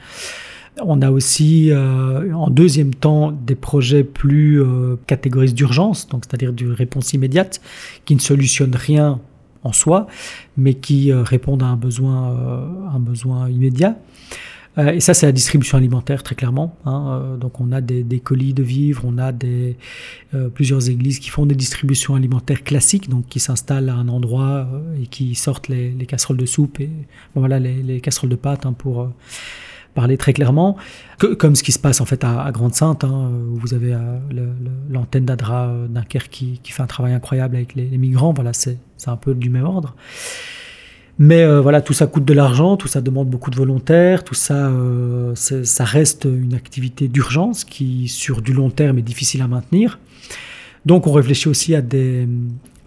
On 0.81 1.01
a 1.01 1.11
aussi, 1.11 1.71
euh, 1.71 2.31
en 2.33 2.49
deuxième 2.49 2.93
temps, 2.93 3.31
des 3.31 3.55
projets 3.55 4.03
plus 4.03 4.63
catégorisés 5.07 5.53
d'urgence, 5.53 6.07
donc 6.07 6.23
c'est-à-dire 6.25 6.53
d'une 6.53 6.71
réponse 6.71 7.11
immédiate, 7.11 7.59
qui 8.05 8.15
ne 8.15 8.21
solutionnent 8.21 8.75
rien 8.75 9.19
en 9.63 9.73
soi, 9.73 10.07
mais 10.55 10.75
qui 10.75 11.11
répondent 11.11 11.63
à 11.63 11.65
un 11.65 11.75
besoin, 11.75 12.33
un 12.93 12.99
besoin 12.99 13.49
immédiat. 13.49 13.97
Euh, 14.77 14.91
et 14.93 14.99
ça, 14.99 15.13
c'est 15.13 15.25
la 15.25 15.31
distribution 15.31 15.77
alimentaire, 15.77 16.23
très 16.23 16.35
clairement. 16.35 16.77
Hein. 16.85 17.07
Euh, 17.09 17.37
donc, 17.37 17.59
on 17.59 17.71
a 17.71 17.81
des, 17.81 18.19
colis 18.19 18.53
de 18.53 18.63
vivres, 18.63 19.03
on 19.05 19.17
a 19.17 19.31
des, 19.31 19.77
euh, 20.33 20.49
plusieurs 20.49 20.89
églises 20.89 21.19
qui 21.19 21.29
font 21.29 21.45
des 21.45 21.55
distributions 21.55 22.15
alimentaires 22.15 22.63
classiques, 22.63 23.09
donc 23.09 23.27
qui 23.27 23.39
s'installent 23.39 23.89
à 23.89 23.95
un 23.95 24.07
endroit 24.07 24.67
et 25.01 25.07
qui 25.07 25.35
sortent 25.35 25.67
les, 25.67 25.93
casseroles 26.07 26.37
de 26.37 26.45
soupe 26.45 26.79
et 26.79 26.89
voilà, 27.35 27.59
les, 27.59 28.01
casseroles 28.01 28.29
de 28.29 28.35
pâtes 28.35 28.65
hein, 28.65 28.73
pour 28.73 29.11
parler 29.93 30.17
très 30.17 30.33
clairement. 30.33 30.77
comme 31.37 31.55
ce 31.55 31.63
qui 31.63 31.71
se 31.71 31.79
passe 31.79 31.99
en 32.01 32.05
fait 32.05 32.23
à, 32.23 32.51
Grande-Sainte, 32.51 33.03
hein, 33.03 33.31
où 33.51 33.55
vous 33.55 33.73
avez 33.73 33.97
l'antenne 34.89 35.25
d'Adra 35.25 35.73
Dunkerque 35.89 36.29
qui, 36.29 36.71
fait 36.71 36.81
un 36.81 36.87
travail 36.87 37.13
incroyable 37.13 37.55
avec 37.55 37.75
les, 37.75 37.97
migrants. 37.97 38.33
Voilà, 38.33 38.53
c'est 38.53 38.79
un 39.07 39.17
peu 39.17 39.33
du 39.33 39.49
même 39.49 39.65
ordre. 39.65 39.95
Mais 41.21 41.43
euh, 41.43 41.59
voilà, 41.59 41.81
tout 41.81 41.91
ça 41.91 42.07
coûte 42.07 42.23
de 42.23 42.33
l'argent, 42.33 42.77
tout 42.77 42.87
ça 42.87 43.01
demande 43.01 43.29
beaucoup 43.29 43.51
de 43.51 43.57
volontaires, 43.57 44.23
tout 44.23 44.35
ça, 44.35 44.69
euh, 44.69 45.35
ça 45.35 45.83
reste 45.83 46.23
une 46.23 46.53
activité 46.53 47.09
d'urgence 47.09 47.65
qui, 47.65 48.07
sur 48.07 48.41
du 48.41 48.53
long 48.53 48.69
terme, 48.69 48.97
est 48.97 49.03
difficile 49.03 49.41
à 49.41 49.49
maintenir. 49.49 49.99
Donc, 50.85 51.07
on 51.07 51.11
réfléchit 51.11 51.49
aussi 51.49 51.75
à 51.75 51.81
des, 51.81 52.25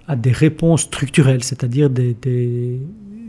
à 0.08 0.16
des 0.16 0.32
réponses 0.32 0.82
structurelles, 0.82 1.44
c'est-à-dire 1.44 1.90
des, 1.90 2.80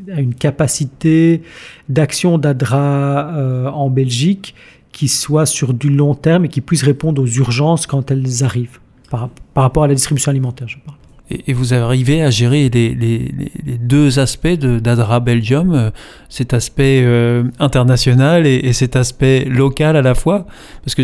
à 0.10 0.22
une 0.22 0.36
capacité 0.36 1.42
d'action 1.90 2.38
d'ADRA 2.38 3.36
euh, 3.36 3.68
en 3.68 3.90
Belgique 3.90 4.56
qui 4.94 5.10
soit 5.10 5.46
sur 5.46 5.74
du 5.74 5.90
long 5.90 6.16
terme 6.16 6.46
et 6.46 6.50
qui 6.50 6.62
puisse 6.62 6.84
répondre 6.84 7.22
aux 7.22 7.28
urgences 7.28 7.88
quand 7.88 8.10
elles 8.10 8.46
arrivent, 8.46 8.80
par, 9.10 9.30
par 9.54 9.66
rapport 9.66 9.84
à 9.84 9.88
la 9.88 9.96
distribution 9.96 10.30
alimentaire, 10.30 10.70
je 10.70 10.78
parle 10.78 10.98
et, 11.30 11.54
vous 11.54 11.74
arrivez 11.74 12.22
à 12.22 12.30
gérer 12.30 12.70
les, 12.70 13.32
deux 13.80 14.20
aspects 14.20 14.48
d'Adra 14.48 15.20
Belgium, 15.20 15.74
euh, 15.74 15.90
cet 16.30 16.54
aspect 16.54 17.02
euh, 17.04 17.44
international 17.60 18.46
et, 18.46 18.74
cet 18.74 18.96
aspect 18.96 19.46
local 19.46 19.96
à 19.96 20.02
la 20.02 20.16
fois 20.16 20.46
Parce 20.84 20.96
que 20.96 21.04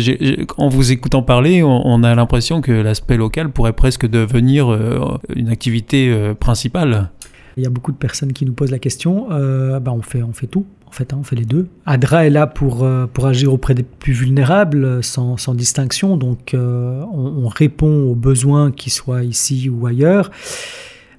en 0.60 0.68
vous 0.68 0.92
écoutant 0.92 1.22
parler, 1.22 1.62
on, 1.62 2.02
a 2.02 2.14
l'impression 2.14 2.60
que 2.60 2.72
l'aspect 2.72 3.16
local 3.16 3.50
pourrait 3.50 3.72
presque 3.72 4.06
devenir 4.06 4.70
euh, 4.70 5.18
une 5.34 5.48
activité 5.48 6.14
principale. 6.38 7.10
Il 7.56 7.62
y 7.62 7.66
a 7.66 7.70
beaucoup 7.70 7.92
de 7.92 7.96
personnes 7.96 8.32
qui 8.32 8.44
nous 8.44 8.52
posent 8.52 8.70
la 8.70 8.78
question. 8.78 9.28
bah 9.28 9.92
on, 9.92 10.02
fait, 10.02 10.22
on 10.22 10.32
fait 10.32 10.46
tout. 10.46 10.66
En 10.90 10.92
fait, 10.92 11.12
hein, 11.12 11.18
on 11.20 11.22
fait 11.22 11.36
les 11.36 11.44
deux. 11.44 11.68
ADRA 11.86 12.26
est 12.26 12.30
là 12.30 12.48
pour, 12.48 12.82
euh, 12.82 13.06
pour 13.06 13.26
agir 13.26 13.52
auprès 13.52 13.74
des 13.74 13.84
plus 13.84 14.12
vulnérables, 14.12 15.04
sans, 15.04 15.36
sans 15.36 15.54
distinction. 15.54 16.16
Donc, 16.16 16.52
euh, 16.52 17.04
on, 17.12 17.46
répond 17.46 18.10
aux 18.10 18.16
besoins, 18.16 18.72
qu'ils 18.72 18.92
soient 18.92 19.22
ici 19.22 19.68
ou 19.68 19.86
ailleurs. 19.86 20.32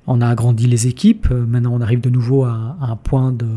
On 0.07 0.19
a 0.19 0.27
agrandi 0.27 0.67
les 0.67 0.87
équipes. 0.87 1.29
Euh, 1.31 1.45
maintenant, 1.45 1.71
on 1.73 1.79
arrive 1.79 2.01
de 2.01 2.09
nouveau 2.09 2.43
à, 2.43 2.75
un 2.81 2.97
point 2.97 3.31
de, 3.31 3.47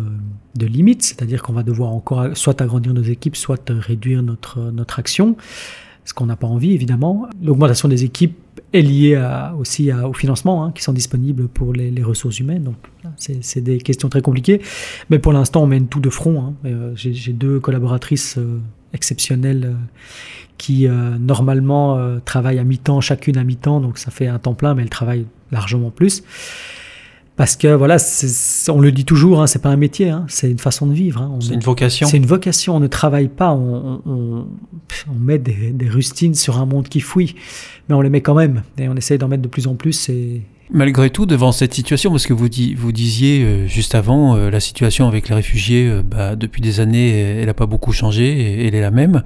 de 0.55 0.67
limite, 0.67 1.03
c'est-à-dire 1.03 1.43
qu'on 1.43 1.53
va 1.53 1.65
devoir 1.65 1.91
encore 1.91 2.29
soit 2.35 2.63
agrandir 2.63 2.95
nos 2.95 3.03
équipes, 3.03 3.35
soit 3.35 3.69
réduire 3.69 4.23
notre, 4.23 4.71
notre 4.71 5.01
action 5.01 5.37
ce 6.05 6.15
qu'on 6.15 6.27
n'a 6.27 6.37
pas 6.37 6.47
envie 6.47 6.73
évidemment. 6.73 7.29
L'augmentation 7.43 7.89
des 7.89 8.05
équipes 8.05 8.39
est 8.73 8.83
liée 8.83 9.21
aussi 9.59 9.93
au 9.93 10.13
financement 10.13 10.65
hein, 10.65 10.73
qui 10.75 10.83
sont 10.83 10.93
disponibles 10.93 11.49
pour 11.49 11.73
les, 11.73 12.03
ressources 12.03 12.41
humaines. 12.41 12.65
Donc 12.65 12.77
c'est 13.17 13.61
des 13.61 13.79
questions 13.79 14.09
très 14.09 14.21
compliquées. 14.21 14.61
Mais 15.11 15.19
pour 15.19 15.33
l'instant, 15.33 15.63
on 15.63 15.67
mène 15.67 15.89
tout 15.89 16.01
de 16.01 16.11
front. 16.11 16.41
Hein. 16.41 16.55
Euh, 16.65 16.93
j'ai 16.95 17.33
deux 17.33 17.61
collaboratrices 17.61 18.37
euh, 18.39 18.61
exceptionnelles 18.93 19.65
euh, 19.67 19.75
qui 20.59 20.87
normalement 20.87 22.21
travaillent 22.25 22.61
à 22.61 22.65
mi-temps, 22.65 23.01
chacune 23.01 23.37
à 23.39 23.45
mi-temps, 23.45 23.81
donc 23.81 23.99
ça 23.99 24.13
fait 24.13 24.29
un 24.29 24.39
temps 24.39 24.55
plein, 24.55 24.75
mais 24.75 24.83
elles 24.83 24.89
travaillent 24.89 25.27
largement 25.51 25.91
plus. 25.91 26.23
Parce 27.37 27.57
que 27.57 27.67
voilà, 27.67 27.97
on 28.69 28.81
le 28.81 28.93
dit 28.93 29.05
toujours, 29.05 29.43
hein, 29.43 29.49
c'est 29.49 29.61
pas 29.61 29.71
un 29.71 29.77
métier, 29.77 30.09
hein, 30.09 30.25
c'est 30.29 30.49
une 30.49 30.59
façon 30.59 30.87
de 30.87 30.95
vivre. 30.95 31.21
Hein. 31.21 31.37
c'est 31.41 31.55
une 31.55 31.61
vocation. 31.61 32.07
C'est 32.07 32.17
une 32.17 32.27
vocation. 32.27 32.77
On 32.77 32.81
ne 32.81 32.87
travaille 32.87 33.29
pas, 33.29 33.51
on, 33.51 34.03
on, 34.07 34.47
on 35.11 35.19
met 35.19 35.39
des, 35.39 35.73
des, 35.73 35.89
rustines 35.89 36.35
sur 36.35 36.59
un 36.59 36.67
monde 36.67 36.89
qui 36.89 37.01
fouille, 37.01 37.35
mais 37.89 37.97
on 37.97 38.01
les 38.01 38.11
met 38.11 38.21
quand 38.21 38.35
même 38.35 38.63
et 38.79 38.89
on 38.89 38.95
essaye 38.95 39.19
d'en 39.19 39.27
mettre 39.27 39.43
de 39.43 39.49
plus 39.49 39.67
en 39.67 39.75
plus. 39.75 40.09
Et... 40.11 40.43
Malgré 40.71 41.11
tout, 41.11 41.27
devant 41.27 41.51
cette 41.51 41.75
situation, 41.75 42.11
parce 42.11 42.27
que 42.27 42.33
vous, 42.33 42.49
vous 42.77 42.93
disiez 42.93 43.43
euh, 43.43 43.67
juste 43.67 43.95
avant, 43.95 44.37
euh, 44.37 44.49
la 44.49 44.61
situation 44.61 45.09
avec 45.09 45.29
les 45.29 45.35
réfugiés, 45.35 45.89
euh, 45.89 46.03
bah, 46.03 46.37
depuis 46.37 46.63
des 46.63 46.81
années, 46.81 47.11
elle 47.19 47.47
n'a 47.47 47.55
pas 47.55 47.67
beaucoup 47.67 47.93
changé, 47.93 48.27
et, 48.29 48.67
elle 48.67 48.75
est 48.75 48.81
la 48.81 48.91
même. 48.91 49.25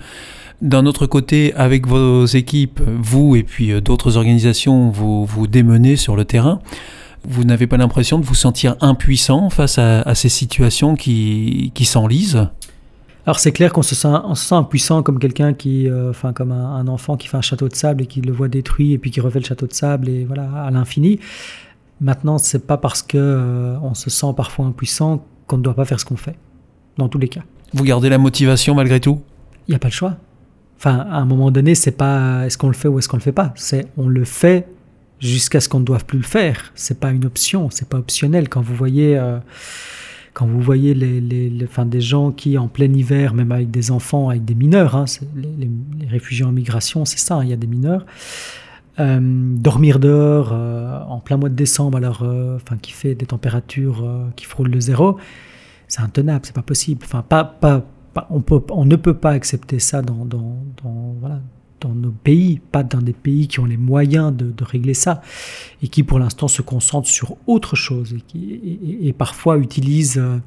D'un 0.62 0.86
autre 0.86 1.06
côté, 1.06 1.54
avec 1.54 1.86
vos 1.86 2.24
équipes, 2.24 2.80
vous 3.00 3.36
et 3.36 3.44
puis 3.44 3.80
d'autres 3.80 4.16
organisations, 4.16 4.90
vous 4.90 5.24
vous 5.24 5.46
démenez 5.46 5.94
sur 5.94 6.16
le 6.16 6.24
terrain 6.24 6.60
vous 7.28 7.44
n'avez 7.44 7.66
pas 7.66 7.76
l'impression 7.76 8.18
de 8.18 8.24
vous 8.24 8.34
sentir 8.34 8.76
impuissant 8.80 9.50
face 9.50 9.78
à, 9.78 10.14
ces 10.14 10.28
situations 10.28 10.96
qui, 10.96 11.70
qui 11.74 11.84
s'enlisent 11.84 12.48
alors 13.26 13.40
c'est 13.40 13.52
clair 13.52 13.74
qu'on 13.74 13.82
se 13.82 13.94
sent, 13.94 14.08
on 14.08 14.34
se 14.34 14.46
sent 14.46 14.54
impuissant 14.54 15.02
comme 15.02 15.18
quelqu'un 15.18 15.52
qui, 15.52 15.86
euh, 15.86 16.08
enfin 16.08 16.32
comme 16.32 16.50
un, 16.50 16.88
enfant 16.88 17.18
qui 17.18 17.28
fait 17.28 17.36
un 17.36 17.42
château 17.42 17.68
de 17.68 17.74
sable 17.74 18.04
et 18.04 18.06
qui 18.06 18.22
le 18.22 18.32
voit 18.32 18.48
détruit 18.48 18.94
et 18.94 18.98
puis 18.98 19.10
qui 19.10 19.20
refait 19.20 19.40
le 19.40 19.44
château 19.44 19.66
de 19.66 19.74
sable 19.74 20.08
et 20.08 20.24
voilà 20.24 20.50
à 20.50 20.70
l'infini. 20.70 21.20
Maintenant 22.00 22.38
c'est 22.38 22.66
pas 22.66 22.78
parce 22.78 23.02
que 23.02 23.18
euh, 23.18 23.78
on 23.82 23.92
se 23.92 24.08
sent 24.08 24.32
parfois 24.34 24.64
impuissant 24.64 25.22
qu'on 25.46 25.58
ne 25.58 25.62
doit 25.62 25.74
pas 25.74 25.84
faire 25.84 26.00
ce 26.00 26.06
qu'on 26.06 26.16
fait. 26.16 26.36
Dans 26.96 27.10
tous 27.10 27.18
les 27.18 27.28
cas. 27.28 27.42
Vous 27.74 27.84
gardez 27.84 28.08
la 28.08 28.16
motivation 28.16 28.74
malgré 28.74 28.98
tout? 28.98 29.20
Il 29.66 29.72
n'y 29.72 29.76
a 29.76 29.78
pas 29.78 29.88
le 29.88 29.92
choix. 29.92 30.16
Enfin 30.78 31.06
à 31.10 31.18
un 31.18 31.26
moment 31.26 31.50
donné 31.50 31.74
c'est 31.74 31.90
pas 31.90 32.46
est-ce 32.46 32.56
qu'on 32.56 32.68
le 32.68 32.72
fait 32.72 32.88
ou 32.88 32.98
est-ce 32.98 33.10
qu'on 33.10 33.18
le 33.18 33.22
fait 33.22 33.32
pas? 33.32 33.52
C'est 33.56 33.88
on 33.98 34.08
le 34.08 34.24
fait 34.24 34.68
jusqu'à 35.20 35.60
ce 35.60 35.68
qu'on 35.68 35.80
ne 35.80 35.84
doive 35.84 36.04
plus 36.04 36.18
le 36.18 36.24
faire. 36.24 36.72
C'est 36.74 37.00
pas 37.00 37.10
une 37.10 37.24
option, 37.24 37.70
c'est 37.70 37.88
pas 37.88 37.98
optionnel. 37.98 38.48
Quand 38.48 38.60
vous 38.60 38.74
voyez, 38.74 39.16
euh, 39.16 39.38
quand 40.34 40.46
vous 40.46 40.60
voyez 40.60 40.94
les, 40.94 41.20
les, 41.20 41.50
des 41.86 42.00
gens 42.00 42.30
qui 42.30 42.58
en 42.58 42.68
plein 42.68 42.92
hiver, 42.92 43.34
même 43.34 43.52
avec 43.52 43.70
des 43.70 43.90
enfants, 43.90 44.28
avec 44.28 44.44
des 44.44 44.54
mineurs, 44.54 44.96
hein, 44.96 45.04
les, 45.36 45.68
réfugiés 46.08 46.44
en 46.44 46.52
migration, 46.52 47.04
c'est 47.04 47.18
ça, 47.18 47.36
hein, 47.36 47.44
il 47.44 47.50
y 47.50 47.52
a 47.52 47.56
des 47.56 47.66
mineurs. 47.66 48.06
Euh, 49.00 49.20
dormir 49.22 50.00
dehors 50.00 50.50
euh, 50.52 51.00
en 51.08 51.20
plein 51.20 51.36
mois 51.36 51.48
de 51.48 51.54
décembre, 51.54 51.98
alors, 51.98 52.24
enfin, 52.56 52.76
qui 52.80 52.92
fait 52.92 53.14
des 53.14 53.26
températures 53.26 54.08
qui 54.36 54.44
frôlent 54.44 54.70
le 54.70 54.80
zéro, 54.80 55.18
c'est 55.86 56.02
intenable, 56.02 56.40
c'est 56.44 56.54
pas 56.54 56.62
possible. 56.62 57.02
Enfin, 57.04 57.22
pas, 57.22 57.44
pas, 57.44 57.84
on, 58.30 58.40
peut, 58.40 58.60
on 58.70 58.84
ne 58.84 58.96
peut 58.96 59.14
pas 59.14 59.30
accepter 59.30 59.78
ça 59.78 60.02
dans, 60.02 60.24
dans, 60.24 60.62
dans 60.82 61.14
voilà, 61.20 61.40
dans 61.80 61.94
nos 61.94 62.10
pays, 62.10 62.60
pas 62.72 62.82
dans 62.82 63.00
des 63.00 63.12
pays 63.12 63.48
qui 63.48 63.60
ont 63.60 63.64
les 63.64 63.76
moyens 63.76 64.32
de, 64.34 64.52
régler 64.64 64.94
ça, 64.94 65.22
et 65.82 65.88
qui 65.88 66.02
pour 66.02 66.18
l'instant 66.18 66.48
se 66.48 66.62
concentrent 66.62 67.08
sur 67.08 67.36
autre 67.46 67.76
chose, 67.76 68.14
et, 68.14 68.20
qui, 68.26 69.14
parfois 69.16 69.58
utilisent 69.58 70.18
euh, 70.18 70.38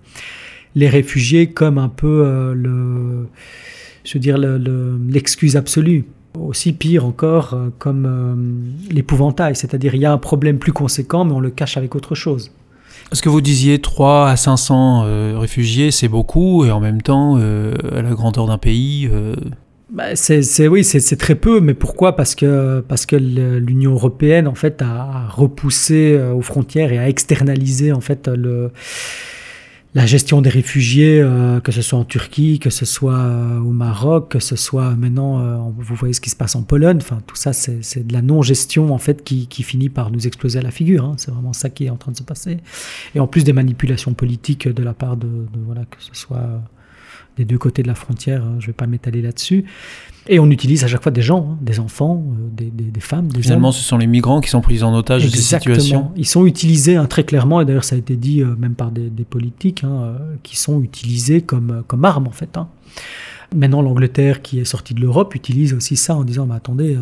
les 0.76 0.90
réfugiés 0.90 1.48
comme 1.48 1.78
un 1.78 1.90
peu 1.90 2.24
euh, 2.26 2.54
le, 2.54 3.28
je 4.04 4.18
dire, 4.18 4.38
l'excuse 4.38 5.56
absolue. 5.56 6.06
Aussi 6.40 6.72
pire 6.72 7.06
encore, 7.06 7.54
euh, 7.54 7.70
comme 7.78 8.74
l'épouvantail, 8.90 9.56
c'est-à-dire 9.56 9.96
il 9.96 10.02
y 10.02 10.06
a 10.06 10.14
un 10.14 10.18
problème 10.18 10.60
plus 10.60 10.72
conséquent, 10.72 11.26
mais 11.26 11.34
on 11.34 11.42
le 11.42 11.50
cache 11.50 11.78
avec 11.78 11.96
autre 11.96 12.16
chose. 12.16 12.52
Ce 13.12 13.22
que 13.22 13.28
vous 13.28 13.42
disiez, 13.42 13.80
3 13.80 14.30
à 14.30 14.38
500 14.38 15.38
réfugiés, 15.38 15.92
c'est 15.92 16.08
beaucoup, 16.08 16.64
et 16.64 16.72
en 16.72 16.80
même 16.80 17.02
temps, 17.02 17.36
à 17.36 18.02
la 18.02 18.12
grandeur 18.12 18.48
d'un 18.48 18.58
pays, 18.58 19.10
bah, 19.92 20.16
c'est, 20.16 20.68
oui, 20.70 20.86
c'est, 20.86 21.18
très 21.18 21.36
peu, 21.36 21.60
mais 21.60 21.74
pourquoi? 21.74 22.16
Parce 22.16 22.34
que, 22.34 22.80
parce 22.88 23.06
que 23.06 23.18
l'Union 23.18 23.92
européenne 23.92 24.48
en 24.48 24.56
fait 24.56 24.82
a 24.82 25.28
repoussé 25.28 26.14
euh, 26.14 26.34
aux 26.34 26.42
frontières 26.42 26.94
et 26.94 26.98
a 26.98 27.10
externalisé 27.10 27.92
en 27.92 28.00
fait 28.00 28.30
le, 28.30 28.72
la 29.94 30.06
gestion 30.06 30.42
des 30.42 30.50
réfugiés, 30.50 31.20
euh, 31.20 31.60
que 31.60 31.74
ce 31.74 31.82
soit 31.82 32.00
en 32.00 32.06
Turquie, 32.06 32.58
que 32.60 32.70
ce 32.70 32.86
soit 32.86 33.18
euh, 33.18 33.60
au 33.60 33.72
Maroc, 33.72 34.30
que 34.30 34.40
ce 34.40 34.56
soit 34.56 34.96
maintenant, 34.96 35.74
vous 35.78 35.96
voyez 35.96 36.14
ce 36.14 36.22
qui 36.22 36.30
se 36.30 36.38
passe 36.38 36.56
en 36.56 36.64
Pologne. 36.64 37.00
Enfin, 37.02 37.20
tout 37.28 37.36
ça, 37.36 37.52
c'est, 37.52 38.08
de 38.08 38.14
la 38.14 38.22
non-gestion 38.22 38.94
en 38.94 38.98
fait 38.98 39.26
qui, 39.26 39.48
qui, 39.48 39.62
finit 39.62 39.90
par 39.90 40.10
nous 40.10 40.26
exploser 40.26 40.60
à 40.60 40.62
la 40.62 40.72
figure. 40.72 41.04
Hein. 41.04 41.16
C'est 41.18 41.32
vraiment 41.32 41.52
ça 41.52 41.70
qui 41.70 41.88
est 41.88 41.90
en 41.90 41.98
train 41.98 42.14
de 42.14 42.18
se 42.18 42.24
passer. 42.24 42.60
Et 43.14 43.20
en 43.20 43.28
plus 43.28 43.44
des 43.44 43.54
manipulations 43.54 44.14
politiques 44.14 44.70
de 44.70 44.84
la 44.84 44.94
part 44.94 45.18
de, 45.18 45.28
de 45.28 45.60
voilà 45.66 45.84
que 45.84 45.98
ce 46.00 46.14
soit 46.14 46.62
des 47.38 47.46
deux 47.46 47.58
côtés 47.58 47.82
de 47.84 47.88
la 47.88 47.96
frontière, 47.96 48.44
hein, 48.44 48.56
je 48.60 48.66
ne 48.66 48.68
vais 48.68 48.74
pas 48.74 48.88
m'étaler 48.88 49.22
là-dessus. 49.22 49.66
Et 50.28 50.40
on 50.40 50.50
utilise 50.52 50.84
à 50.84 50.88
chaque 50.88 51.02
fois 51.02 51.12
des 51.12 51.22
gens, 51.22 51.52
hein, 51.52 51.58
des 51.62 51.80
enfants, 51.80 52.24
euh, 52.24 52.48
des, 52.52 52.70
des, 52.70 53.00
femmes, 53.00 53.28
des 53.28 53.42
Finalement, 53.42 53.72
ce 53.72 53.84
sont 53.84 53.98
les 53.98 54.08
migrants 54.08 54.42
qui 54.42 54.50
sont 54.50 54.62
pris 54.62 54.84
en 54.84 54.94
otage 54.94 55.24
Exactement. 55.24 55.76
de 55.76 55.80
ces 55.80 55.82
situations. 55.82 56.12
Ils 56.16 56.28
sont 56.28 56.46
utilisés 56.46 56.96
hein, 56.96 57.06
très 57.06 57.24
clairement, 57.24 57.62
et 57.62 57.66
d'ailleurs 57.66 57.84
ça 57.84 57.96
a 57.96 57.98
été 57.98 58.16
dit 58.16 58.42
euh, 58.42 58.56
même 58.58 58.76
par 58.76 58.92
des, 58.92 59.10
politiques, 59.24 59.84
euh, 59.84 60.18
qui 60.44 60.58
sont 60.58 60.82
utilisés 60.82 61.42
comme, 61.42 61.84
comme 61.88 62.06
armes 62.06 62.28
en 62.28 62.32
fait. 62.32 62.50
Maintenant, 63.54 63.82
l'Angleterre, 63.82 64.42
qui 64.42 64.60
est 64.60 64.66
sortie 64.66 64.94
de 64.94 65.02
l'Europe, 65.02 65.36
utilise 65.36 65.74
aussi 65.74 65.98
ça 65.98 66.16
en 66.16 66.24
disant, 66.24 66.46
bah, 66.46 66.56
attendez, 66.56 66.98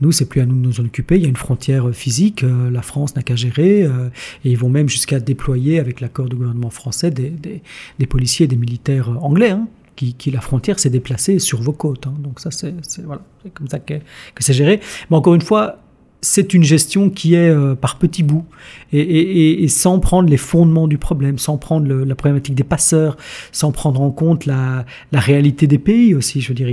nous, 0.00 0.12
c'est 0.12 0.26
plus 0.26 0.40
à 0.40 0.46
nous 0.46 0.54
de 0.54 0.60
nous 0.60 0.80
en 0.80 0.84
occuper. 0.84 1.16
Il 1.16 1.22
y 1.22 1.26
a 1.26 1.28
une 1.28 1.36
frontière 1.36 1.90
physique. 1.92 2.44
Euh, 2.44 2.70
la 2.70 2.82
France 2.82 3.16
n'a 3.16 3.22
qu'à 3.22 3.36
gérer. 3.36 3.82
Euh, 3.82 4.08
et 4.44 4.50
ils 4.50 4.58
vont 4.58 4.68
même 4.68 4.88
jusqu'à 4.88 5.20
déployer, 5.20 5.78
avec 5.78 6.00
l'accord 6.00 6.28
du 6.28 6.36
gouvernement 6.36 6.70
français, 6.70 7.10
des, 7.10 8.06
policiers 8.06 8.44
et 8.44 8.48
des 8.48 8.56
militaires 8.56 9.10
anglais. 9.22 9.50
Hein, 9.50 9.68
qui, 9.96 10.30
la 10.30 10.42
frontière 10.42 10.78
s'est 10.78 10.90
déplacée 10.90 11.38
sur 11.38 11.62
vos 11.62 11.72
côtes. 11.72 12.06
Hein. 12.06 12.14
Donc 12.18 12.38
ça, 12.38 12.50
c'est 12.50 12.74
voilà, 13.04 13.22
comme 13.54 13.68
ça 13.68 13.78
que, 13.78 13.94
c'est 14.38 14.52
géré. 14.52 14.80
Mais 15.10 15.16
encore 15.16 15.34
une 15.34 15.40
fois, 15.40 15.78
c'est 16.20 16.52
une 16.52 16.64
gestion 16.64 17.08
qui 17.08 17.34
est 17.34 17.48
euh, 17.48 17.74
par 17.74 17.98
petits 17.98 18.22
bouts 18.22 18.44
et, 18.92 19.66
sans 19.68 19.98
prendre 19.98 20.28
les 20.28 20.36
fondements 20.36 20.86
du 20.86 20.98
problème, 20.98 21.38
sans 21.38 21.56
prendre 21.56 21.90
la 21.90 22.14
problématique 22.14 22.54
des 22.54 22.64
passeurs, 22.64 23.16
sans 23.52 23.72
prendre 23.72 24.02
en 24.02 24.10
compte 24.10 24.44
la, 24.44 24.84
réalité 25.14 25.66
des 25.66 25.78
pays 25.78 26.14
aussi. 26.14 26.42
Je 26.42 26.52
dire, 26.52 26.68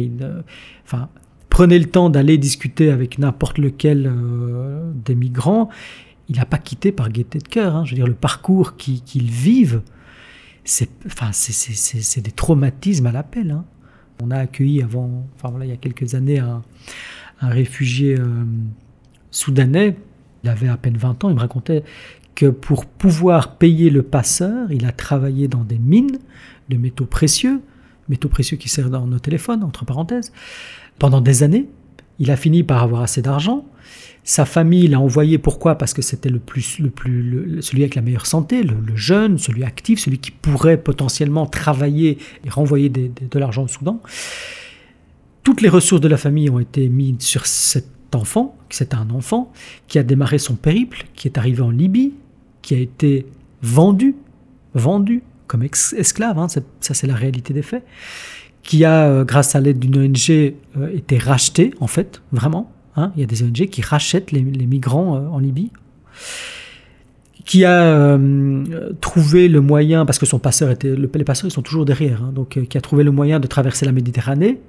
enfin, 0.85 1.07
prenez 1.53 1.77
le 1.77 1.85
temps 1.85 2.09
d'aller 2.09 2.39
discuter 2.39 2.89
avec 2.89 3.19
n'importe 3.19 3.59
lequel 3.59 4.07
euh, 4.07 4.91
des 5.05 5.13
migrants. 5.13 5.69
Il 6.27 6.37
n'a 6.37 6.45
pas 6.45 6.57
quitté 6.57 6.91
par 6.91 7.11
gaieté 7.11 7.37
de 7.37 7.47
cœur. 7.47 7.75
Hein. 7.75 7.85
Je 7.85 7.91
veux 7.91 7.95
dire, 7.95 8.07
le 8.07 8.15
parcours 8.15 8.75
qu'ils 8.75 9.29
vivent, 9.29 9.83
c'est 10.63 10.89
des 12.23 12.31
traumatismes 12.31 13.05
à 13.05 13.11
l'appel. 13.11 13.51
Hein. 13.51 13.65
On 14.23 14.31
a 14.31 14.37
accueilli 14.37 14.81
avant, 14.81 15.27
enfin 15.35 15.49
voilà, 15.51 15.65
il 15.65 15.69
y 15.69 15.73
a 15.73 15.77
quelques 15.77 16.15
années, 16.15 16.39
un, 16.39 16.63
réfugié. 17.39 18.17
Euh, 18.19 18.45
soudanais, 19.29 19.95
il 20.43 20.49
avait 20.49 20.69
à 20.69 20.77
peine 20.77 20.97
20 20.97 21.23
ans, 21.23 21.29
il 21.29 21.35
me 21.35 21.39
racontait 21.39 21.83
que 22.33 22.47
pour 22.47 22.85
pouvoir 22.85 23.57
payer 23.57 23.91
le 23.91 24.01
passeur, 24.01 24.71
il 24.71 24.85
a 24.85 24.91
travaillé 24.91 25.47
dans 25.47 25.63
des 25.63 25.77
mines 25.77 26.17
de 26.69 26.77
métaux 26.77 27.05
précieux, 27.05 27.61
métaux 28.09 28.29
précieux 28.29 28.57
qui 28.57 28.69
servent 28.69 28.89
dans 28.89 29.05
nos 29.07 29.19
téléphones, 29.19 29.63
entre 29.63 29.85
parenthèses, 29.85 30.31
pendant 30.99 31.21
des 31.21 31.43
années. 31.43 31.67
Il 32.19 32.31
a 32.31 32.37
fini 32.37 32.63
par 32.63 32.83
avoir 32.83 33.01
assez 33.01 33.21
d'argent. 33.21 33.65
Sa 34.23 34.45
famille 34.45 34.87
l'a 34.87 34.99
envoyé, 34.99 35.37
pourquoi? 35.37 35.77
Parce 35.77 35.93
que 35.93 36.01
c'était 36.01 36.29
le 36.29 36.39
plus, 36.39 36.79
le 36.79 36.89
plus, 36.89 37.61
celui 37.61 37.83
avec 37.83 37.95
la 37.95 38.01
meilleure 38.01 38.25
santé, 38.25 38.63
le, 38.63 38.95
jeune, 38.95 39.37
celui 39.37 39.63
actif, 39.63 39.99
celui 39.99 40.19
qui 40.19 40.31
pourrait 40.31 40.77
potentiellement 40.77 41.45
travailler 41.45 42.17
et 42.45 42.49
renvoyer 42.49 42.89
de 42.89 43.39
l'argent 43.39 43.63
au 43.63 43.67
Soudan. 43.67 44.01
Toutes 45.43 45.61
les 45.61 45.67
ressources 45.67 45.99
de 45.99 46.07
la 46.07 46.15
famille 46.15 46.49
ont 46.49 46.59
été 46.59 46.87
mises 46.87 47.19
sur 47.19 47.45
cette 47.45 48.15
enfant, 48.15 48.55
c'est 48.69 48.93
un 48.93 49.09
enfant 49.09 49.51
qui 49.87 49.99
a 49.99 50.03
démarré 50.03 50.37
son 50.37 50.55
périple, 50.55 51.05
qui 51.15 51.27
est 51.27 51.37
arrivé 51.37 51.61
en 51.61 51.69
Libye, 51.69 52.13
qui 52.61 52.75
a 52.75 52.77
été 52.77 53.25
vendu, 53.61 54.15
vendu 54.73 55.21
comme 55.47 55.63
esclave, 55.63 56.37
hein, 56.39 56.47
ça 56.47 56.93
c'est 56.93 57.07
la 57.07 57.15
réalité 57.15 57.53
des 57.53 57.61
faits, 57.61 57.83
qui 58.61 58.85
a, 58.85 59.07
euh, 59.07 59.25
grâce 59.25 59.55
à 59.55 59.59
l'aide 59.59 59.79
d'une 59.79 59.97
ONG, 59.97 60.29
euh, 60.29 60.53
été 60.93 61.17
racheté, 61.17 61.73
en 61.79 61.87
fait, 61.87 62.21
vraiment. 62.31 62.71
Hein. 62.95 63.11
il 63.15 63.21
y 63.21 63.23
a 63.23 63.25
des 63.25 63.41
ONG 63.41 63.69
qui 63.69 63.81
rachètent 63.81 64.31
les, 64.31 64.43
migrants 64.43 65.15
euh, 65.15 65.27
en 65.27 65.39
Libye 65.39 65.71
qui 67.45 67.65
a 67.65 68.17
trouvé 69.01 69.49
le 69.49 69.59
moyen, 69.59 70.05
parce 70.05 70.17
que 70.17 70.25
son 70.25 70.39
passeur 70.39 70.71
était, 70.71 70.95
les 70.95 71.23
passeurs 71.25 71.49
ils 71.49 71.51
sont 71.51 71.61
toujours 71.61 71.83
derrière, 71.83 72.23
hein, 72.23 72.31
donc 72.33 72.57
qui 72.69 72.77
a 72.77 72.81
trouvé 72.81 73.03
le 73.03 73.11
moyen 73.11 73.41
de 73.41 73.47
traverser 73.47 73.85
la 73.85 73.91
Méditerranée 73.91 74.61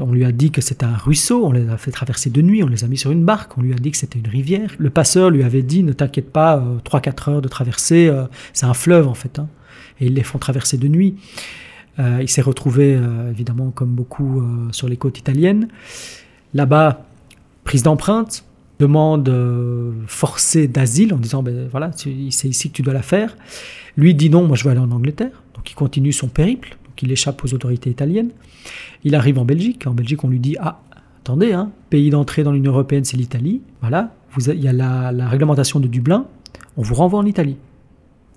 on 0.00 0.12
lui 0.12 0.24
a 0.24 0.32
dit 0.32 0.50
que 0.50 0.60
c'était 0.60 0.84
un 0.84 0.96
ruisseau, 0.96 1.46
on 1.46 1.52
les 1.52 1.68
a 1.68 1.76
fait 1.76 1.90
traverser 1.90 2.30
de 2.30 2.42
nuit, 2.42 2.62
on 2.62 2.68
les 2.68 2.84
a 2.84 2.86
mis 2.86 2.96
sur 2.96 3.10
une 3.10 3.24
barque, 3.24 3.56
on 3.58 3.62
lui 3.62 3.72
a 3.72 3.76
dit 3.76 3.90
que 3.90 3.96
c'était 3.96 4.18
une 4.18 4.28
rivière. 4.28 4.70
Le 4.78 4.90
passeur 4.90 5.30
lui 5.30 5.42
avait 5.42 5.62
dit, 5.62 5.82
ne 5.82 5.92
t'inquiète 5.92 6.30
pas, 6.30 6.62
3-4 6.84 7.08
euh, 7.30 7.32
heures 7.32 7.42
de 7.42 7.48
traversée, 7.48 8.12
c'est 8.52 8.66
un 8.66 8.74
fleuve 8.74 9.08
en 9.08 9.14
fait. 9.14 9.40
Et 10.00 10.06
ils 10.06 10.14
les 10.14 10.22
font 10.22 10.38
traverser 10.38 10.76
de 10.76 10.88
nuit. 10.88 11.16
Euh, 11.98 12.18
il 12.20 12.28
s'est 12.28 12.42
retrouvé, 12.42 12.98
évidemment, 13.30 13.70
comme 13.70 13.90
beaucoup, 13.90 14.42
sur 14.72 14.88
les 14.88 14.96
côtes 14.96 15.18
italiennes. 15.18 15.68
Là-bas, 16.54 17.06
prise 17.64 17.82
d'empreinte, 17.82 18.44
demande 18.78 19.32
forcée 20.06 20.68
d'asile 20.68 21.12
en 21.12 21.18
disant, 21.18 21.42
ben 21.42 21.68
voilà, 21.70 21.90
c'est 21.94 22.10
ici 22.10 22.70
que 22.70 22.74
tu 22.74 22.82
dois 22.82 22.94
la 22.94 23.02
faire. 23.02 23.36
Lui 23.96 24.14
dit 24.14 24.30
non, 24.30 24.46
moi 24.46 24.56
je 24.56 24.62
veux 24.62 24.70
aller 24.70 24.80
en 24.80 24.92
Angleterre. 24.92 25.42
Donc 25.54 25.70
il 25.70 25.74
continue 25.74 26.12
son 26.12 26.28
périple 26.28 26.78
qu'il 26.94 27.10
échappe 27.10 27.42
aux 27.44 27.54
autorités 27.54 27.90
italiennes. 27.90 28.30
Il 29.04 29.14
arrive 29.14 29.38
en 29.38 29.44
Belgique. 29.44 29.86
En 29.86 29.94
Belgique, 29.94 30.22
on 30.24 30.28
lui 30.28 30.40
dit 30.40 30.56
Ah, 30.60 30.80
attendez, 31.20 31.52
hein, 31.52 31.70
pays 31.90 32.10
d'entrée 32.10 32.42
dans 32.42 32.52
l'Union 32.52 32.72
européenne, 32.72 33.04
c'est 33.04 33.16
l'Italie. 33.16 33.62
Voilà, 33.80 34.14
il 34.36 34.62
y 34.62 34.68
a 34.68 34.72
la, 34.72 35.28
réglementation 35.28 35.80
de 35.80 35.88
Dublin. 35.88 36.26
On 36.76 36.82
vous 36.82 36.94
renvoie 36.94 37.18
en 37.18 37.26
Italie. 37.26 37.56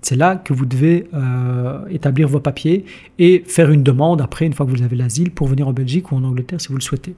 C'est 0.02 0.16
là 0.16 0.36
que 0.36 0.52
vous 0.52 0.66
devez 0.66 1.08
euh, 1.14 1.86
établir 1.88 2.28
vos 2.28 2.40
papiers 2.40 2.84
et 3.18 3.44
faire 3.46 3.70
une 3.70 3.84
demande 3.84 4.20
après, 4.20 4.44
une 4.44 4.52
fois 4.52 4.66
que 4.66 4.70
vous 4.70 4.82
avez 4.82 4.96
l'asile, 4.96 5.30
pour 5.30 5.46
venir 5.46 5.68
en 5.68 5.72
Belgique 5.72 6.10
ou 6.10 6.16
en 6.16 6.24
Angleterre 6.24 6.60
si 6.60 6.68
vous 6.68 6.74
le 6.74 6.80
souhaitez. 6.80 7.14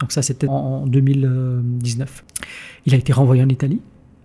Donc 0.00 0.12
ça, 0.12 0.20
c'était 0.20 0.46
en 0.46 0.86
2019. 0.86 2.24
Il 2.84 2.94
a 2.94 2.98
été 2.98 3.12
renvoyé 3.14 3.42
en 3.42 3.48
Italie. 3.48 3.80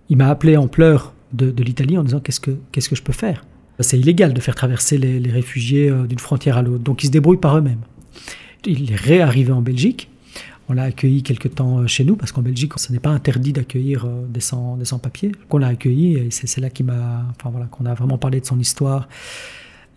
Il 0.10 0.18
m'a 0.18 0.28
appelé 0.28 0.58
en 0.58 0.68
pleurs 0.68 1.14
de, 1.32 1.64
l'Italie 1.64 1.98
en 1.98 2.04
disant 2.04 2.20
qu'est-ce 2.20 2.42
que, 2.42 2.56
je 2.74 3.02
peux 3.02 3.14
faire? 3.14 3.46
C'est 3.80 3.98
illégal 3.98 4.34
de 4.34 4.42
faire 4.42 4.56
traverser 4.56 4.98
les, 4.98 5.32
réfugiés 5.32 5.90
euh, 5.90 6.06
d'une 6.06 6.20
frontière 6.20 6.58
à 6.58 6.62
l'autre. 6.62 6.84
Donc 6.84 7.04
ils 7.04 7.08
se 7.08 7.12
débrouillent 7.12 7.38
par 7.38 7.58
eux-mêmes. 7.58 7.80
Il 8.66 8.92
est 8.92 8.96
réarrivé 8.96 9.54
en 9.54 9.62
Belgique. 9.62 10.10
On 10.72 10.74
l'a 10.74 10.84
accueilli 10.84 11.22
quelque 11.22 11.50
temps 11.50 11.80
euh, 11.80 11.88
chez 11.88 12.06
nous 12.06 12.16
parce 12.16 12.32
qu'en 12.32 12.42
Belgique, 12.42 12.72
ce 12.78 12.94
n'est 12.94 13.00
pas 13.00 13.10
interdit 13.10 13.52
d'accueillir 13.52 14.06
euh, 14.06 14.26
des 14.28 14.40
sans-papiers. 14.40 15.34
Qu'on 15.50 15.58
l'a 15.58 15.68
accueilli 15.68 16.16
et 16.16 16.32
c'est 16.32 16.62
là 16.62 16.70
m'a, 16.84 17.26
enfin 17.32 17.50
voilà, 17.50 17.66
qu'on 17.66 17.86
a 17.86 17.94
vraiment 17.94 18.18
parlé 18.18 18.40
de 18.40 18.46
son 18.46 18.58
histoire. 18.58 19.10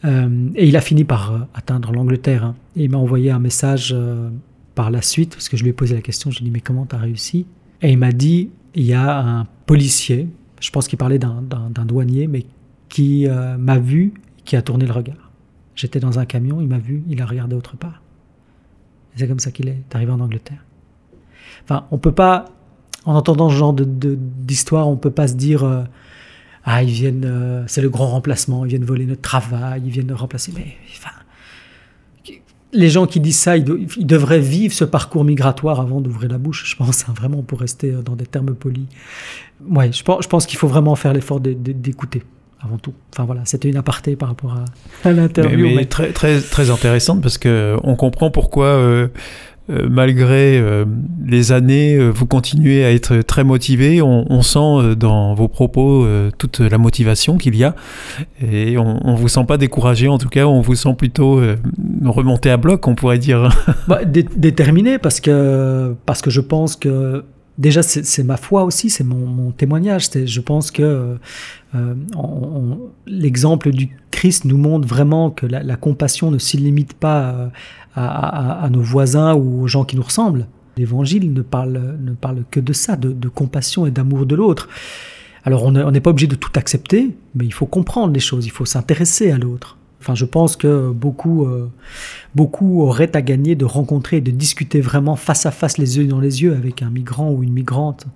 et 0.04 0.68
il 0.68 0.76
a 0.76 0.80
fini 0.80 1.04
par 1.04 1.46
atteindre 1.54 1.92
l'Angleterre. 1.92 2.44
Hein. 2.44 2.56
Il 2.74 2.90
m'a 2.90 2.98
envoyé 2.98 3.30
un 3.30 3.38
message 3.38 3.96
par 4.74 4.90
la 4.90 5.00
suite 5.00 5.34
parce 5.34 5.48
que 5.48 5.56
je 5.56 5.62
lui 5.62 5.70
ai 5.70 5.72
posé 5.72 5.94
la 5.94 6.02
question. 6.02 6.30
Je 6.30 6.38
lui 6.38 6.46
ai 6.46 6.48
dit 6.48 6.50
mais 6.50 6.60
comment 6.60 6.86
tu 6.86 6.96
as 6.96 6.98
réussi? 6.98 7.46
Et 7.80 7.92
il 7.92 7.98
m'a 7.98 8.12
dit 8.12 8.50
il 8.74 8.84
y 8.84 8.92
a 8.92 9.20
un 9.20 9.46
policier. 9.66 10.28
Je 10.60 10.70
pense 10.70 10.88
qu'il 10.88 10.98
parlait 10.98 11.18
d'un 11.18 11.84
douanier, 11.86 12.26
mais 12.26 12.44
qui 12.88 13.26
euh, 13.26 13.56
m'a 13.56 13.78
vu, 13.78 14.14
qui 14.44 14.56
a 14.56 14.62
tourné 14.62 14.86
le 14.86 14.92
regard. 14.92 15.30
J'étais 15.74 16.00
dans 16.00 16.18
un 16.18 16.26
camion, 16.26 16.60
il 16.60 16.68
m'a 16.68 16.78
vu, 16.78 17.02
il 17.08 17.20
a 17.20 17.26
regardé 17.26 17.56
autre 17.56 17.76
part. 17.76 18.02
C'est 19.16 19.28
comme 19.28 19.38
ça 19.38 19.50
qu'il 19.50 19.68
est 19.68 19.82
arrivé 19.94 20.12
en 20.12 20.20
Angleterre. 20.20 20.63
Enfin, 21.64 21.86
on 21.90 21.98
peut 21.98 22.12
pas, 22.12 22.46
en 23.04 23.14
entendant 23.14 23.48
ce 23.48 23.54
genre 23.54 23.74
d'histoire, 23.74 24.86
de, 24.86 24.92
on 24.92 24.96
peut 24.96 25.10
pas 25.10 25.28
se 25.28 25.34
dire 25.34 25.64
euh, 25.64 25.82
ah 26.64 26.82
ils 26.82 26.90
viennent, 26.90 27.24
euh, 27.24 27.64
c'est 27.66 27.82
le 27.82 27.90
grand 27.90 28.08
remplacement, 28.08 28.64
ils 28.64 28.68
viennent 28.68 28.84
voler 28.84 29.06
notre 29.06 29.22
travail, 29.22 29.82
ils 29.84 29.90
viennent 29.90 30.12
remplacer. 30.12 30.52
Mais 30.54 30.76
enfin, 30.96 31.14
les 32.72 32.90
gens 32.90 33.06
qui 33.06 33.20
disent 33.20 33.38
ça, 33.38 33.56
ils, 33.56 33.64
devraient 33.64 34.40
vivre 34.40 34.74
ce 34.74 34.84
parcours 34.84 35.24
migratoire 35.24 35.80
avant 35.80 36.00
d'ouvrir 36.00 36.30
la 36.30 36.38
bouche, 36.38 36.64
je 36.66 36.76
pense, 36.76 37.08
hein, 37.08 37.14
vraiment 37.14 37.42
pour 37.42 37.60
rester 37.60 37.92
dans 37.92 38.16
des 38.16 38.26
termes 38.26 38.54
polis. 38.54 38.86
Ouais, 39.68 39.92
je 39.92 40.02
pense, 40.02 40.24
je 40.24 40.28
pense 40.28 40.46
qu'il 40.46 40.58
faut 40.58 40.68
vraiment 40.68 40.96
faire 40.96 41.12
l'effort 41.12 41.40
d'écouter 41.40 42.22
avant 42.64 42.78
tout. 42.78 42.94
Enfin 43.12 43.24
voilà, 43.24 43.42
c'était 43.44 43.68
une 43.68 43.76
aparté 43.76 44.16
par 44.16 44.30
rapport 44.30 44.56
à, 45.04 45.12
l'interview. 45.12 45.74
Mais, 45.74 45.84
très, 45.84 46.12
très, 46.12 46.40
très 46.40 46.70
intéressante 46.70 47.22
parce 47.22 47.38
que 47.38 47.76
on 47.82 47.94
comprend 47.94 48.30
pourquoi, 48.30 48.66
euh, 48.66 49.08
euh, 49.70 49.88
malgré 49.90 50.58
euh, 50.58 50.84
les 51.26 51.52
années, 51.52 51.98
vous 52.10 52.26
continuez 52.26 52.84
à 52.84 52.92
être 52.92 53.18
très 53.22 53.44
motivé. 53.44 54.02
On, 54.02 54.42
sent 54.42 54.94
dans 54.96 55.34
vos 55.34 55.48
propos 55.48 56.06
toute 56.38 56.60
la 56.60 56.76
motivation 56.76 57.38
qu'il 57.38 57.56
y 57.56 57.64
a 57.64 57.74
et 58.42 58.76
on, 58.76 59.00
on 59.06 59.14
vous 59.14 59.28
sent 59.28 59.44
pas 59.46 59.56
découragé. 59.56 60.08
En 60.08 60.18
tout 60.18 60.28
cas, 60.28 60.44
on 60.46 60.60
vous 60.60 60.74
sent 60.74 60.94
plutôt 60.98 61.40
remonté 62.04 62.50
à 62.50 62.56
bloc, 62.56 62.86
on 62.86 62.94
pourrait 62.94 63.18
dire. 63.18 63.48
Bah, 63.88 64.00
déterminé 64.04 64.98
parce 64.98 65.20
que 65.20 65.94
parce 66.06 66.22
que 66.22 66.30
je 66.30 66.40
pense 66.40 66.74
que 66.74 67.22
déjà, 67.58 67.82
c'est 67.82 68.24
ma 68.24 68.36
foi 68.36 68.64
aussi, 68.64 68.90
c'est 68.90 69.04
mon, 69.04 69.50
témoignage. 69.52 70.08
Je 70.12 70.40
pense 70.40 70.70
que 70.70 71.16
euh, 71.74 71.94
l'exemple 73.06 73.70
du 73.70 73.90
Christ 74.10 74.44
nous 74.44 74.58
montre 74.58 74.86
vraiment 74.86 75.30
que 75.30 75.46
la, 75.46 75.76
compassion 75.76 76.30
ne 76.30 76.38
s'y 76.38 76.56
limite 76.56 76.94
pas 76.94 77.50
à, 77.96 78.68
nos 78.70 78.80
voisins 78.80 79.34
ou 79.34 79.62
aux 79.62 79.68
gens 79.68 79.84
qui 79.84 79.96
nous 79.96 80.02
ressemblent. 80.02 80.46
L'évangile 80.76 81.32
ne 81.32 81.42
parle, 81.42 81.96
ne 82.00 82.12
parle 82.12 82.44
que 82.50 82.60
de 82.60 82.72
ça, 82.72 82.96
de, 82.96 83.28
compassion 83.28 83.86
et 83.86 83.90
d'amour 83.90 84.26
de 84.26 84.34
l'autre. 84.34 84.68
Alors 85.44 85.64
on 85.64 85.72
n'est 85.72 86.00
pas 86.00 86.10
obligé 86.10 86.26
de 86.26 86.34
tout 86.34 86.52
accepter, 86.56 87.14
mais 87.34 87.44
il 87.44 87.52
faut 87.52 87.66
comprendre 87.66 88.12
les 88.12 88.20
choses, 88.20 88.46
il 88.46 88.50
faut 88.50 88.64
s'intéresser 88.64 89.30
à 89.30 89.38
l'autre. 89.38 89.76
Enfin, 90.04 90.14
je 90.14 90.26
pense 90.26 90.56
que 90.56 90.90
beaucoup, 90.90 91.46
euh, 91.46 91.70
beaucoup 92.34 92.82
auraient 92.82 93.16
à 93.16 93.22
gagner 93.22 93.54
de 93.54 93.64
rencontrer 93.64 94.18
et 94.18 94.20
de 94.20 94.30
discuter 94.30 94.82
vraiment 94.82 95.16
face 95.16 95.46
à 95.46 95.50
face, 95.50 95.78
les 95.78 95.96
yeux 95.96 96.06
dans 96.06 96.20
les 96.20 96.42
yeux, 96.42 96.54
avec 96.54 96.82
un 96.82 96.90
migrant 96.90 97.30
ou 97.30 97.42
une 97.42 97.54
migrante, 97.54 98.06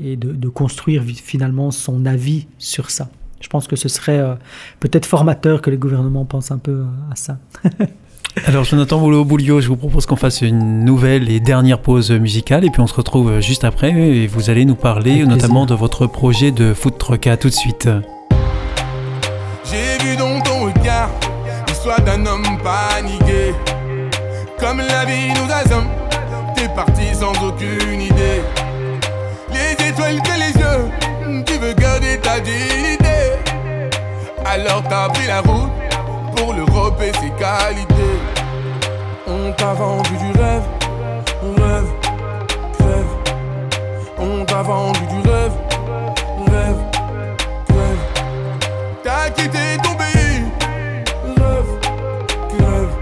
et 0.00 0.14
de, 0.14 0.48
construire 0.48 1.02
finalement 1.02 1.72
son 1.72 2.06
avis 2.06 2.46
sur 2.58 2.90
ça. 2.90 3.10
Je 3.40 3.48
pense 3.48 3.66
que 3.66 3.74
ce 3.74 3.88
serait 3.88 4.20
euh, 4.20 4.36
peut-être 4.78 5.04
formateur 5.04 5.62
que 5.62 5.70
les 5.70 5.78
gouvernements 5.78 6.24
pensent 6.24 6.52
un 6.52 6.58
peu 6.58 6.70
euh, 6.70 7.10
à 7.10 7.16
ça. 7.16 7.40
Alors 8.46 8.64
Jonathan 8.64 8.98
Boulot-Bouliot, 8.98 9.60
je 9.60 9.68
vous 9.68 9.76
propose 9.76 10.06
qu'on 10.06 10.16
fasse 10.16 10.40
une 10.40 10.84
nouvelle 10.84 11.30
et 11.30 11.38
dernière 11.38 11.78
pause 11.78 12.10
musicale 12.10 12.64
et 12.64 12.70
puis 12.70 12.80
on 12.80 12.86
se 12.86 12.94
retrouve 12.94 13.40
juste 13.40 13.62
après 13.62 13.90
et 13.92 14.26
vous 14.26 14.48
allez 14.48 14.64
nous 14.64 14.74
parler 14.74 15.24
notamment 15.24 15.66
de 15.66 15.74
votre 15.74 16.06
projet 16.06 16.50
de 16.50 16.72
foot 16.72 16.96
truck. 16.98 17.26
À 17.26 17.36
tout 17.36 17.50
de 17.50 17.54
suite. 17.54 17.88
J'ai 19.64 20.04
vu 20.04 20.16
dans 20.16 20.40
ton 20.40 20.64
regard 20.64 21.10
l'histoire 21.68 22.00
d'un 22.00 22.24
homme 22.24 22.58
paniqué. 22.64 23.54
Comme 24.58 24.78
la 24.78 25.04
vie 25.04 25.28
nous 25.28 25.52
assomme, 25.52 25.88
t'es 26.56 26.68
parti 26.68 27.14
sans 27.14 27.32
aucune 27.46 28.00
idée. 28.00 28.40
Les 29.52 29.88
étoiles 29.88 30.22
que 30.22 30.32
les 30.38 30.58
yeux, 30.58 31.42
tu 31.44 31.58
veux 31.58 31.74
garder 31.74 32.18
ta 32.22 32.40
dignité. 32.40 33.36
Alors 34.46 34.82
t'as 34.88 35.08
pris 35.10 35.26
la 35.26 35.40
route 35.42 35.71
pour 36.42 36.54
l'Europe 36.54 37.00
et 37.00 37.12
ses 37.20 37.30
qualités. 37.30 38.18
On 39.26 39.52
t'a 39.52 39.74
vendu 39.74 40.10
du 40.10 40.40
rêve, 40.40 40.62
on 41.44 41.52
rêve, 41.62 41.90
rêve. 42.80 43.12
On 44.18 44.44
t'a 44.44 44.62
vendu 44.62 45.00
du 45.06 45.28
rêve, 45.28 45.52
rêve, 46.50 46.80
rêve. 47.68 48.02
T'as 49.04 49.30
quitté 49.30 49.76
ton 49.84 49.94
pays, 49.94 50.42
rêve, 51.42 51.70
rêve. 52.58 52.92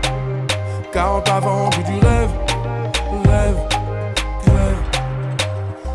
Car 0.92 1.16
on 1.16 1.20
t'a 1.20 1.40
vendu 1.40 1.82
du 1.84 1.98
rêve, 2.06 2.32
rêve, 3.30 3.58
rêve. 4.54 4.80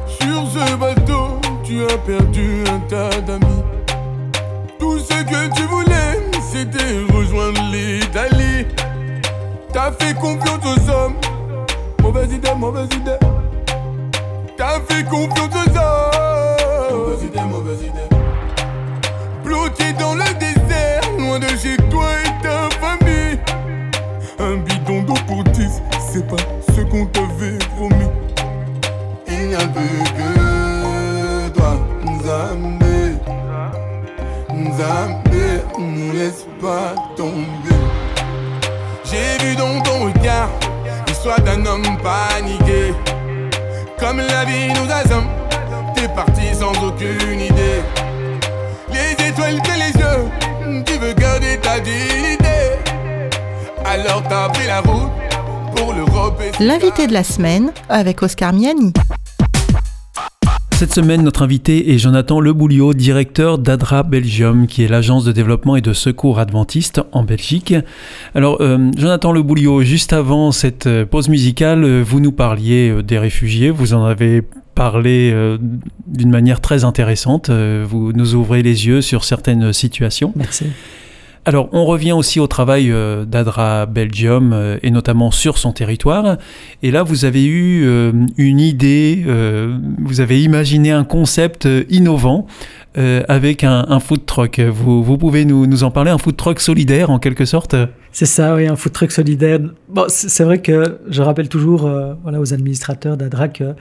Sur 0.08 0.48
ce 0.48 0.76
bateau, 0.76 1.40
tu 1.64 1.84
as 1.84 1.98
perdu 2.00 2.64
un 2.74 2.80
tas 2.90 3.22
d'amis. 3.22 3.64
Tout 4.80 4.98
ce 4.98 5.24
que 5.24 5.56
tu 5.56 5.64
voulais 5.64 6.35
c'était 6.56 7.14
rejoindre 7.14 7.62
l'Italie. 7.72 8.66
T'as 9.74 9.92
fait 9.92 10.14
confiance 10.14 10.64
aux 10.64 10.90
hommes. 10.90 11.16
Mauvaise 12.02 12.32
idée, 12.32 12.54
mauvaise 12.58 12.88
idée. 12.96 13.20
T'as 14.56 14.80
fait 14.88 15.04
confiance 15.04 15.50
aux 15.54 15.78
hommes. 15.78 16.98
Mauvaise 16.98 17.24
idée, 17.24 17.42
mauvaise 17.42 17.82
idée. 17.82 18.10
Bloqué 19.44 19.92
dans 20.00 20.16
le 20.16 20.34
désert, 20.40 21.02
loin 21.20 21.40
de 21.40 21.48
chez 21.48 21.76
toi 21.90 22.08
et 22.24 22.42
ta 22.42 22.70
famille. 22.80 23.38
Un 24.40 24.58
bidon 24.58 25.02
d'eau 25.04 25.20
pour 25.28 25.44
dix, 25.44 25.82
c'est 26.12 26.26
pas 26.26 26.42
ce 26.74 26.82
qu'on 26.82 27.06
t'avait 27.08 27.58
promis. 27.76 28.10
Il 29.28 29.50
n'y 29.50 29.56
a 29.56 29.68
plus 29.68 30.04
que 30.18 31.50
toi, 31.50 31.76
Nzambe. 32.06 32.84
Nzambe, 34.54 35.25
ne 35.80 36.14
laisse 36.14 36.46
pas 36.62 36.96
tomber. 37.16 37.76
J'ai 39.04 39.44
vu 39.46 39.56
dans 39.56 39.82
ton 39.82 40.06
regard 40.06 40.50
l'histoire 41.08 41.40
d'un 41.42 41.66
homme 41.66 41.98
paniqué. 42.04 42.94
Comme 44.00 44.18
la 44.18 44.46
vie 44.46 44.70
nous 44.70 44.92
assomme, 44.92 45.28
t'es 45.96 46.08
parti 46.10 46.54
sans 46.54 46.72
aucune 46.84 47.40
idée. 47.40 47.82
Les 48.92 49.28
étoiles 49.28 49.62
que 49.62 49.72
les 49.72 49.92
yeux, 50.00 50.84
tu 50.86 50.94
veux 50.98 51.14
garder 51.14 51.60
ta 51.62 51.80
dignité. 51.80 52.80
Alors 53.86 54.24
t'as 54.28 54.50
pris 54.50 54.68
la 54.68 54.82
route 54.82 55.12
pour 55.76 55.94
l'Europe 55.94 56.42
et 56.42 56.64
L'invité 56.64 57.08
de 57.08 57.14
la 57.14 57.24
semaine 57.24 57.72
avec 57.90 58.22
Oscar 58.24 58.54
Miani. 58.54 58.94
Cette 60.86 60.94
semaine, 60.94 61.24
notre 61.24 61.42
invité 61.42 61.96
est 61.96 61.98
Jonathan 61.98 62.40
Lebouliot, 62.40 62.94
directeur 62.94 63.58
d'ADRA 63.58 64.04
Belgium, 64.04 64.68
qui 64.68 64.84
est 64.84 64.88
l'agence 64.88 65.26
de 65.26 65.32
développement 65.32 65.76
et 65.76 65.82
de 65.82 65.94
secours 65.94 66.38
adventiste 66.38 67.02
en 67.12 67.24
Belgique. 67.24 67.74
Alors, 68.36 68.58
euh, 68.62 68.92
Jonathan 68.96 69.32
Lebouliot, 69.32 69.82
juste 69.82 70.14
avant 70.14 70.52
cette 70.52 70.86
euh, 70.86 71.04
pause 71.04 71.28
musicale, 71.28 71.84
euh, 71.84 72.04
vous 72.06 72.20
nous 72.20 72.32
parliez 72.32 72.92
euh, 72.92 73.02
des 73.02 73.18
réfugiés, 73.18 73.72
vous 73.72 73.96
en 73.96 74.06
avez 74.06 74.44
parlé 74.76 75.34
d'une 76.06 76.30
manière 76.30 76.62
très 76.62 76.84
intéressante, 76.84 77.50
vous 77.50 78.12
nous 78.12 78.36
ouvrez 78.36 78.62
les 78.62 78.86
yeux 78.86 79.02
sur 79.02 79.24
certaines 79.24 79.72
situations. 79.74 80.34
Merci. 80.36 80.66
Alors, 81.48 81.70
on 81.74 81.86
revient 81.86 82.14
aussi 82.14 82.40
au 82.40 82.48
travail 82.48 82.92
euh, 82.92 83.24
d'Adra 83.24 83.86
Belgium 83.86 84.52
euh, 84.52 84.80
et 84.82 84.90
notamment 84.90 85.30
sur 85.30 85.60
son 85.60 85.74
territoire. 85.74 86.38
Et 86.82 86.90
là, 86.90 87.04
vous 87.04 87.24
avez 87.24 87.46
eu 87.46 87.86
euh, 87.86 88.12
une 88.38 88.60
idée, 88.60 89.24
vous 90.00 90.22
avez 90.22 90.42
imaginé 90.42 90.92
un 90.92 91.04
concept 91.04 91.68
innovant 91.90 92.48
avec 92.96 93.64
un, 93.64 93.86
un 93.90 94.00
food 94.00 94.26
truck. 94.26 94.60
Vous, 94.60 95.18
pouvez 95.18 95.46
nous, 95.46 95.84
en 95.84 95.92
parler, 95.92 96.12
un 96.12 96.18
food 96.18 96.38
truck 96.38 96.60
solidaire 96.60 97.10
en 97.10 97.20
quelque 97.20 97.46
sorte? 97.46 97.76
C'est 98.12 98.26
ça, 98.26 98.56
oui, 98.56 98.68
un 98.68 98.76
food 98.76 98.94
truck 98.94 99.12
solidaire. 99.12 99.60
Bon, 99.90 100.06
c'est 100.08 100.44
vrai 100.44 100.62
que 100.62 101.00
je 101.10 101.22
rappelle 101.22 101.50
toujours 101.50 101.90
aux 102.26 102.54
administrateurs 102.54 103.18
d'ADRA 103.18 103.50
que 103.50 103.76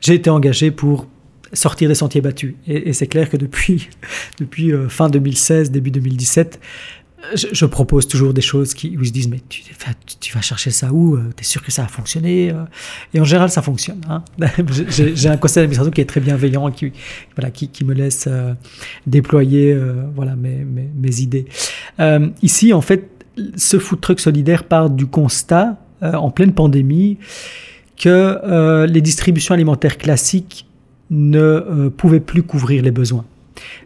j'ai 0.00 0.14
été 0.14 0.30
engagé 0.30 0.70
pour 0.70 1.06
sortir 1.52 1.88
des 1.88 1.94
sentiers 1.94 2.20
battus. 2.20 2.54
Et, 2.66 2.92
c'est 2.92 3.06
clair 3.06 3.30
que 3.30 3.36
depuis, 3.36 3.88
fin 4.88 5.08
2016, 5.08 5.70
début 5.70 5.90
2017, 5.90 6.60
je, 7.34 7.46
je 7.52 7.66
propose 7.66 8.06
toujours 8.06 8.32
des 8.32 8.40
choses 8.40 8.74
qui, 8.74 8.96
où 8.96 9.02
ils 9.02 9.08
se 9.08 9.12
disent 9.12 9.28
mais 9.28 9.40
tu, 9.48 9.62
tu- 10.20 10.34
vas 10.34 10.40
chercher 10.40 10.70
ça 10.70 10.92
où 10.92 11.16
Euh, 11.16 11.30
T'es 11.36 11.44
sûr 11.44 11.62
que 11.62 11.70
ça 11.72 11.82
va 11.82 11.88
fonctionner 11.88 12.50
Euh, 12.50 12.64
Et 13.14 13.20
en 13.20 13.24
général, 13.24 13.50
ça 13.50 13.62
fonctionne. 13.62 14.00
hein. 14.08 14.22
J'ai 14.88 15.28
un 15.28 15.36
conseil 15.36 15.62
d'administration 15.62 15.90
qui 15.90 16.00
est 16.00 16.04
très 16.04 16.20
bienveillant, 16.20 16.70
qui, 16.70 16.92
voilà, 17.36 17.50
qui, 17.50 17.68
qui 17.68 17.84
me 17.84 17.94
laisse 17.94 18.26
euh, 18.28 18.54
déployer 19.06 19.76
voilà, 20.14 20.36
mes, 20.36 20.56
mes, 20.64 20.88
mes 20.94 21.20
idées. 21.20 21.46
Ici, 22.42 22.72
en 22.72 22.80
fait, 22.80 23.08
ce 23.56 23.78
food 23.78 24.00
truck 24.00 24.20
solidaire 24.20 24.64
part 24.64 24.90
du 24.90 25.06
constat, 25.06 25.76
en 26.02 26.30
pleine 26.30 26.52
pandémie, 26.52 27.18
que 27.96 28.84
les 28.86 29.00
distributions 29.00 29.54
alimentaires 29.54 29.98
classiques 29.98 30.66
ne 31.10 31.88
pouvaient 31.88 32.20
plus 32.20 32.42
couvrir 32.42 32.82
les 32.82 32.90
besoins. 32.92 33.24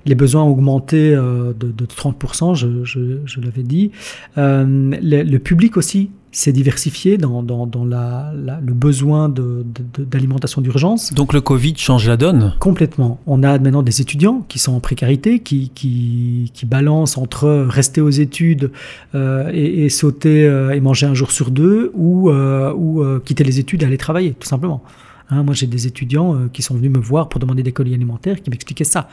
Les 0.06 0.14
besoins 0.14 0.42
ont 0.42 0.48
augmenté 0.50 1.14
euh, 1.14 1.52
de, 1.58 1.70
de 1.70 1.84
30%, 1.86 2.54
je, 2.54 2.84
je, 2.84 3.18
je 3.24 3.40
l'avais 3.40 3.62
dit. 3.62 3.90
Euh, 4.38 4.64
le, 5.02 5.22
le 5.22 5.38
public 5.38 5.76
aussi 5.76 6.10
s'est 6.34 6.52
diversifié 6.52 7.18
dans, 7.18 7.42
dans, 7.42 7.66
dans 7.66 7.84
la, 7.84 8.32
la- 8.34 8.58
le 8.64 8.72
besoin 8.72 9.28
de- 9.28 9.66
d'alimentation 9.98 10.62
d'urgence. 10.62 11.12
Donc 11.12 11.34
le 11.34 11.42
Covid 11.42 11.74
change 11.76 12.08
la 12.08 12.16
donne 12.16 12.54
Complètement. 12.58 13.20
On 13.26 13.42
a 13.42 13.58
maintenant 13.58 13.82
des 13.82 14.00
étudiants 14.00 14.42
qui 14.48 14.58
sont 14.58 14.72
en 14.72 14.80
précarité, 14.80 15.40
qui, 15.40 15.70
qui, 15.74 16.50
qui 16.54 16.64
balancent 16.64 17.18
entre 17.18 17.50
rester 17.68 18.00
aux 18.00 18.08
études 18.08 18.70
euh, 19.14 19.50
et, 19.52 19.84
et 19.84 19.88
sauter 19.90 20.44
et 20.74 20.80
manger 20.80 21.04
un 21.04 21.12
jour 21.14 21.32
sur 21.32 21.50
deux 21.50 21.90
ou, 21.94 22.30
ou 22.30 23.04
quitter 23.20 23.44
les 23.44 23.58
études 23.58 23.82
et 23.82 23.86
aller 23.86 23.98
travailler, 23.98 24.34
tout 24.40 24.48
simplement. 24.48 24.82
Hein, 25.30 25.42
moi, 25.42 25.54
j'ai 25.54 25.66
des 25.66 25.86
étudiants 25.86 26.34
euh, 26.34 26.48
qui 26.52 26.62
sont 26.62 26.74
venus 26.74 26.90
me 26.90 26.98
voir 26.98 27.28
pour 27.28 27.40
demander 27.40 27.62
des 27.62 27.72
colis 27.72 27.94
alimentaires 27.94 28.40
qui 28.42 28.50
m'expliquaient 28.50 28.84
ça. 28.84 29.08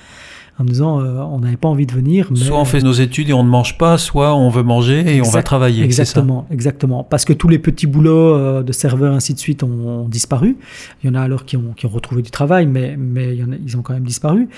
En 0.57 0.63
me 0.65 0.67
disant, 0.69 0.99
euh, 0.99 1.19
on 1.21 1.39
n'avait 1.39 1.55
pas 1.55 1.69
envie 1.69 1.85
de 1.85 1.93
venir. 1.93 2.27
Mais... 2.31 2.37
Soit 2.39 2.59
on 2.59 2.65
fait 2.65 2.81
nos 2.81 2.91
études 2.91 3.29
et 3.29 3.33
on 3.33 3.45
ne 3.45 3.49
mange 3.49 3.77
pas, 3.77 3.97
soit 3.97 4.35
on 4.35 4.49
veut 4.49 4.63
manger 4.63 5.15
et 5.15 5.21
on 5.21 5.29
va 5.29 5.41
travailler. 5.41 5.79
ça 5.79 5.85
Exactement, 5.85 6.47
exactement. 6.51 7.03
Parce 7.05 7.23
que 7.23 7.31
tous 7.31 7.47
les 7.47 7.59
petits 7.59 7.87
boulots 7.87 8.35
euh, 8.35 8.61
de 8.61 8.73
serveurs, 8.73 9.13
ainsi 9.13 9.33
de 9.33 9.39
suite, 9.39 9.63
ont, 9.63 9.69
ont 10.03 10.09
disparu. 10.09 10.57
Il 11.01 11.07
y 11.07 11.09
en 11.09 11.15
a 11.15 11.21
alors 11.21 11.45
qui 11.45 11.55
ont, 11.55 11.71
qui 11.77 11.85
ont 11.85 11.89
retrouvé 11.89 12.21
du 12.23 12.29
travail, 12.31 12.65
mais, 12.65 12.97
mais 12.97 13.35
il 13.35 13.39
y 13.39 13.43
en 13.45 13.53
a- 13.53 13.57
ils 13.65 13.77
ont 13.77 13.81
quand 13.81 13.93
même 13.93 14.03
disparu. 14.03 14.49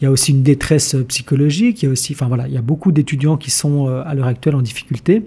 Il 0.00 0.04
y 0.04 0.06
a 0.06 0.10
aussi 0.10 0.30
une 0.30 0.42
détresse 0.42 0.96
psychologique. 1.08 1.82
Il 1.82 1.86
y 1.86 1.88
a 1.90 1.92
aussi, 1.92 2.14
enfin 2.14 2.28
voilà, 2.28 2.48
il 2.48 2.54
y 2.54 2.58
a 2.58 2.62
beaucoup 2.62 2.90
d'étudiants 2.90 3.36
qui 3.36 3.50
sont 3.50 3.86
à 3.88 4.14
l'heure 4.14 4.28
actuelle 4.28 4.54
en 4.54 4.62
difficulté 4.62 5.24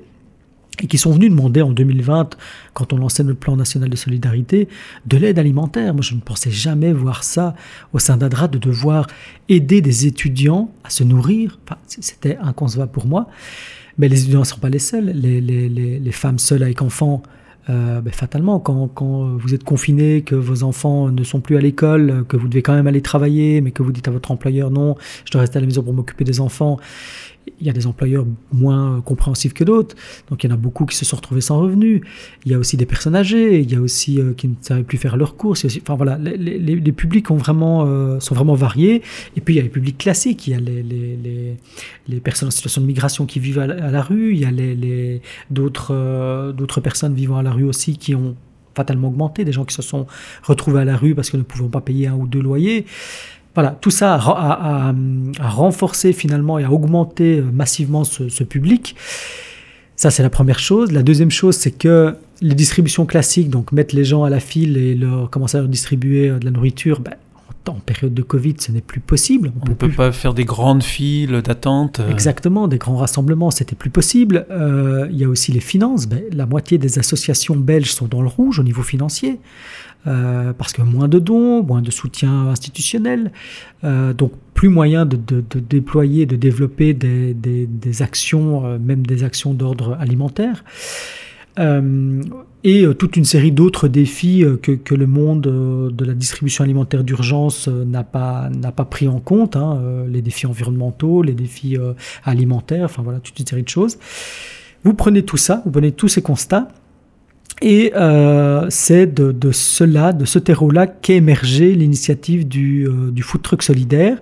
et 0.82 0.88
qui 0.88 0.98
sont 0.98 1.12
venus 1.12 1.30
demander 1.30 1.62
en 1.62 1.72
2020, 1.72 2.38
quand 2.74 2.94
on 2.94 2.98
lançait 2.98 3.24
notre 3.24 3.40
plan 3.40 3.56
national 3.56 3.90
de 3.90 3.96
solidarité, 3.96 4.68
de 5.06 5.18
l'aide 5.18 5.40
alimentaire. 5.40 5.94
Moi, 5.94 6.02
je 6.02 6.16
ne 6.16 6.20
pensais 6.20 6.52
jamais 6.52 6.94
voir 6.94 7.24
ça 7.24 7.56
au 7.94 8.00
sein 8.00 8.18
d'ADRA, 8.18 8.48
de 8.48 8.58
devoir 8.58 9.08
aider 9.50 9.82
des 9.82 10.08
étudiants 10.08 10.72
à 10.84 10.90
se 10.90 11.04
nourrir. 11.04 11.60
Enfin, 11.66 11.80
C'était 11.88 12.38
inconcevable 12.38 12.92
pour 12.92 13.08
moi. 13.08 13.28
Mais 13.98 14.10
les 14.10 14.22
étudiants 14.22 14.40
ne 14.40 14.46
sont 14.46 14.60
pas 14.60 14.70
les 14.70 14.80
seuls. 14.80 15.06
Les 15.06 16.12
femmes 16.12 16.40
seules 16.40 16.64
avec 16.64 16.82
enfants, 16.82 17.22
euh, 17.70 18.02
ben, 18.02 18.12
fatalement, 18.12 18.60
quand, 18.60 18.90
quand 18.90 19.38
vous 19.38 19.54
êtes 19.54 19.64
confiné, 19.64 20.22
que 20.22 20.36
vos 20.36 20.64
enfants 20.64 21.10
ne 21.10 21.24
sont 21.24 21.40
plus 21.40 21.56
à 21.56 21.62
l'école, 21.62 22.26
que 22.28 22.36
vous 22.36 22.48
devez 22.48 22.62
quand 22.62 22.74
même 22.74 22.88
aller 22.88 23.02
travailler, 23.02 23.62
mais 23.62 23.72
que 23.72 23.84
vous 23.84 23.92
dites 23.92 24.08
à 24.08 24.12
votre 24.12 24.32
employeur 24.32 24.70
non, 24.70 24.96
je 25.26 25.32
dois 25.32 25.42
rester 25.42 25.58
à 25.58 25.62
la 25.62 25.68
maison 25.68 25.82
pour 25.82 25.94
m'occuper 25.94 26.26
des 26.26 26.42
enfants, 26.42 26.78
il 27.60 27.68
y 27.68 27.70
a 27.70 27.74
des 27.74 27.88
employeurs 27.88 28.26
moins 28.52 29.02
compréhensifs 29.02 29.54
que 29.54 29.64
d'autres. 29.64 29.96
Donc 30.30 30.44
il 30.44 30.50
y 30.50 30.52
en 30.52 30.56
a 30.56 30.58
beaucoup 30.58 30.86
qui 30.86 30.96
se 30.96 31.06
sont 31.06 31.16
retrouvés 31.16 31.42
sans 31.42 31.60
revenus. 31.60 32.02
Il 32.46 32.52
y 32.52 32.56
a 32.56 32.58
aussi 32.58 32.78
des 32.78 32.86
personnes 32.86 33.16
âgées, 33.16 33.60
il 33.60 33.72
y 33.72 33.76
a 33.76 33.82
aussi 33.82 34.20
euh, 34.20 34.34
qui 34.34 34.48
ne 34.48 34.56
savaient 34.62 34.84
plus 34.84 34.98
faire 34.98 35.18
leurs 35.18 35.36
courses. 35.36 35.66
Enfin 35.82 35.96
voilà, 35.96 36.18
les, 36.18 36.92
publics 36.92 37.30
euh, 37.32 38.20
sont 38.20 38.36
vraiment 38.36 38.56
variés. 38.56 39.02
Et 39.36 39.42
puis 39.42 39.56
il 39.56 39.58
y 39.58 39.60
a 39.60 39.64
les 39.64 39.70
publics 39.70 39.98
classiques, 39.98 40.48
il 40.48 40.52
y 40.52 40.56
a 40.56 40.60
les, 40.60 41.58
les, 42.08 42.20
personnes 42.20 42.48
en 42.48 42.52
situation 42.52 42.82
de 42.82 42.88
migration 42.88 43.26
qui 43.26 43.40
vivent 43.40 43.60
à 43.60 43.68
la, 43.68 44.02
rue, 44.02 44.34
il 44.34 44.40
y 44.40 44.46
a 44.46 44.52
les, 44.52 45.22
d'autres, 45.50 45.94
euh, 45.94 46.52
d'autres 46.52 46.82
personnes 46.82 47.14
vivant 47.14 47.38
à 47.38 47.44
la 47.44 47.52
rue 47.52 47.64
aussi 47.64 47.98
qui 47.98 48.16
ont 48.16 48.36
fatalement 48.76 49.10
augmenté, 49.10 49.46
des 49.46 49.52
gens 49.52 49.66
qui 49.66 49.76
se 49.76 49.82
sont 49.82 50.08
retrouvés 50.44 50.82
à 50.82 50.86
la 50.86 50.98
rue 50.98 51.16
parce 51.16 51.30
que 51.30 51.38
ne 51.38 51.44
pouvant 51.44 51.70
pas 51.70 51.82
payer 51.82 52.08
un 52.08 52.16
ou 52.16 52.28
deux 52.28 52.42
loyers. 52.42 52.86
Voilà, 53.56 53.78
tout 53.82 53.92
ça 53.92 54.16
a, 54.16 54.18
a- 54.18 54.90
a- 54.90 54.94
a 55.40 55.50
renforcé 55.50 56.12
finalement 56.14 56.58
et 56.60 56.64
a 56.64 56.72
augmenté 56.72 57.38
euh, 57.40 57.44
massivement 57.54 58.04
ce, 58.04 58.28
ce 58.30 58.44
public. 58.44 58.96
Ça, 59.96 60.10
c'est 60.10 60.24
la 60.24 60.30
première 60.32 60.60
chose. 60.60 60.92
La 60.92 61.04
deuxième 61.04 61.30
chose, 61.32 61.56
c'est 61.56 61.72
que 61.72 62.16
les 62.42 62.56
distributions 62.56 63.06
classiques, 63.06 63.50
donc 63.50 63.72
mettre 63.72 63.96
les 63.96 64.04
gens 64.04 64.24
à 64.24 64.30
la 64.30 64.40
file 64.40 64.76
et 64.78 64.96
leur, 64.96 65.30
commencer 65.30 65.58
à 65.58 65.62
leur 65.62 65.70
distribuer 65.70 66.30
euh, 66.30 66.40
de 66.40 66.46
la 66.46 66.52
nourriture, 66.52 67.00
ben, 67.00 67.14
en, 67.68 67.76
période 67.76 68.14
de 68.14 68.22
Covid, 68.24 68.56
ce 68.60 68.72
n'est 68.74 68.82
plus 68.82 69.00
possible. 69.00 69.54
On 69.62 69.70
ne 69.70 69.74
peut 69.76 69.88
plus 69.88 69.96
pas 69.96 70.12
faire 70.12 70.34
des 70.34 70.44
grandes 70.44 70.84
files 70.84 71.42
d'attente. 71.44 72.00
euh, 72.02 72.10
Exactement, 72.10 72.68
des 72.68 72.78
grands 72.80 72.98
rassemblements, 72.98 73.52
c'était 73.52 73.76
plus 73.76 73.90
possible. 73.92 74.46
Euh, 74.52 75.08
il 75.12 75.18
y 75.18 75.24
a 75.24 75.30
aussi 75.30 75.52
les 75.54 75.62
finances. 75.62 76.08
Ben, 76.08 76.24
la 76.34 76.46
moitié 76.46 76.78
des 76.80 77.00
associations 77.00 77.56
belges 77.56 77.92
sont 77.94 78.08
dans 78.08 78.22
le 78.22 78.28
rouge 78.28 78.60
au 78.60 78.64
niveau 78.64 78.82
financier. 78.82 79.40
Euh, 80.06 80.52
parce 80.54 80.74
que 80.74 80.82
moins 80.82 81.08
de 81.08 81.20
dons, 81.20 81.64
moins 81.64 81.82
de 81.82 81.92
soutien 81.92 82.48
institutionnel, 82.48 83.32
euh, 83.84 84.14
donc 84.14 84.34
plus 84.54 84.70
moyen 84.70 85.06
de, 85.06 85.16
de- 85.16 85.44
de 85.50 85.60
déployer, 85.60 86.26
de 86.26 86.36
développer 86.36 86.94
des, 86.94 88.02
actions, 88.02 88.66
euh, 88.66 88.78
même 88.80 89.06
des 89.06 89.24
actions 89.24 89.54
d'ordre 89.54 89.98
alimentaire. 90.00 90.64
Et 92.66 92.86
toute 92.98 93.16
une 93.16 93.26
série 93.26 93.52
d'autres 93.52 93.88
défis 93.88 94.44
que, 94.64 94.96
le 94.96 95.06
monde 95.06 95.42
de 95.42 96.06
la 96.06 96.14
distribution 96.16 96.64
alimentaire 96.64 97.04
d'urgence 97.04 97.68
n'a 97.68 98.04
pas, 98.04 98.50
pas 98.76 98.86
pris 98.86 99.08
en 99.08 99.20
compte, 99.20 99.56
hein, 99.56 99.80
les 100.10 100.24
défis 100.24 100.48
environnementaux, 100.48 101.22
les 101.22 101.34
défis 101.34 101.78
alimentaires, 102.24 102.86
enfin 102.86 103.04
voilà, 103.04 103.20
toute 103.20 103.40
une 103.40 103.46
série 103.46 103.62
de 103.62 103.70
choses. 103.70 104.00
Vous 104.84 104.96
prenez 104.96 105.24
tout 105.24 105.38
ça, 105.38 105.62
vous 105.64 105.70
prenez 105.72 105.92
tous 105.92 106.08
ces 106.08 106.24
constats, 106.24 106.70
et 107.64 107.94
euh, 107.96 108.68
c'est 108.70 109.08
de, 109.08 109.32
de, 109.32 109.52
cela, 109.52 110.12
de 110.12 110.26
ce 110.26 110.38
terreau-là, 110.38 110.86
qu'est 110.86 111.16
émergée 111.16 111.74
l'initiative 111.74 112.48
du, 112.48 112.88
du, 113.12 113.24
food 113.24 113.42
truck 113.42 113.64
solidaire, 113.64 114.18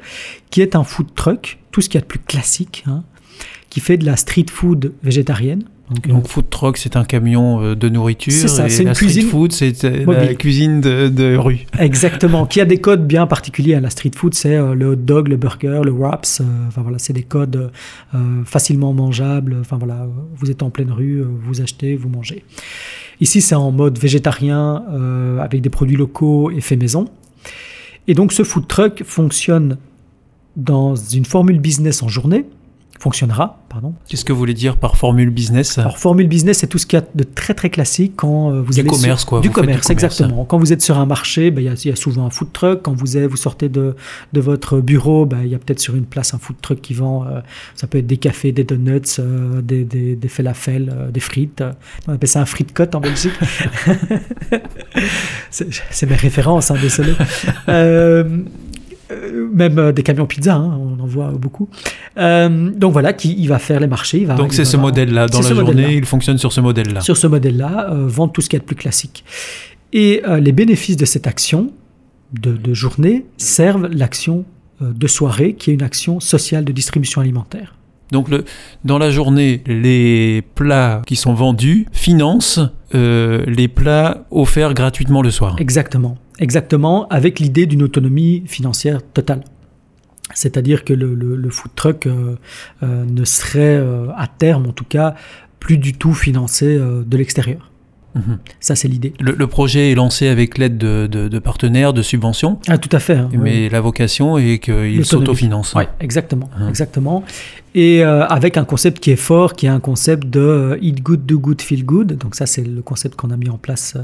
qui 0.51 0.61
est 0.61 0.75
un 0.75 0.83
food 0.83 1.07
truck, 1.15 1.57
tout 1.71 1.81
ce 1.81 1.89
qu'il 1.89 1.97
y 1.97 1.97
a 1.97 2.01
de 2.01 2.07
plus 2.07 2.19
classique, 2.19 2.83
hein, 2.87 3.03
qui 3.69 3.79
fait 3.79 3.97
de 3.97 4.05
la 4.05 4.15
street 4.15 4.45
food 4.51 4.93
végétarienne. 5.03 5.63
Donc, 6.07 6.27
food 6.27 6.49
truck, 6.49 6.77
c'est 6.77 6.95
un 6.95 7.03
camion 7.03 7.61
euh, 7.61 7.75
de 7.75 7.89
nourriture. 7.89 8.31
C'est 8.31 8.47
ça, 8.47 8.69
c'est 8.69 8.83
une 8.83 8.93
cuisine. 8.93 9.27
food, 9.27 9.51
c'est 9.51 9.83
la 9.83 10.33
cuisine 10.35 10.79
de, 10.79 11.35
rue. 11.35 11.65
Exactement, 11.79 12.45
qui 12.47 12.61
a 12.61 12.65
des 12.65 12.79
codes 12.79 13.05
bien 13.05 13.27
particuliers. 13.27 13.77
La 13.79 13.89
street 13.89 14.11
food, 14.15 14.33
c'est 14.33 14.55
euh, 14.55 14.73
le 14.73 14.91
hot 14.91 14.95
dog, 14.95 15.27
le 15.27 15.35
burger, 15.35 15.81
le 15.83 15.91
wraps. 15.91 16.39
Euh, 16.39 16.43
enfin 16.67 16.81
voilà, 16.81 16.97
c'est 16.97 17.13
des 17.13 17.23
codes 17.23 17.71
facilement 18.45 18.93
mangeables. 18.93 19.57
Enfin 19.59 19.77
voilà, 19.77 20.07
vous 20.35 20.49
êtes 20.49 20.63
en 20.63 20.69
pleine 20.69 20.91
rue, 20.91 21.23
vous 21.43 21.61
achetez, 21.61 21.95
vous 21.95 22.09
mangez. 22.09 22.43
Ici, 23.21 23.39
c'est 23.39 23.55
en 23.55 23.71
mode 23.71 23.97
végétarien, 23.97 24.83
avec 25.39 25.61
des 25.61 25.69
produits 25.69 25.95
locaux 25.95 26.51
et 26.51 26.59
fait 26.59 26.75
maison. 26.75 27.05
Et 28.07 28.13
donc, 28.15 28.33
ce 28.33 28.43
food 28.43 28.67
truck 28.67 29.03
fonctionne 29.05 29.77
dans 30.57 30.95
une 30.95 31.23
formule 31.23 31.59
business 31.59 32.03
en 32.03 32.09
journée 32.09 32.45
fonctionnera. 33.01 33.57
Pardon. 33.67 33.95
Qu'est-ce 34.07 34.23
que 34.23 34.31
vous 34.31 34.37
voulez 34.37 34.53
dire 34.53 34.77
par 34.77 34.95
formule 34.95 35.31
business 35.31 35.79
Alors 35.79 35.97
formule 35.97 36.27
business, 36.27 36.59
c'est 36.59 36.67
tout 36.67 36.77
ce 36.77 36.85
qu'il 36.85 36.99
y 36.99 37.01
a 37.01 37.05
de 37.15 37.23
très 37.23 37.55
très 37.55 37.71
classique 37.71 38.13
quand 38.15 38.51
euh, 38.51 38.61
vous 38.61 38.73
du 38.73 38.83
commerce 38.83 39.25
quoi. 39.25 39.41
Du 39.41 39.49
commerce, 39.49 39.89
exactement. 39.89 40.45
Quand 40.45 40.59
vous 40.59 40.71
êtes 40.71 40.83
sur 40.83 40.99
un 40.99 41.07
marché, 41.07 41.49
ben, 41.49 41.61
il 41.61 41.89
y, 41.89 41.91
a 41.91 41.95
souvent 41.95 42.27
un 42.27 42.29
food 42.29 42.51
truck. 42.53 42.83
Quand 42.83 42.93
vous, 42.93 43.17
êtes, 43.17 43.29
vous 43.29 43.37
sortez 43.37 43.69
de, 43.69 43.95
de 44.33 44.41
votre 44.41 44.81
bureau, 44.81 45.25
ben, 45.25 45.39
il 45.43 45.49
y 45.49 45.55
a 45.55 45.57
peut-être 45.57 45.79
sur 45.79 45.95
une 45.95 46.05
place 46.05 46.35
un 46.35 46.37
food 46.37 46.57
truck 46.61 46.79
qui 46.79 46.93
vend. 46.93 47.25
Euh, 47.25 47.39
ça 47.75 47.87
peut 47.87 47.97
être 47.97 48.07
des 48.07 48.17
cafés, 48.17 48.51
des 48.51 48.63
donuts, 48.63 49.01
euh, 49.17 49.61
des, 49.61 49.83
des, 49.83 50.15
des 50.15 50.27
falafels, 50.27 51.09
des 51.11 51.19
frites. 51.19 51.63
On 52.07 52.13
appelle 52.13 52.29
ça 52.29 52.41
un 52.41 52.45
frites 52.45 52.73
cote 52.73 52.93
en 52.93 52.99
Belgique. 52.99 53.33
c'est 55.49 56.09
mes 56.09 56.15
références, 56.15 56.69
hein, 56.69 56.75
désolé. 56.79 57.13
Euh, 59.11 59.49
même 59.51 59.77
euh, 59.79 59.91
des 59.91 60.03
camions 60.03 60.25
pizza, 60.25 60.55
hein, 60.55 60.79
on 60.79 61.01
en 61.01 61.05
voit 61.05 61.31
beaucoup. 61.31 61.69
Euh, 62.17 62.69
donc 62.71 62.93
voilà, 62.93 63.13
qui 63.13 63.35
il 63.37 63.47
va 63.47 63.59
faire 63.59 63.79
les 63.79 63.87
marchés. 63.87 64.19
Il 64.19 64.27
va, 64.27 64.35
donc 64.35 64.53
c'est 64.53 64.65
ce 64.65 64.77
modèle-là. 64.77 65.27
Dans 65.27 65.41
la 65.41 65.53
journée, 65.53 65.95
il 65.95 66.05
fonctionne 66.05 66.37
sur 66.37 66.51
ce 66.51 66.61
modèle-là. 66.61 67.01
Sur 67.01 67.17
ce 67.17 67.27
modèle-là, 67.27 67.89
vendre 67.91 68.31
tout 68.31 68.41
ce 68.41 68.49
qui 68.49 68.55
est 68.55 68.59
de 68.59 68.65
plus 68.65 68.75
classique. 68.75 69.23
Et 69.93 70.21
les 70.39 70.51
bénéfices 70.51 70.97
de 70.97 71.05
cette 71.05 71.27
action 71.27 71.71
de, 72.33 72.73
journée 72.73 73.25
servent 73.37 73.87
l'action 73.87 74.45
de 74.79 75.07
soirée, 75.07 75.53
qui 75.53 75.71
est 75.71 75.73
une 75.73 75.83
action 75.83 76.19
sociale 76.19 76.63
de 76.63 76.71
distribution 76.71 77.21
alimentaire. 77.21 77.75
Donc 78.11 78.29
le, 78.29 78.45
dans 78.83 78.97
la 78.97 79.09
journée, 79.09 79.61
les 79.65 80.43
plats 80.55 81.01
qui 81.05 81.15
sont 81.15 81.33
vendus 81.33 81.85
financent 81.91 82.59
les 82.93 83.67
plats 83.67 84.25
offerts 84.31 84.73
gratuitement 84.73 85.21
le 85.21 85.31
soir. 85.31 85.55
Exactement. 85.59 86.17
Exactement, 86.39 87.07
avec 87.09 87.39
l'idée 87.39 87.67
d'une 87.67 87.83
autonomie 87.83 88.43
financière 88.47 89.01
totale. 89.03 89.43
C'est-à-dire 90.33 90.83
que 90.83 90.93
le, 90.93 91.49
food 91.49 91.71
truck 91.75 92.05
euh, 92.05 92.35
euh, 92.83 93.05
ne 93.05 93.23
serait, 93.25 93.77
euh, 93.77 94.07
à 94.15 94.27
terme 94.27 94.67
en 94.67 94.71
tout 94.71 94.85
cas, 94.85 95.15
plus 95.59 95.77
du 95.77 95.93
tout 95.93 96.13
financé 96.13 96.77
de 96.77 97.17
l'extérieur. 97.17 97.70
Mhm. 98.15 98.39
Ça, 98.59 98.75
c'est 98.75 98.87
l'idée. 98.87 99.13
Le, 99.19 99.47
projet 99.47 99.91
est 99.91 99.95
lancé 99.95 100.27
avec 100.27 100.57
l'aide 100.57 100.77
de, 100.77 101.39
partenaires, 101.39 101.93
de 101.93 102.01
subventions. 102.01 102.59
Ah, 102.67 102.77
tout 102.77 102.89
à 102.95 102.99
fait. 102.99 103.15
Hein, 103.15 103.29
mais 103.33 103.69
la 103.69 103.81
vocation 103.81 104.37
est 104.37 104.59
qu'il 104.59 105.05
s'autofinancent. 105.05 105.73
Oui, 105.75 105.83
exactement, 105.99 106.49
mhm. 106.59 106.69
exactement. 106.69 107.23
Et 107.73 108.03
avec 108.03 108.57
un 108.57 108.65
concept 108.65 108.99
qui 108.99 109.11
est 109.11 109.15
fort, 109.15 109.53
qui 109.53 109.65
est 109.65 109.69
un 109.69 109.79
concept 109.79 110.27
de 110.27 110.77
eat 110.81 111.01
good, 111.01 111.25
do 111.25 111.39
good, 111.39 111.61
feel 111.61 111.85
good. 111.85 112.17
Donc 112.17 112.35
ça, 112.35 112.45
c'est 112.45 112.63
le 112.63 112.81
concept 112.81 113.15
qu'on 113.15 113.31
a 113.31 113.37
mis 113.37 113.49
en 113.49 113.57
place 113.57 113.95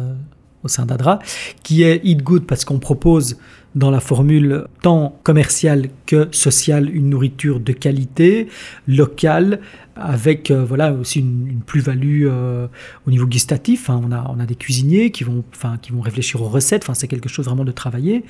au 0.63 0.67
sein 0.67 0.85
d'Adra, 0.85 1.19
qui 1.63 1.83
est 1.83 2.01
Eat 2.03 2.23
Good 2.23 2.45
parce 2.45 2.65
qu'on 2.65 2.79
propose 2.79 3.37
dans 3.75 3.91
la 3.91 3.99
formule 3.99 4.65
tant 4.81 5.19
commerciale 5.23 5.89
que 6.05 6.29
sociale 6.31 6.89
une 6.93 7.09
nourriture 7.09 7.59
de 7.59 7.73
qualité, 7.73 8.47
locale, 8.87 9.59
avec 9.95 10.49
euh, 10.49 10.65
voilà 10.65 10.93
aussi 10.93 11.19
une, 11.19 11.61
plus-value 11.65 12.25
euh, 12.25 12.67
au 13.05 13.11
niveau 13.11 13.27
gustatif. 13.27 13.89
on, 13.89 14.11
a, 14.11 14.25
on 14.29 14.39
a 14.39 14.45
des 14.45 14.55
cuisiniers 14.55 15.11
qui 15.11 15.23
vont, 15.23 15.43
qui 15.81 15.91
vont 15.91 16.01
réfléchir 16.01 16.41
aux 16.41 16.49
recettes. 16.49 16.83
Enfin, 16.83 16.95
c'est 16.95 17.07
quelque 17.07 17.29
chose 17.29 17.45
vraiment 17.45 17.65
de 17.65 17.71
travailler. 17.71 18.23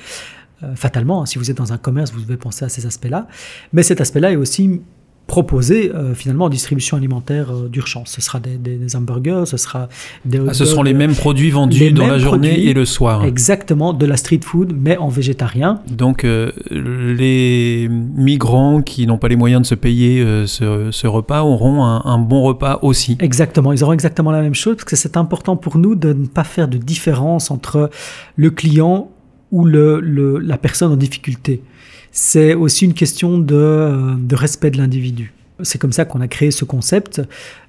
Euh, 0.64 0.76
fatalement, 0.76 1.22
hein, 1.22 1.26
si 1.26 1.38
vous 1.38 1.52
êtes 1.52 1.58
dans 1.58 1.72
un 1.72 1.78
commerce, 1.78 2.12
vous 2.12 2.22
devez 2.22 2.38
penser 2.38 2.66
à 2.66 2.70
ces 2.70 2.86
aspects-là. 2.86 3.28
Mais 3.74 3.84
cet 3.84 4.02
aspect-là 4.02 4.32
est 4.32 4.38
aussi 4.38 4.82
proposé 5.28 5.92
euh, 5.94 6.16
finalement 6.16 6.46
en 6.46 6.50
distribution 6.50 6.98
alimentaire 6.98 7.52
euh, 7.52 7.68
d'urgence. 7.68 8.12
Ce 8.12 8.22
sera 8.22 8.40
des, 8.40 8.96
hamburgers, 8.96 9.44
ce 9.46 9.58
sera 9.58 9.90
des 10.26 10.40
ah, 10.48 10.54
Ce 10.54 10.66
seront 10.66 10.84
les 10.84 10.94
mêmes 10.94 11.14
produits 11.14 11.52
vendus 11.52 11.92
dans 11.92 12.08
la 12.08 12.18
journée 12.18 12.64
et 12.64 12.74
le 12.74 12.86
soir. 12.86 13.26
Exactement, 13.26 13.94
de 13.94 14.06
la 14.06 14.16
street 14.18 14.40
food, 14.44 14.74
mais 14.76 14.98
en 14.98 15.10
végétarien. 15.10 15.82
Donc 15.92 16.24
euh, 16.24 16.52
les 16.72 17.90
migrants 17.90 18.82
qui 18.82 19.06
n'ont 19.06 19.18
pas 19.18 19.28
les 19.28 19.36
moyens 19.36 19.62
de 19.62 19.68
se 19.68 19.76
payer 19.76 20.26
ce, 20.48 21.08
repas 21.08 21.44
auront 21.44 21.84
un, 21.84 22.20
bon 22.20 22.42
repas 22.42 22.80
aussi. 22.82 23.18
Exactement, 23.20 23.74
ils 23.74 23.84
auront 23.84 23.94
exactement 23.94 24.32
la 24.32 24.42
même 24.42 24.56
chose 24.56 24.76
parce 24.76 24.86
que 24.86 24.96
c'est 24.96 25.18
important 25.18 25.56
pour 25.56 25.78
nous 25.78 25.96
de 25.96 26.14
ne 26.14 26.26
pas 26.26 26.44
faire 26.44 26.68
de 26.68 26.78
différence 26.78 27.52
entre 27.52 27.90
le 28.36 28.50
client 28.50 29.10
ou 29.52 29.66
le, 29.66 30.00
la 30.40 30.58
personne 30.58 30.92
en 30.92 30.98
difficulté 30.98 31.62
c'est 32.20 32.56
aussi 32.56 32.86
une 32.86 32.96
question 32.96 33.38
de, 33.38 34.34
respect 34.34 34.72
de 34.72 34.78
l'individu. 34.80 35.34
C'est 35.62 35.80
comme 35.80 35.92
ça 35.92 36.04
qu'on 36.04 36.20
a 36.20 36.28
créé 36.28 36.50
ce 36.50 36.66
concept. 36.66 37.22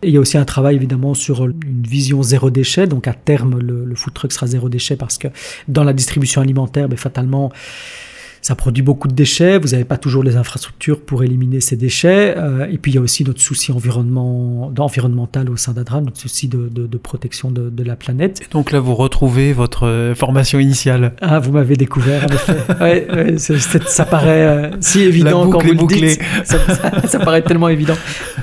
Il 0.02 0.08
y 0.08 0.16
a 0.16 0.20
aussi 0.20 0.38
un 0.38 0.46
travail 0.46 0.76
évidemment 0.76 1.12
sur 1.12 1.44
une 1.44 1.82
vision 1.86 2.22
zéro 2.22 2.48
déchet. 2.48 2.86
Donc 2.86 3.06
à 3.08 3.12
terme, 3.12 3.58
le, 3.58 3.94
food 3.94 4.14
truck 4.14 4.32
sera 4.32 4.46
zéro 4.46 4.70
déchet 4.70 4.96
parce 4.96 5.18
que 5.18 5.28
dans 5.68 5.84
la 5.84 5.92
distribution 5.92 6.40
alimentaire, 6.40 6.88
ben, 6.88 6.96
fatalement, 6.96 7.52
ça 8.42 8.54
produit 8.54 8.82
beaucoup 8.82 9.08
de 9.08 9.14
déchets, 9.14 9.58
vous 9.58 9.68
n'avez 9.68 9.84
pas 9.84 9.96
toujours 9.96 10.22
les 10.22 10.36
infrastructures 10.36 11.00
pour 11.00 11.24
éliminer 11.24 11.60
ces 11.60 11.76
déchets. 11.76 12.34
Euh, 12.36 12.66
et 12.70 12.78
puis 12.78 12.92
il 12.92 12.94
y 12.94 12.98
a 12.98 13.00
aussi 13.00 13.24
notre 13.24 13.40
souci 13.40 13.72
environnement, 13.72 14.72
environnemental 14.78 15.50
au 15.50 15.56
sein 15.56 15.72
d'Adra, 15.72 16.00
notre 16.00 16.18
souci 16.18 16.48
de, 16.48 16.96
protection 16.98 17.50
de, 17.50 17.82
la 17.82 17.96
planète. 17.96 18.40
Et 18.42 18.52
donc 18.52 18.72
là, 18.72 18.80
vous 18.80 18.94
retrouvez 18.94 19.52
votre 19.52 19.86
euh, 19.86 20.14
formation 20.14 20.58
initiale. 20.58 21.14
Ah, 21.20 21.38
vous 21.38 21.52
m'avez 21.52 21.76
découvert, 21.76 22.24
en 22.24 22.28
effet. 22.28 22.56
ouais, 22.80 23.38
ça 23.38 24.04
paraît 24.04 24.46
euh, 24.46 24.70
si 24.80 25.00
évident 25.00 25.48
quand 25.48 25.62
vous 25.62 25.72
le 25.72 25.86
dites. 25.86 26.20
Ça, 26.44 27.18
paraît 27.18 27.42
tellement 27.42 27.68
évident. 27.68 27.94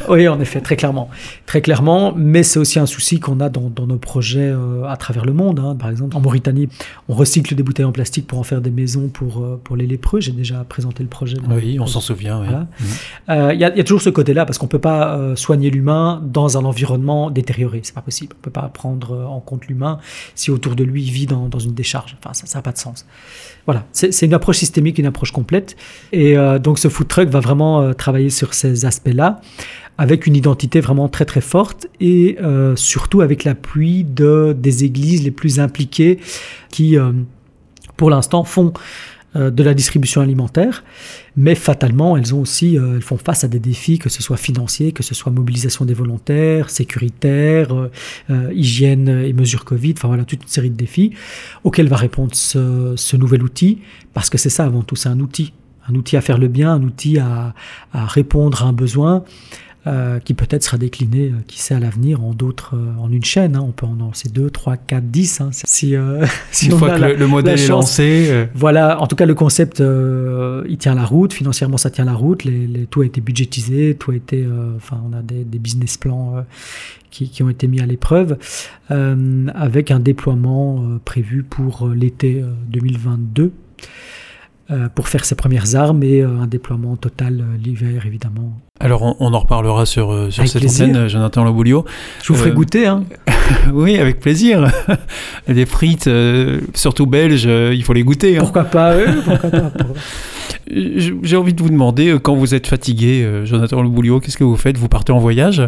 Oui, 0.10 0.28
en 0.28 0.39
effet, 0.39 0.62
très 0.62 0.76
clairement. 0.76 1.10
Très 1.46 1.62
clairement, 1.62 2.14
mais 2.16 2.43
c'est 2.43 2.60
aussi 2.60 2.80
un 2.80 2.86
souci 2.86 3.20
qu'on 3.20 3.39
a 3.39 3.50
dans, 3.50 3.72
nos 3.86 3.98
projets 3.98 4.54
à 4.88 4.98
travers 4.98 5.26
le 5.26 5.34
monde. 5.34 5.60
Hein. 5.60 5.76
Par 5.76 5.89
exemple, 5.89 6.16
en 6.16 6.22
Mauritanie, 6.22 6.70
on 7.08 7.14
recycle 7.14 7.56
des 7.56 7.64
bouteilles 7.64 7.86
en 7.86 7.91
plastique 7.91 8.28
pour 8.28 8.39
en 8.39 8.43
faire 8.43 8.62
des 8.62 8.72
maisons 8.72 9.08
pour, 9.08 9.46
pour 9.64 9.76
les 9.76 9.85
lépreux. 9.86 10.20
J'ai 10.20 10.32
déjà 10.32 10.64
présenté 10.64 11.04
le 11.04 11.10
projet. 11.10 11.38
Oui, 11.50 11.80
on 11.80 11.86
s'en 11.86 12.02
souvient. 12.02 12.42
Mhm. 12.42 12.68
Euh, 13.30 13.54
il 13.54 13.60
y, 13.60 13.64
a 13.64 13.84
toujours 13.84 14.02
ce 14.02 14.10
côté-là 14.10 14.46
parce 14.46 14.58
qu'on 14.58 14.66
ne 14.66 14.72
peut 14.72 14.80
pas 14.80 15.18
euh, 15.18 15.36
soigner 15.36 15.70
l'humain 15.70 16.22
dans 16.26 16.58
un 16.58 16.66
environnement 16.66 17.30
détérioré. 17.30 17.82
C'est 17.84 17.96
pas 17.96 18.02
possible. 18.02 18.34
On 18.36 18.40
ne 18.40 18.44
peut 18.44 18.52
pas 18.52 18.70
prendre 18.70 19.12
euh, 19.12 19.26
en 19.26 19.40
compte 19.40 19.68
l'humain 19.68 20.00
si 20.36 20.52
autour 20.52 20.76
de 20.76 20.84
lui 20.84 21.04
il 21.04 21.12
vit 21.12 21.26
dans, 21.26 21.50
une 21.60 21.74
décharge. 21.74 22.18
Enfin, 22.20 22.34
ça 22.34 22.58
n'a 22.58 22.62
pas 22.62 22.72
de 22.72 22.78
sens. 22.78 23.06
Voilà, 23.66 23.86
c'est 23.92 24.26
une 24.26 24.34
approche 24.34 24.58
systémique, 24.58 25.00
une 25.00 25.08
approche 25.08 25.32
complète. 25.32 25.76
Et 26.12 26.36
donc 26.62 26.78
ce 26.78 26.88
food 26.88 27.08
truck 27.08 27.30
va 27.30 27.40
vraiment 27.40 27.94
travailler 27.96 28.30
sur 28.30 28.54
ces 28.54 28.86
aspects-là 28.86 29.42
avec 29.98 30.28
une 30.28 30.36
identité 30.36 30.82
vraiment 30.82 31.10
très 31.10 31.26
très 31.26 31.42
forte 31.42 31.88
et 32.00 32.38
surtout 32.76 33.22
avec 33.22 33.44
l'appui 33.44 34.04
de, 34.04 34.56
des 34.58 34.84
églises 34.84 35.24
les 35.24 35.32
plus 35.32 35.60
impliquées 35.60 36.20
qui, 36.70 36.96
pour 37.98 38.10
l'instant, 38.12 38.44
font 38.44 38.74
de 39.36 39.64
la 39.64 39.74
distribution 39.74 40.22
alimentaire, 40.22 40.84
mais 41.38 41.56
fatalement, 41.56 42.16
elles 42.16 42.34
ont 42.34 42.40
aussi, 42.40 42.78
euh, 42.78 42.96
elles 42.96 43.02
font 43.02 43.18
face 43.18 43.44
à 43.44 43.48
des 43.48 43.60
défis, 43.60 44.00
que 44.00 44.10
ce 44.10 44.24
soit 44.24 44.38
financiers, 44.38 44.94
que 44.94 45.04
ce 45.04 45.14
soit 45.14 45.32
mobilisation 45.32 45.84
des 45.84 45.94
volontaires, 45.94 46.70
sécuritaire, 46.70 47.74
euh, 48.30 48.54
hygiène 48.54 49.10
et 49.10 49.34
mesures 49.34 49.66
Covid, 49.66 49.96
enfin 49.98 50.08
voilà, 50.08 50.24
toute 50.24 50.44
une 50.44 50.48
série 50.48 50.70
de 50.70 50.78
défis 50.78 51.12
auxquels 51.64 51.90
va 51.90 51.98
répondre 51.98 52.34
ce, 52.34 53.16
nouvel 53.18 53.44
outil, 53.44 53.80
parce 54.14 54.30
que 54.30 54.38
c'est 54.38 54.50
ça 54.50 54.66
avant 54.66 54.82
tout, 54.82 54.96
c'est 54.96 55.10
un 55.10 55.20
outil, 55.20 55.52
un 55.90 55.96
outil 55.96 56.16
à 56.16 56.22
faire 56.22 56.38
le 56.38 56.48
bien, 56.48 56.74
un 56.74 56.84
outil 56.84 57.20
à, 57.20 57.54
répondre 57.94 58.64
à 58.64 58.68
un 58.68 58.74
besoin. 58.74 59.24
Euh, 59.88 60.20
qui 60.20 60.34
peut-être 60.34 60.64
sera 60.64 60.78
décliné, 60.78 61.28
euh, 61.30 61.34
qui 61.48 61.60
sait 61.62 61.76
à 61.76 61.80
l'avenir, 61.80 62.24
en 62.24 62.34
d'autres, 62.34 62.76
euh, 62.76 63.00
en 63.00 63.12
une 63.12 63.24
chaîne. 63.24 63.56
hein. 63.56 63.64
On 63.68 63.72
peut 63.72 63.86
en 63.86 63.96
lancer 63.96 64.30
deux, 64.30 64.50
trois, 64.50 64.78
quatre, 64.78 65.06
dix. 65.12 65.42
hein. 65.42 65.50
Si, 65.52 65.96
euh, 65.96 66.26
si 66.52 66.68
Une 66.68 66.74
on 66.74 66.78
fois 66.78 66.92
a 66.94 66.96
que 66.96 67.02
la- 67.02 67.08
le, 67.10 67.16
le 67.16 67.28
modèle 67.28 67.60
est 67.60 67.68
lancé, 67.68 68.48
Voilà, 68.56 69.00
en 69.02 69.08
tout 69.08 69.16
cas, 69.16 69.26
le 69.26 69.36
concept, 69.36 69.82
euh, 69.82 70.64
il 70.68 70.78
tient 70.78 70.96
la 70.96 71.06
route. 71.06 71.34
Financièrement, 71.34 71.78
ça 71.78 71.90
tient 71.90 72.06
la 72.06 72.14
route. 72.14 72.44
Les, 72.46 72.66
les- 72.68 72.86
tout 72.88 73.02
a 73.02 73.06
été 73.06 73.22
budgétisé, 73.22 73.96
tout 73.96 74.12
a 74.12 74.16
été. 74.16 74.44
euh, 74.44 74.74
Enfin, 74.78 75.02
on 75.08 75.14
a 75.14 75.22
des, 75.22 75.44
des 75.44 75.60
business 75.60 75.98
plans 75.98 76.38
euh, 76.38 76.42
qui, 77.12 77.30
qui 77.30 77.44
ont 77.44 77.50
été 77.50 77.68
mis 77.68 77.80
à 77.80 77.86
l'épreuve, 77.86 78.38
euh, 78.92 79.48
avec 79.56 79.92
un 79.92 80.00
déploiement 80.00 80.80
euh, 80.84 81.00
prévu 81.06 81.44
pour 81.44 81.88
l'été 81.90 82.42
euh, 82.42 82.48
2022. 82.70 83.52
Euh, 84.72 84.89
pour 84.93 85.07
faire 85.09 85.26
ses 85.26 85.36
premières 85.36 85.76
armes 85.76 86.01
et 86.03 86.22
euh, 86.22 86.39
un 86.41 86.47
déploiement 86.47 86.95
total 86.95 87.39
euh, 87.41 87.57
l'hiver 87.63 88.05
évidemment. 88.05 88.51
alors 88.80 89.03
on, 89.03 89.16
on 89.20 89.34
en 89.34 89.39
reparlera 89.39 89.86
sur, 89.86 90.07
sur 90.32 90.41
Avec 90.41 90.51
cette 90.51 90.61
plaisir. 90.61 90.88
antenne, 90.89 91.07
Jonathan 91.07 91.43
Loboulio. 91.43 91.86
Je 92.24 92.34
vous 92.34 92.39
ferai 92.39 92.49
Euh, 92.51 92.53
goûter. 92.53 92.88
Hein. 92.88 93.03
Oui, 93.74 93.97
avec 93.97 94.20
plaisir. 94.20 94.72
les 95.47 95.66
frites, 95.68 96.07
euh, 96.07 96.61
surtout 96.74 97.05
belges, 97.05 97.45
il 97.47 97.84
faut 97.84 97.93
les 97.93 98.03
goûter. 98.03 98.38
hein. 98.38 98.41
Pourquoi 98.41 98.63
pas 98.63 98.95
oui, 98.97 99.03
Pourquoi 99.24 99.49
pas 99.51 99.59
pourquoi- 99.70 99.95
J- 99.95 100.35
J'ai 100.68 101.36
envie 101.38 101.53
de 101.53 101.61
vous 101.61 101.70
demander, 101.70 102.09
euh, 102.09 102.20
quand 102.20 102.36
vous 102.36 102.55
êtes 102.55 102.66
fatigué, 102.68 103.24
euh, 103.24 103.45
Jonathan 103.45 103.82
Loboulio, 103.84 104.20
qu'est-ce 104.20 104.38
que 104.38 104.43
vous 104.43 104.55
faites? 104.57 104.78
Vous 104.78 104.88
partez 104.89 105.11
en 105.11 105.20
voyage? 105.20 105.61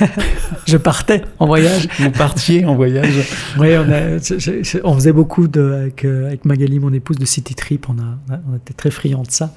Je 0.66 0.76
partais 0.76 1.22
en 1.38 1.46
voyage. 1.46 1.86
Vous 2.00 2.10
partiez 2.10 2.64
en 2.64 2.74
voyage 2.74 3.14
Oui, 3.58 3.68
on, 3.76 3.88
a- 3.92 4.18
je- 4.18 4.38
je- 4.38 4.62
je- 4.62 4.78
on 4.82 4.92
faisait 4.94 5.12
beaucoup 5.12 5.46
de, 5.48 5.72
avec, 5.82 6.04
euh, 6.04 6.26
avec 6.26 6.44
Magali, 6.44 6.78
mon 6.80 6.92
épouse, 6.92 7.16
de 7.16 7.24
city 7.24 7.54
trip. 7.54 7.86
On, 7.88 7.92
a, 7.98 8.38
on 8.52 8.56
était 8.56 8.74
très 8.74 8.90
friands 8.90 9.22
de 9.22 9.30
ça. 9.30 9.54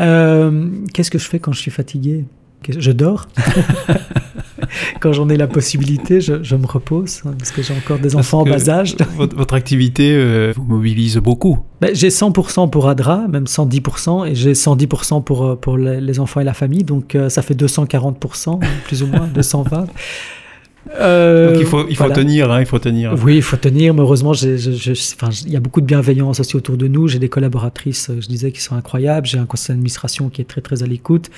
Euh, 0.00 0.68
Qu'est-ce 0.92 1.10
que 1.10 1.18
je 1.18 1.26
fais 1.26 1.38
quand 1.38 1.52
je 1.52 1.60
suis 1.60 1.70
fatigué? 1.70 2.24
Je 2.68 2.92
dors? 2.92 3.28
quand 5.00 5.12
j'en 5.12 5.28
ai 5.28 5.36
la 5.36 5.46
possibilité, 5.46 6.20
je, 6.20 6.42
je 6.42 6.56
me 6.56 6.66
repose 6.66 7.22
hein, 7.24 7.34
parce 7.38 7.50
que 7.50 7.62
j'ai 7.62 7.74
encore 7.74 7.98
des 7.98 8.10
Parce 8.10 8.14
enfants 8.26 8.40
en 8.40 8.44
bas 8.44 8.68
âge. 8.68 8.96
votre, 9.16 9.36
votre 9.36 9.54
activité 9.54 10.14
euh, 10.14 10.52
vous 10.56 10.64
mobilise 10.64 11.16
beaucoup. 11.18 11.58
Ben, 11.80 11.94
j'ai 11.94 12.08
100% 12.08 12.70
pour 12.70 12.88
Adra, 12.88 13.26
même 13.28 13.44
110%, 13.44 14.26
et 14.28 14.34
j'ai 14.34 14.52
110% 14.52 15.22
pour, 15.24 15.44
euh, 15.44 15.56
pour 15.56 15.76
les, 15.78 16.00
les 16.00 16.20
enfants 16.20 16.40
et 16.40 16.44
la 16.44 16.54
famille, 16.54 16.84
donc 16.84 17.14
euh, 17.14 17.28
ça 17.28 17.42
fait 17.42 17.54
240%, 17.54 18.60
plus 18.84 19.02
ou 19.02 19.06
moins, 19.06 19.28
220. 19.34 19.86
Euh, 20.98 21.52
Donc 21.52 21.60
il 21.60 21.66
faut, 21.66 21.86
il 21.88 21.96
faut 21.96 22.04
voilà. 22.04 22.14
tenir, 22.14 22.50
hein, 22.52 22.60
il 22.60 22.66
faut 22.66 22.78
tenir. 22.78 23.14
Oui, 23.24 23.36
il 23.36 23.42
faut 23.42 23.56
tenir, 23.56 23.92
mais 23.94 24.00
heureusement, 24.00 24.32
j'ai- 24.32 24.56
je- 24.58 24.70
je- 24.72 24.92
enfin, 24.92 25.30
il 25.44 25.52
y 25.52 25.56
a 25.56 25.60
beaucoup 25.60 25.80
de 25.80 25.86
bienveillance 25.86 26.38
aussi 26.40 26.56
autour 26.56 26.76
de 26.76 26.86
nous. 26.88 27.08
J'ai 27.08 27.18
des 27.18 27.28
collaboratrices, 27.28 28.10
euh, 28.10 28.20
je 28.20 28.28
disais, 28.28 28.52
qui 28.52 28.60
sont 28.60 28.76
incroyables. 28.76 29.26
J'ai 29.26 29.38
un 29.38 29.46
conseil 29.46 29.74
d'administration 29.74 30.28
qui 30.28 30.40
est 30.42 30.44
très, 30.44 30.60
très 30.60 30.82
à 30.82 30.86
l'écoute. 30.86 31.28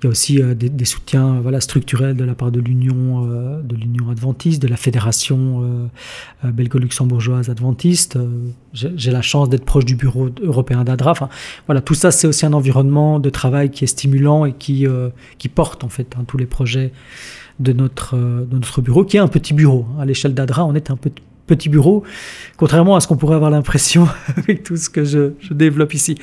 Il 0.00 0.04
y 0.04 0.06
a 0.08 0.10
aussi 0.10 0.40
euh, 0.40 0.54
des, 0.54 0.68
des 0.68 0.84
soutiens 0.84 1.40
voilà, 1.42 1.60
structurels 1.60 2.14
de 2.16 2.24
la 2.24 2.34
part 2.34 2.50
de 2.52 2.60
l'Union 2.60 3.26
euh, 3.28 3.60
de 3.62 3.74
l'Union 3.74 4.10
adventiste, 4.10 4.62
de 4.62 4.68
la 4.68 4.76
Fédération 4.76 5.62
belgo-luxembourgeoise 6.44 7.48
adventiste. 7.50 8.18
J'ai 8.72 9.10
la 9.10 9.22
chance 9.22 9.48
d'être 9.48 9.64
proche 9.64 9.84
du 9.84 9.96
bureau 9.96 10.28
européen 10.42 10.84
d'ADRA. 10.84 11.10
Enfin, 11.12 11.28
voilà, 11.66 11.80
tout 11.80 11.94
ça, 11.94 12.10
c'est 12.10 12.26
aussi 12.26 12.44
un 12.46 12.52
environnement 12.52 13.18
de 13.20 13.30
travail 13.30 13.70
qui 13.70 13.84
est 13.84 13.88
stimulant 13.88 14.44
et 14.44 14.52
qui, 14.52 14.86
qui 15.38 15.48
porte 15.48 15.84
en 15.84 15.88
fait 15.88 16.14
hein, 16.18 16.24
tous 16.26 16.36
les 16.38 16.46
projets 16.46 16.92
de 17.60 17.72
notre, 17.72 18.16
euh, 18.16 18.44
de 18.44 18.54
notre 18.56 18.80
bureau, 18.82 19.04
qui 19.04 19.16
est 19.16 19.20
un 19.20 19.28
petit 19.28 19.54
bureau. 19.54 19.86
hein. 19.96 20.02
À 20.02 20.04
l'échelle 20.04 20.34
d'ADRA, 20.34 20.64
on 20.64 20.74
est 20.74 20.90
un 20.90 20.98
petit 21.46 21.68
bureau, 21.68 22.04
contrairement 22.56 22.96
à 22.96 23.00
ce 23.00 23.08
qu'on 23.08 23.16
pourrait 23.16 23.36
avoir 23.36 23.50
l'impression 23.50 24.08
avec 24.36 24.62
tout 24.62 24.76
ce 24.76 24.88
que 24.90 25.04
je 25.04 25.32
développe 25.50 25.94
ici. 25.94 26.16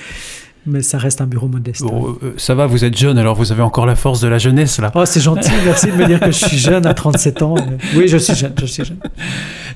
Mais 0.68 0.82
ça 0.84 0.99
reste 0.99 1.22
un 1.22 1.26
bureau 1.26 1.47
modeste. 1.47 1.82
Bon, 1.82 2.16
euh, 2.22 2.34
ça 2.38 2.53
va, 2.53 2.68
vous 2.68 2.86
êtes 2.86 2.95
jeune, 2.95 3.18
alors 3.18 3.36
vous 3.36 3.51
avez 3.51 3.64
encore 3.64 3.88
la 3.88 3.95
force 3.95 4.22
de 4.22 4.28
la 4.28 4.38
jeunesse 4.38 4.80
là. 4.80 4.91
Oh, 4.93 5.05
c'est 5.05 5.20
gentil, 5.20 5.49
merci 5.66 5.88
de 5.88 5.93
me 5.93 6.05
dire 6.05 6.20
que 6.20 6.28
je 6.32 6.45
suis 6.45 6.57
jeune 6.57 6.86
à 6.86 6.93
37 6.93 7.41
ans. 7.41 7.55
Oui, 7.95 8.07
je 8.07 8.18
suis 8.18 8.36
jeune, 8.36 8.53
je 8.59 8.66
suis 8.68 8.86
jeune. 8.86 8.97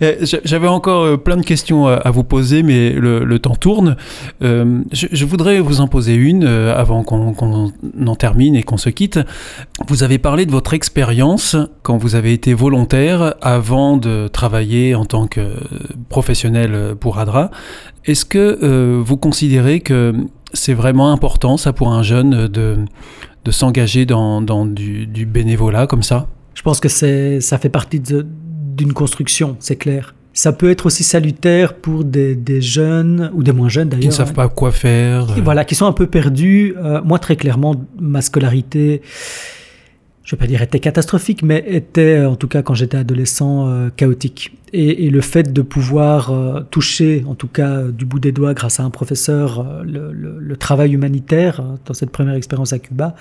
Euh, 0.04 0.16
j'a- 0.22 0.38
J'avais 0.46 0.68
encore 0.68 1.20
plein 1.24 1.38
de 1.38 1.42
questions 1.44 1.88
à, 1.88 2.12
vous 2.12 2.24
poser, 2.24 2.62
mais 2.62 2.92
le, 2.92 3.24
le 3.24 3.40
temps 3.40 3.56
tourne. 3.56 3.96
Euh, 4.44 4.82
je, 4.92 5.08
je 5.12 5.26
voudrais 5.26 5.60
vous 5.60 5.82
en 5.82 5.88
poser 5.88 6.14
une 6.14 6.46
avant 6.46 7.04
qu'on 7.04 7.34
qu'on 7.34 7.72
en 8.06 8.16
termine 8.16 8.56
et 8.56 8.62
qu'on 8.64 8.78
se 8.78 8.90
quitte. 8.90 9.20
Vous 9.88 10.04
avez 10.04 10.20
parlé 10.20 10.46
de 10.46 10.52
votre 10.52 10.74
expérience 10.76 11.56
quand 11.82 11.98
vous 11.98 12.14
avez 12.16 12.32
été 12.34 12.54
volontaire 12.54 13.34
avant 13.42 13.98
de 13.98 14.28
travailler 14.28 14.94
en 14.94 15.06
tant 15.06 15.26
que 15.26 15.42
professionnel 16.10 16.96
pour 17.00 17.18
ADRA. 17.20 17.50
Est-ce 18.06 18.26
que 18.26 18.60
euh, 18.62 19.02
vous 19.04 19.18
considérez 19.18 19.80
que 19.80 20.14
c'est 20.56 20.74
vraiment 20.74 21.12
important, 21.12 21.58
ça, 21.58 21.74
pour 21.74 21.92
un 21.92 22.04
jeune, 22.04 22.48
de, 22.48 22.78
de 23.44 23.52
s'engager 23.52 24.06
dans, 24.06 24.42
dans 24.42 24.66
du, 24.66 25.06
du 25.06 25.26
bénévolat 25.26 25.88
comme 25.88 26.04
ça? 26.04 26.28
Je 26.56 26.62
pense 26.62 26.80
que 26.80 26.90
c'est, 26.90 27.42
ça 27.42 27.58
fait 27.58 27.70
partie 27.70 28.00
d'une 28.00 28.94
construction, 28.94 29.58
c'est 29.60 29.76
clair. 29.76 30.16
Ça 30.34 30.52
peut 30.52 30.70
être 30.70 30.86
aussi 30.86 31.04
salutaire 31.04 31.76
pour 31.76 32.04
des, 32.04 32.36
des 32.36 32.62
jeunes, 32.62 33.32
ou 33.34 33.44
des 33.44 33.54
moins 33.54 33.70
jeunes 33.70 33.88
d'ailleurs. 33.88 34.02
Qui 34.02 34.08
ne 34.08 34.14
savent 34.14 34.32
hein, 34.32 34.34
pas 34.34 34.50
quoi 34.50 34.72
faire 34.72 35.28
Et 35.38 35.40
euh, 35.40 35.44
Voilà, 35.44 35.64
qui 35.64 35.76
sont 35.76 35.86
un 35.86 35.94
peu 35.94 36.08
perdus. 36.08 36.76
Euh, 36.78 37.02
moi, 37.06 37.20
très 37.20 37.38
clairement, 37.38 37.76
ma 37.98 38.22
scolarité, 38.22 39.02
je 40.26 40.36
ne 40.36 40.38
vais 40.38 40.46
pas 40.46 40.48
dire 40.48 40.62
était 40.62 40.80
catastrophique, 40.80 41.42
mais 41.44 41.64
était, 41.68 42.18
euh, 42.18 42.32
en 42.32 42.36
tout 42.36 42.48
cas 42.48 42.64
quand 42.64 42.74
j'étais 42.74 42.98
adolescent, 42.98 43.70
euh, 43.70 43.90
chaotique. 43.96 44.58
Et, 44.78 45.06
et 45.06 45.10
le 45.10 45.22
fait 45.22 45.54
de 45.54 45.62
pouvoir 45.62 46.32
euh, 46.32 46.62
toucher, 46.70 47.24
en 47.28 47.36
tout 47.36 47.48
cas 47.48 47.72
euh, 47.78 47.92
du 47.92 48.06
bout 48.06 48.20
des 48.20 48.34
doigts, 48.34 48.54
grâce 48.54 48.80
à 48.80 48.84
un 48.84 48.90
professeur, 48.90 49.60
euh, 49.60 49.84
le, 49.84 50.12
le- 50.12 50.38
le 50.40 50.58
travail 50.58 50.92
humanitaire 50.94 51.54
dans 51.86 51.94
cette 51.94 52.10
première 52.12 52.36
expérience 52.36 52.74
à 52.74 52.80
Cuba, 52.80 53.16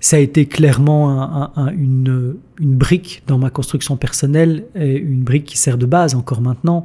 ça 0.00 0.16
a 0.16 0.20
été 0.20 0.44
clairement 0.44 1.02
un- 1.22 1.32
un- 1.42 1.50
un- 1.62 1.72
une, 1.72 2.34
une 2.60 2.74
brique 2.76 3.22
dans 3.26 3.38
ma 3.38 3.48
construction 3.48 3.96
personnelle, 3.96 4.64
et 4.74 4.94
une 4.98 5.22
brique 5.22 5.46
qui 5.46 5.56
sert 5.56 5.78
de 5.78 5.86
base 5.86 6.14
encore 6.14 6.42
maintenant, 6.42 6.84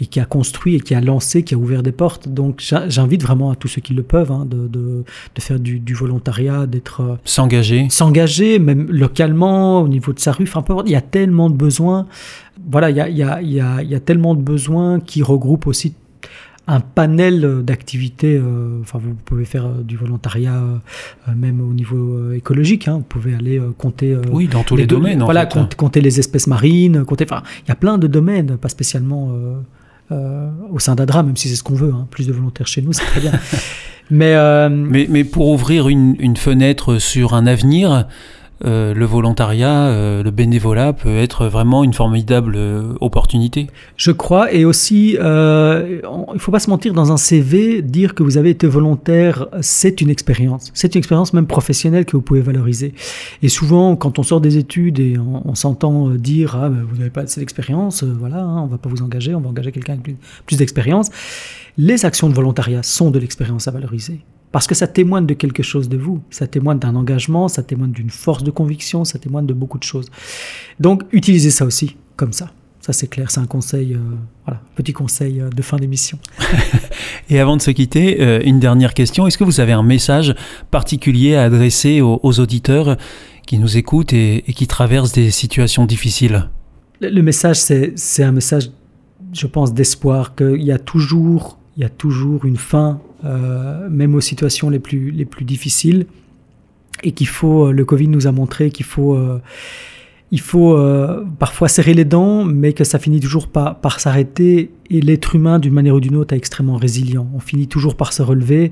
et 0.00 0.04
qui 0.04 0.20
a 0.20 0.26
construit 0.26 0.74
et 0.76 0.80
qui 0.80 0.94
a 0.94 1.00
lancé, 1.00 1.42
qui 1.42 1.54
a 1.54 1.58
ouvert 1.58 1.82
des 1.82 1.92
portes. 1.92 2.28
Donc 2.28 2.54
j'invite 2.88 3.22
vraiment 3.22 3.50
à 3.50 3.56
tous 3.56 3.68
ceux 3.68 3.80
qui 3.80 3.94
le 3.94 4.02
peuvent 4.02 4.30
hein, 4.30 4.44
de, 4.54 4.68
de, 4.68 5.04
de 5.36 5.40
faire 5.40 5.58
du, 5.58 5.80
du 5.80 5.94
volontariat, 5.94 6.66
d'être 6.66 7.00
euh, 7.00 7.14
S'engager 7.24 7.86
s'engager, 7.88 8.58
même 8.58 8.86
localement, 8.90 9.80
au 9.80 9.88
niveau 9.88 10.12
de 10.12 10.20
sa 10.20 10.32
rue. 10.32 10.44
Enfin, 10.44 10.62
il 10.84 10.92
y 10.92 10.96
a 10.96 11.00
tellement 11.00 11.48
de 11.48 11.56
besoins. 11.56 12.06
Voilà, 12.70 12.90
il 12.90 12.96
y 12.96 13.00
a, 13.00 13.08
il 13.08 13.16
y 13.16 13.22
a- 13.22 13.40
il 13.42 13.50
y 13.52 13.60
a- 13.60 13.82
y 13.82 13.94
a 13.94 14.00
tellement 14.00 14.34
de 14.34 14.42
besoins 14.42 15.00
qui 15.00 15.22
regroupent 15.22 15.66
aussi 15.66 15.94
un 16.66 16.80
panel 16.80 17.62
d'activités. 17.64 18.36
euh, 18.36 18.80
Enfin, 18.82 18.98
vous 19.02 19.14
pouvez 19.24 19.44
faire 19.44 19.66
euh, 19.66 19.82
du 19.82 19.96
volontariat 19.96 20.54
euh, 20.56 21.34
même 21.34 21.60
au 21.60 21.72
niveau 21.72 22.32
écologique. 22.32 22.86
hein. 22.88 22.98
Vous 22.98 23.02
pouvez 23.08 23.34
aller 23.34 23.60
compter. 23.78 24.12
euh, 24.12 24.22
Oui, 24.30 24.46
dans 24.48 24.62
tous 24.62 24.76
les, 24.76 24.86
domaines. 24.86 25.22
Voilà, 25.22 25.46
fait. 25.48 25.58
hein. 25.58 25.68
compter, 25.76 26.00
les 26.00 26.18
espèces 26.20 26.46
marines, 26.46 27.04
compter. 27.04 27.24
Enfin, 27.24 27.42
il 27.64 27.68
y 27.68 27.72
a 27.72 27.76
plein 27.76 27.98
de 27.98 28.06
domaines, 28.06 28.56
pas 28.56 28.68
spécialement 28.68 29.32
au 30.70 30.78
sein 30.80 30.96
d'ADRA, 30.96 31.22
même 31.22 31.36
si 31.36 31.48
c'est 31.48 31.54
ce 31.56 31.62
qu'on 31.62 31.74
veut. 31.74 31.92
hein. 31.94 32.06
Plus 32.10 32.26
de 32.26 32.32
volontaires 32.32 32.66
chez 32.66 32.82
nous, 32.82 32.92
c'est 32.92 33.04
très 33.04 33.20
bien. 33.20 33.32
Mais, 34.12 34.34
Mais, 34.70 35.06
mais 35.08 35.22
pour 35.22 35.48
ouvrir 35.50 35.88
une, 35.88 36.16
une 36.18 36.36
fenêtre 36.36 36.98
sur 36.98 37.32
un 37.34 37.46
avenir, 37.46 38.08
euh, 38.64 38.92
le 38.92 39.04
volontariat, 39.06 39.86
euh, 39.86 40.22
le 40.22 40.30
bénévolat 40.30 40.92
peut 40.92 41.16
être 41.16 41.46
vraiment 41.46 41.82
une 41.82 41.94
formidable 41.94 42.54
euh, 42.56 42.92
opportunité. 43.00 43.68
Je 43.96 44.10
crois, 44.10 44.52
et 44.52 44.64
aussi, 44.64 45.12
il 45.12 45.20
ne 45.20 46.38
faut 46.38 46.52
pas 46.52 46.60
se 46.60 46.68
mentir, 46.68 46.92
dans 46.92 47.10
un 47.12 47.16
CV, 47.16 47.80
dire 47.82 48.14
que 48.14 48.22
vous 48.22 48.36
avez 48.36 48.50
été 48.50 48.66
volontaire, 48.66 49.48
c'est 49.62 50.00
une 50.00 50.10
expérience. 50.10 50.70
C'est 50.74 50.94
une 50.94 50.98
expérience 50.98 51.32
même 51.32 51.46
professionnelle 51.46 52.04
que 52.04 52.16
vous 52.16 52.22
pouvez 52.22 52.42
valoriser. 52.42 52.94
Et 53.42 53.48
souvent, 53.48 53.96
quand 53.96 54.18
on 54.18 54.22
sort 54.22 54.40
des 54.40 54.58
études 54.58 55.00
et 55.00 55.16
on, 55.18 55.54
s'entend 55.54 56.10
dire, 56.10 56.56
ah, 56.60 56.68
ben, 56.68 56.84
vous 56.88 56.96
n'avez 56.96 57.10
pas 57.10 57.22
assez 57.22 57.40
d'expérience, 57.40 58.02
voilà, 58.04 58.40
hein, 58.40 58.60
on 58.62 58.66
ne 58.66 58.70
va 58.70 58.78
pas 58.78 58.88
vous 58.88 59.02
engager, 59.02 59.34
on 59.34 59.40
va 59.40 59.48
engager 59.48 59.72
quelqu'un 59.72 59.94
avec 59.94 60.16
plus 60.46 60.56
d'expérience. 60.56 61.10
Les 61.78 62.04
actions 62.04 62.28
de 62.28 62.34
volontariat 62.34 62.82
sont 62.82 63.10
de 63.10 63.18
l'expérience 63.18 63.68
à 63.68 63.70
valoriser. 63.70 64.20
Parce 64.52 64.66
que 64.66 64.74
ça 64.74 64.88
témoigne 64.88 65.26
de 65.26 65.34
quelque 65.34 65.62
chose 65.62 65.88
de 65.88 65.96
vous, 65.96 66.20
ça 66.30 66.46
témoigne 66.46 66.78
d'un 66.78 66.96
engagement, 66.96 67.46
ça 67.48 67.62
témoigne 67.62 67.92
d'une 67.92 68.10
force 68.10 68.42
de 68.42 68.50
conviction, 68.50 69.04
ça 69.04 69.18
témoigne 69.18 69.46
de 69.46 69.54
beaucoup 69.54 69.78
de 69.78 69.84
choses. 69.84 70.06
Donc 70.80 71.04
utilisez 71.12 71.50
ça 71.50 71.64
aussi, 71.64 71.96
comme 72.16 72.32
ça. 72.32 72.50
Ça 72.80 72.92
c'est 72.92 73.08
clair, 73.08 73.30
c'est 73.30 73.40
un 73.40 73.46
conseil, 73.46 73.94
euh, 73.94 73.98
voilà, 74.46 74.62
petit 74.74 74.92
conseil 74.92 75.40
euh, 75.40 75.50
de 75.50 75.62
fin 75.62 75.76
d'émission. 75.76 76.18
Et 77.30 77.38
avant 77.38 77.56
de 77.56 77.62
se 77.62 77.70
quitter, 77.70 78.22
euh, 78.22 78.40
une 78.42 78.58
dernière 78.58 78.94
question. 78.94 79.26
Est-ce 79.26 79.36
que 79.38 79.44
vous 79.44 79.60
avez 79.60 79.72
un 79.72 79.82
message 79.82 80.34
particulier 80.70 81.36
à 81.36 81.42
adresser 81.44 82.00
aux, 82.00 82.18
aux 82.22 82.40
auditeurs 82.40 82.96
qui 83.46 83.58
nous 83.58 83.76
écoutent 83.76 84.14
et, 84.14 84.48
et 84.48 84.54
qui 84.54 84.66
traversent 84.66 85.12
des 85.12 85.30
situations 85.30 85.84
difficiles? 85.84 86.48
Le, 87.00 87.10
le 87.10 87.22
message, 87.22 87.56
c'est 87.56 87.92
c'est 87.96 88.24
un 88.24 88.32
message, 88.32 88.70
je 89.32 89.46
pense, 89.46 89.74
d'espoir, 89.74 90.34
qu'il 90.34 90.62
y 90.62 90.72
a 90.72 90.78
toujours, 90.78 91.59
il 91.76 91.82
y 91.82 91.84
a 91.84 91.88
toujours 91.88 92.44
une 92.44 92.56
fin, 92.56 93.00
euh, 93.24 93.88
même 93.88 94.14
aux 94.14 94.20
situations 94.20 94.70
les 94.70 94.78
plus, 94.78 95.10
les 95.10 95.24
plus 95.24 95.44
difficiles, 95.44 96.06
et 97.02 97.12
qu'il 97.12 97.28
faut, 97.28 97.66
euh, 97.66 97.72
le 97.72 97.84
Covid 97.84 98.08
nous 98.08 98.26
a 98.26 98.32
montré 98.32 98.70
qu'il 98.70 98.86
faut, 98.86 99.14
euh, 99.14 99.40
il 100.30 100.40
faut 100.40 100.78
parfois 101.40 101.66
serrer 101.68 101.92
les 101.92 102.04
dents, 102.04 102.44
mais 102.44 102.72
que 102.72 102.84
ça 102.84 103.00
finit 103.00 103.18
toujours 103.18 103.48
par, 103.48 103.80
par 103.80 103.98
s'arrêter, 103.98 104.70
et 104.88 105.00
l'être 105.00 105.34
humain, 105.34 105.58
d'une 105.58 105.74
manière 105.74 105.96
ou 105.96 106.00
d'une 106.00 106.14
autre, 106.14 106.34
est 106.34 106.36
extrêmement 106.36 106.76
résilient. 106.76 107.28
On 107.34 107.40
finit 107.40 107.66
toujours 107.66 107.96
par 107.96 108.12
se 108.12 108.22
relever, 108.22 108.70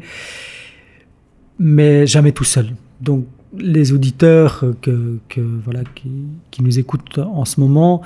mais 1.58 2.06
jamais 2.06 2.30
tout 2.30 2.44
seul. 2.44 2.76
Donc, 3.00 3.26
les 3.56 3.92
auditeurs 3.92 4.64
que, 4.82 5.18
que 5.28 5.40
voilà, 5.40 5.80
qui, 5.96 6.10
qui, 6.52 6.62
nous 6.62 6.78
écoutent 6.78 7.18
en 7.18 7.44
ce 7.44 7.58
moment, 7.58 8.02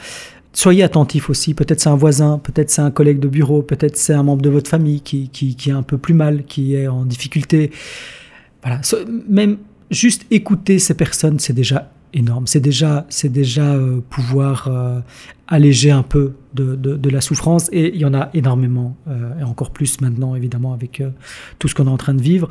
soyez 0.52 0.82
attentifs 0.82 1.30
aussi. 1.30 1.54
Peut-être 1.54 1.80
c'est 1.80 1.88
un 1.88 1.96
voisin, 1.96 2.38
peut-être 2.38 2.70
c'est 2.70 2.82
un 2.82 2.90
collègue 2.90 3.18
de 3.18 3.28
bureau, 3.28 3.62
peut-être 3.62 3.96
c'est 3.96 4.14
un 4.14 4.22
membre 4.22 4.42
de 4.42 4.50
votre 4.50 4.68
famille 4.68 5.00
qui, 5.00 5.28
qui, 5.28 5.56
qui, 5.56 5.70
est 5.70 5.74
un 5.74 5.82
peu 5.82 5.98
plus 5.98 6.14
mal, 6.14 6.44
qui 6.44 6.74
est 6.74 6.88
en 6.88 7.04
difficulté. 7.04 7.70
Voilà, 8.62 8.80
même 9.28 9.58
juste 9.90 10.26
écouter 10.30 10.78
ces 10.78 10.94
personnes, 10.94 11.38
c'est 11.38 11.52
déjà 11.52 11.90
énorme. 12.14 12.46
C'est 12.46 12.60
déjà, 12.60 13.06
c'est 13.08 13.30
déjà 13.30 13.74
euh, 13.74 14.00
pouvoir 14.10 14.68
euh, 14.68 15.00
alléger 15.48 15.90
un 15.90 16.02
peu 16.02 16.34
de, 16.54 16.76
de, 16.76 16.96
de, 16.96 17.10
la 17.10 17.20
souffrance. 17.20 17.68
Et 17.72 17.94
il 17.94 18.00
y 18.00 18.04
en 18.04 18.14
a 18.14 18.30
énormément, 18.34 18.96
euh, 19.08 19.38
et 19.40 19.42
encore 19.42 19.70
plus 19.70 20.00
maintenant, 20.00 20.34
évidemment, 20.34 20.72
avec 20.72 21.02
tout 21.58 21.68
ce 21.68 21.74
qu'on 21.74 21.86
est 21.86 21.90
en 21.90 21.96
train 21.96 22.14
de 22.14 22.22
vivre. 22.22 22.48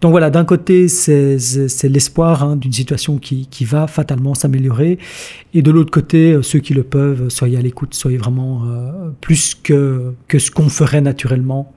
Donc 0.00 0.12
voilà, 0.12 0.30
d'un 0.30 0.44
côté, 0.44 0.86
c'est 0.86 1.38
l'espoir 1.84 2.44
hein, 2.44 2.56
d'une 2.56 2.72
situation 2.72 3.18
qui, 3.18 3.48
qui, 3.48 3.64
va 3.64 3.86
fatalement 3.88 4.34
s'améliorer. 4.34 4.98
Et 5.54 5.62
de 5.62 5.70
l'autre 5.72 5.90
côté, 5.90 6.38
ceux 6.42 6.60
qui 6.60 6.72
le 6.72 6.84
peuvent, 6.84 7.28
soyez 7.30 7.58
à 7.58 7.60
l'écoute, 7.60 7.94
soyez 7.94 8.16
vraiment 8.16 8.62
plus 9.20 9.56
que, 9.56 10.14
que 10.28 10.38
ce 10.38 10.52
qu'on 10.52 10.68
ferait 10.68 11.00
naturellement. 11.00 11.72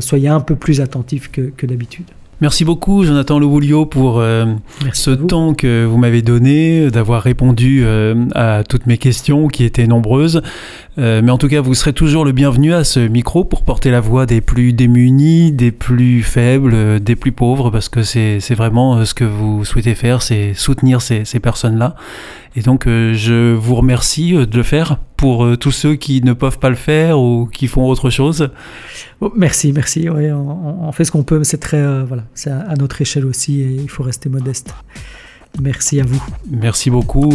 soyez 0.00 0.28
un 0.28 0.40
peu 0.40 0.54
plus 0.54 0.82
attentifs 0.82 1.30
que, 1.30 1.50
que 1.56 1.64
d'habitude. 1.64 2.06
Merci 2.42 2.66
beaucoup, 2.66 3.02
Jonathan 3.02 3.38
Loulio, 3.38 3.86
pour 3.86 4.20
euh, 4.20 4.44
ce 4.92 5.10
temps 5.10 5.54
que 5.54 5.86
vous 5.86 5.96
m'avez 5.96 6.20
donné, 6.20 6.90
d'avoir 6.90 7.22
répondu 7.22 7.80
euh, 7.82 8.26
à 8.34 8.62
toutes 8.62 8.86
mes 8.86 8.98
questions 8.98 9.48
qui 9.48 9.64
étaient 9.64 9.86
nombreuses. 9.86 10.42
Euh, 10.98 11.22
mais 11.24 11.30
en 11.30 11.38
tout 11.38 11.48
cas, 11.48 11.62
vous 11.62 11.72
serez 11.72 11.94
toujours 11.94 12.26
le 12.26 12.32
bienvenu 12.32 12.74
à 12.74 12.84
ce 12.84 13.00
micro 13.00 13.44
pour 13.44 13.62
porter 13.62 13.90
la 13.90 14.00
voix 14.00 14.26
des 14.26 14.42
plus 14.42 14.74
démunis, 14.74 15.50
des 15.50 15.72
plus 15.72 16.22
faibles, 16.22 17.00
des 17.00 17.16
plus 17.16 17.32
pauvres, 17.32 17.70
parce 17.70 17.88
que 17.88 18.02
c'est 18.02 18.54
vraiment 18.54 19.02
ce 19.06 19.14
que 19.14 19.24
vous 19.24 19.64
souhaitez 19.64 19.94
faire, 19.94 20.20
c'est 20.20 20.52
soutenir 20.52 21.00
ces, 21.00 21.24
ces 21.24 21.40
personnes-là. 21.40 21.94
Et 22.56 22.62
donc, 22.62 22.86
euh, 22.86 23.12
je 23.12 23.54
vous 23.54 23.74
remercie 23.74 24.34
euh, 24.34 24.46
de 24.46 24.56
le 24.56 24.62
faire 24.62 24.96
pour 25.18 25.44
euh, 25.44 25.56
tous 25.56 25.72
ceux 25.72 25.94
qui 25.94 26.22
ne 26.22 26.32
peuvent 26.32 26.58
pas 26.58 26.70
le 26.70 26.74
faire 26.74 27.20
ou 27.20 27.46
qui 27.46 27.68
font 27.68 27.86
autre 27.86 28.08
chose. 28.08 28.48
merci, 29.36 29.72
merci. 29.72 30.08
on, 30.08 30.90
fait 30.92 31.04
ce 31.04 31.12
qu'on 31.12 31.22
peut, 31.22 31.44
c'est 31.44 31.58
très, 31.58 32.02
voilà, 32.04 32.24
c'est 32.34 32.50
à, 32.50 32.74
notre 32.78 33.00
échelle 33.02 33.26
aussi 33.26 33.60
et 33.60 33.70
il 33.82 33.90
faut 33.90 34.02
rester 34.02 34.30
modeste. 34.30 34.74
Merci 35.62 36.00
à 36.00 36.04
vous. 36.04 36.22
Merci 36.50 36.90
beaucoup. 36.90 37.30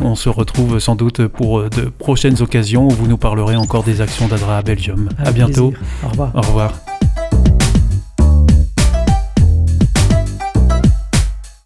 On, 0.00 0.14
se 0.16 0.28
retrouve 0.28 0.80
sans 0.80 0.96
doute 0.96 1.26
pour 1.28 1.70
de 1.70 1.84
prochaines 1.84 2.42
occasions 2.42 2.86
où 2.86 2.90
vous 2.90 3.06
nous 3.06 3.18
parlerez 3.18 3.54
encore 3.54 3.84
des 3.84 4.00
actions 4.00 4.26
d'Adra 4.26 4.62
Belgium. 4.62 5.08
À, 5.18 5.30
bientôt. 5.30 5.72
Au 6.04 6.08
revoir. 6.08 6.32
Au 6.34 6.40
revoir. 6.40 6.91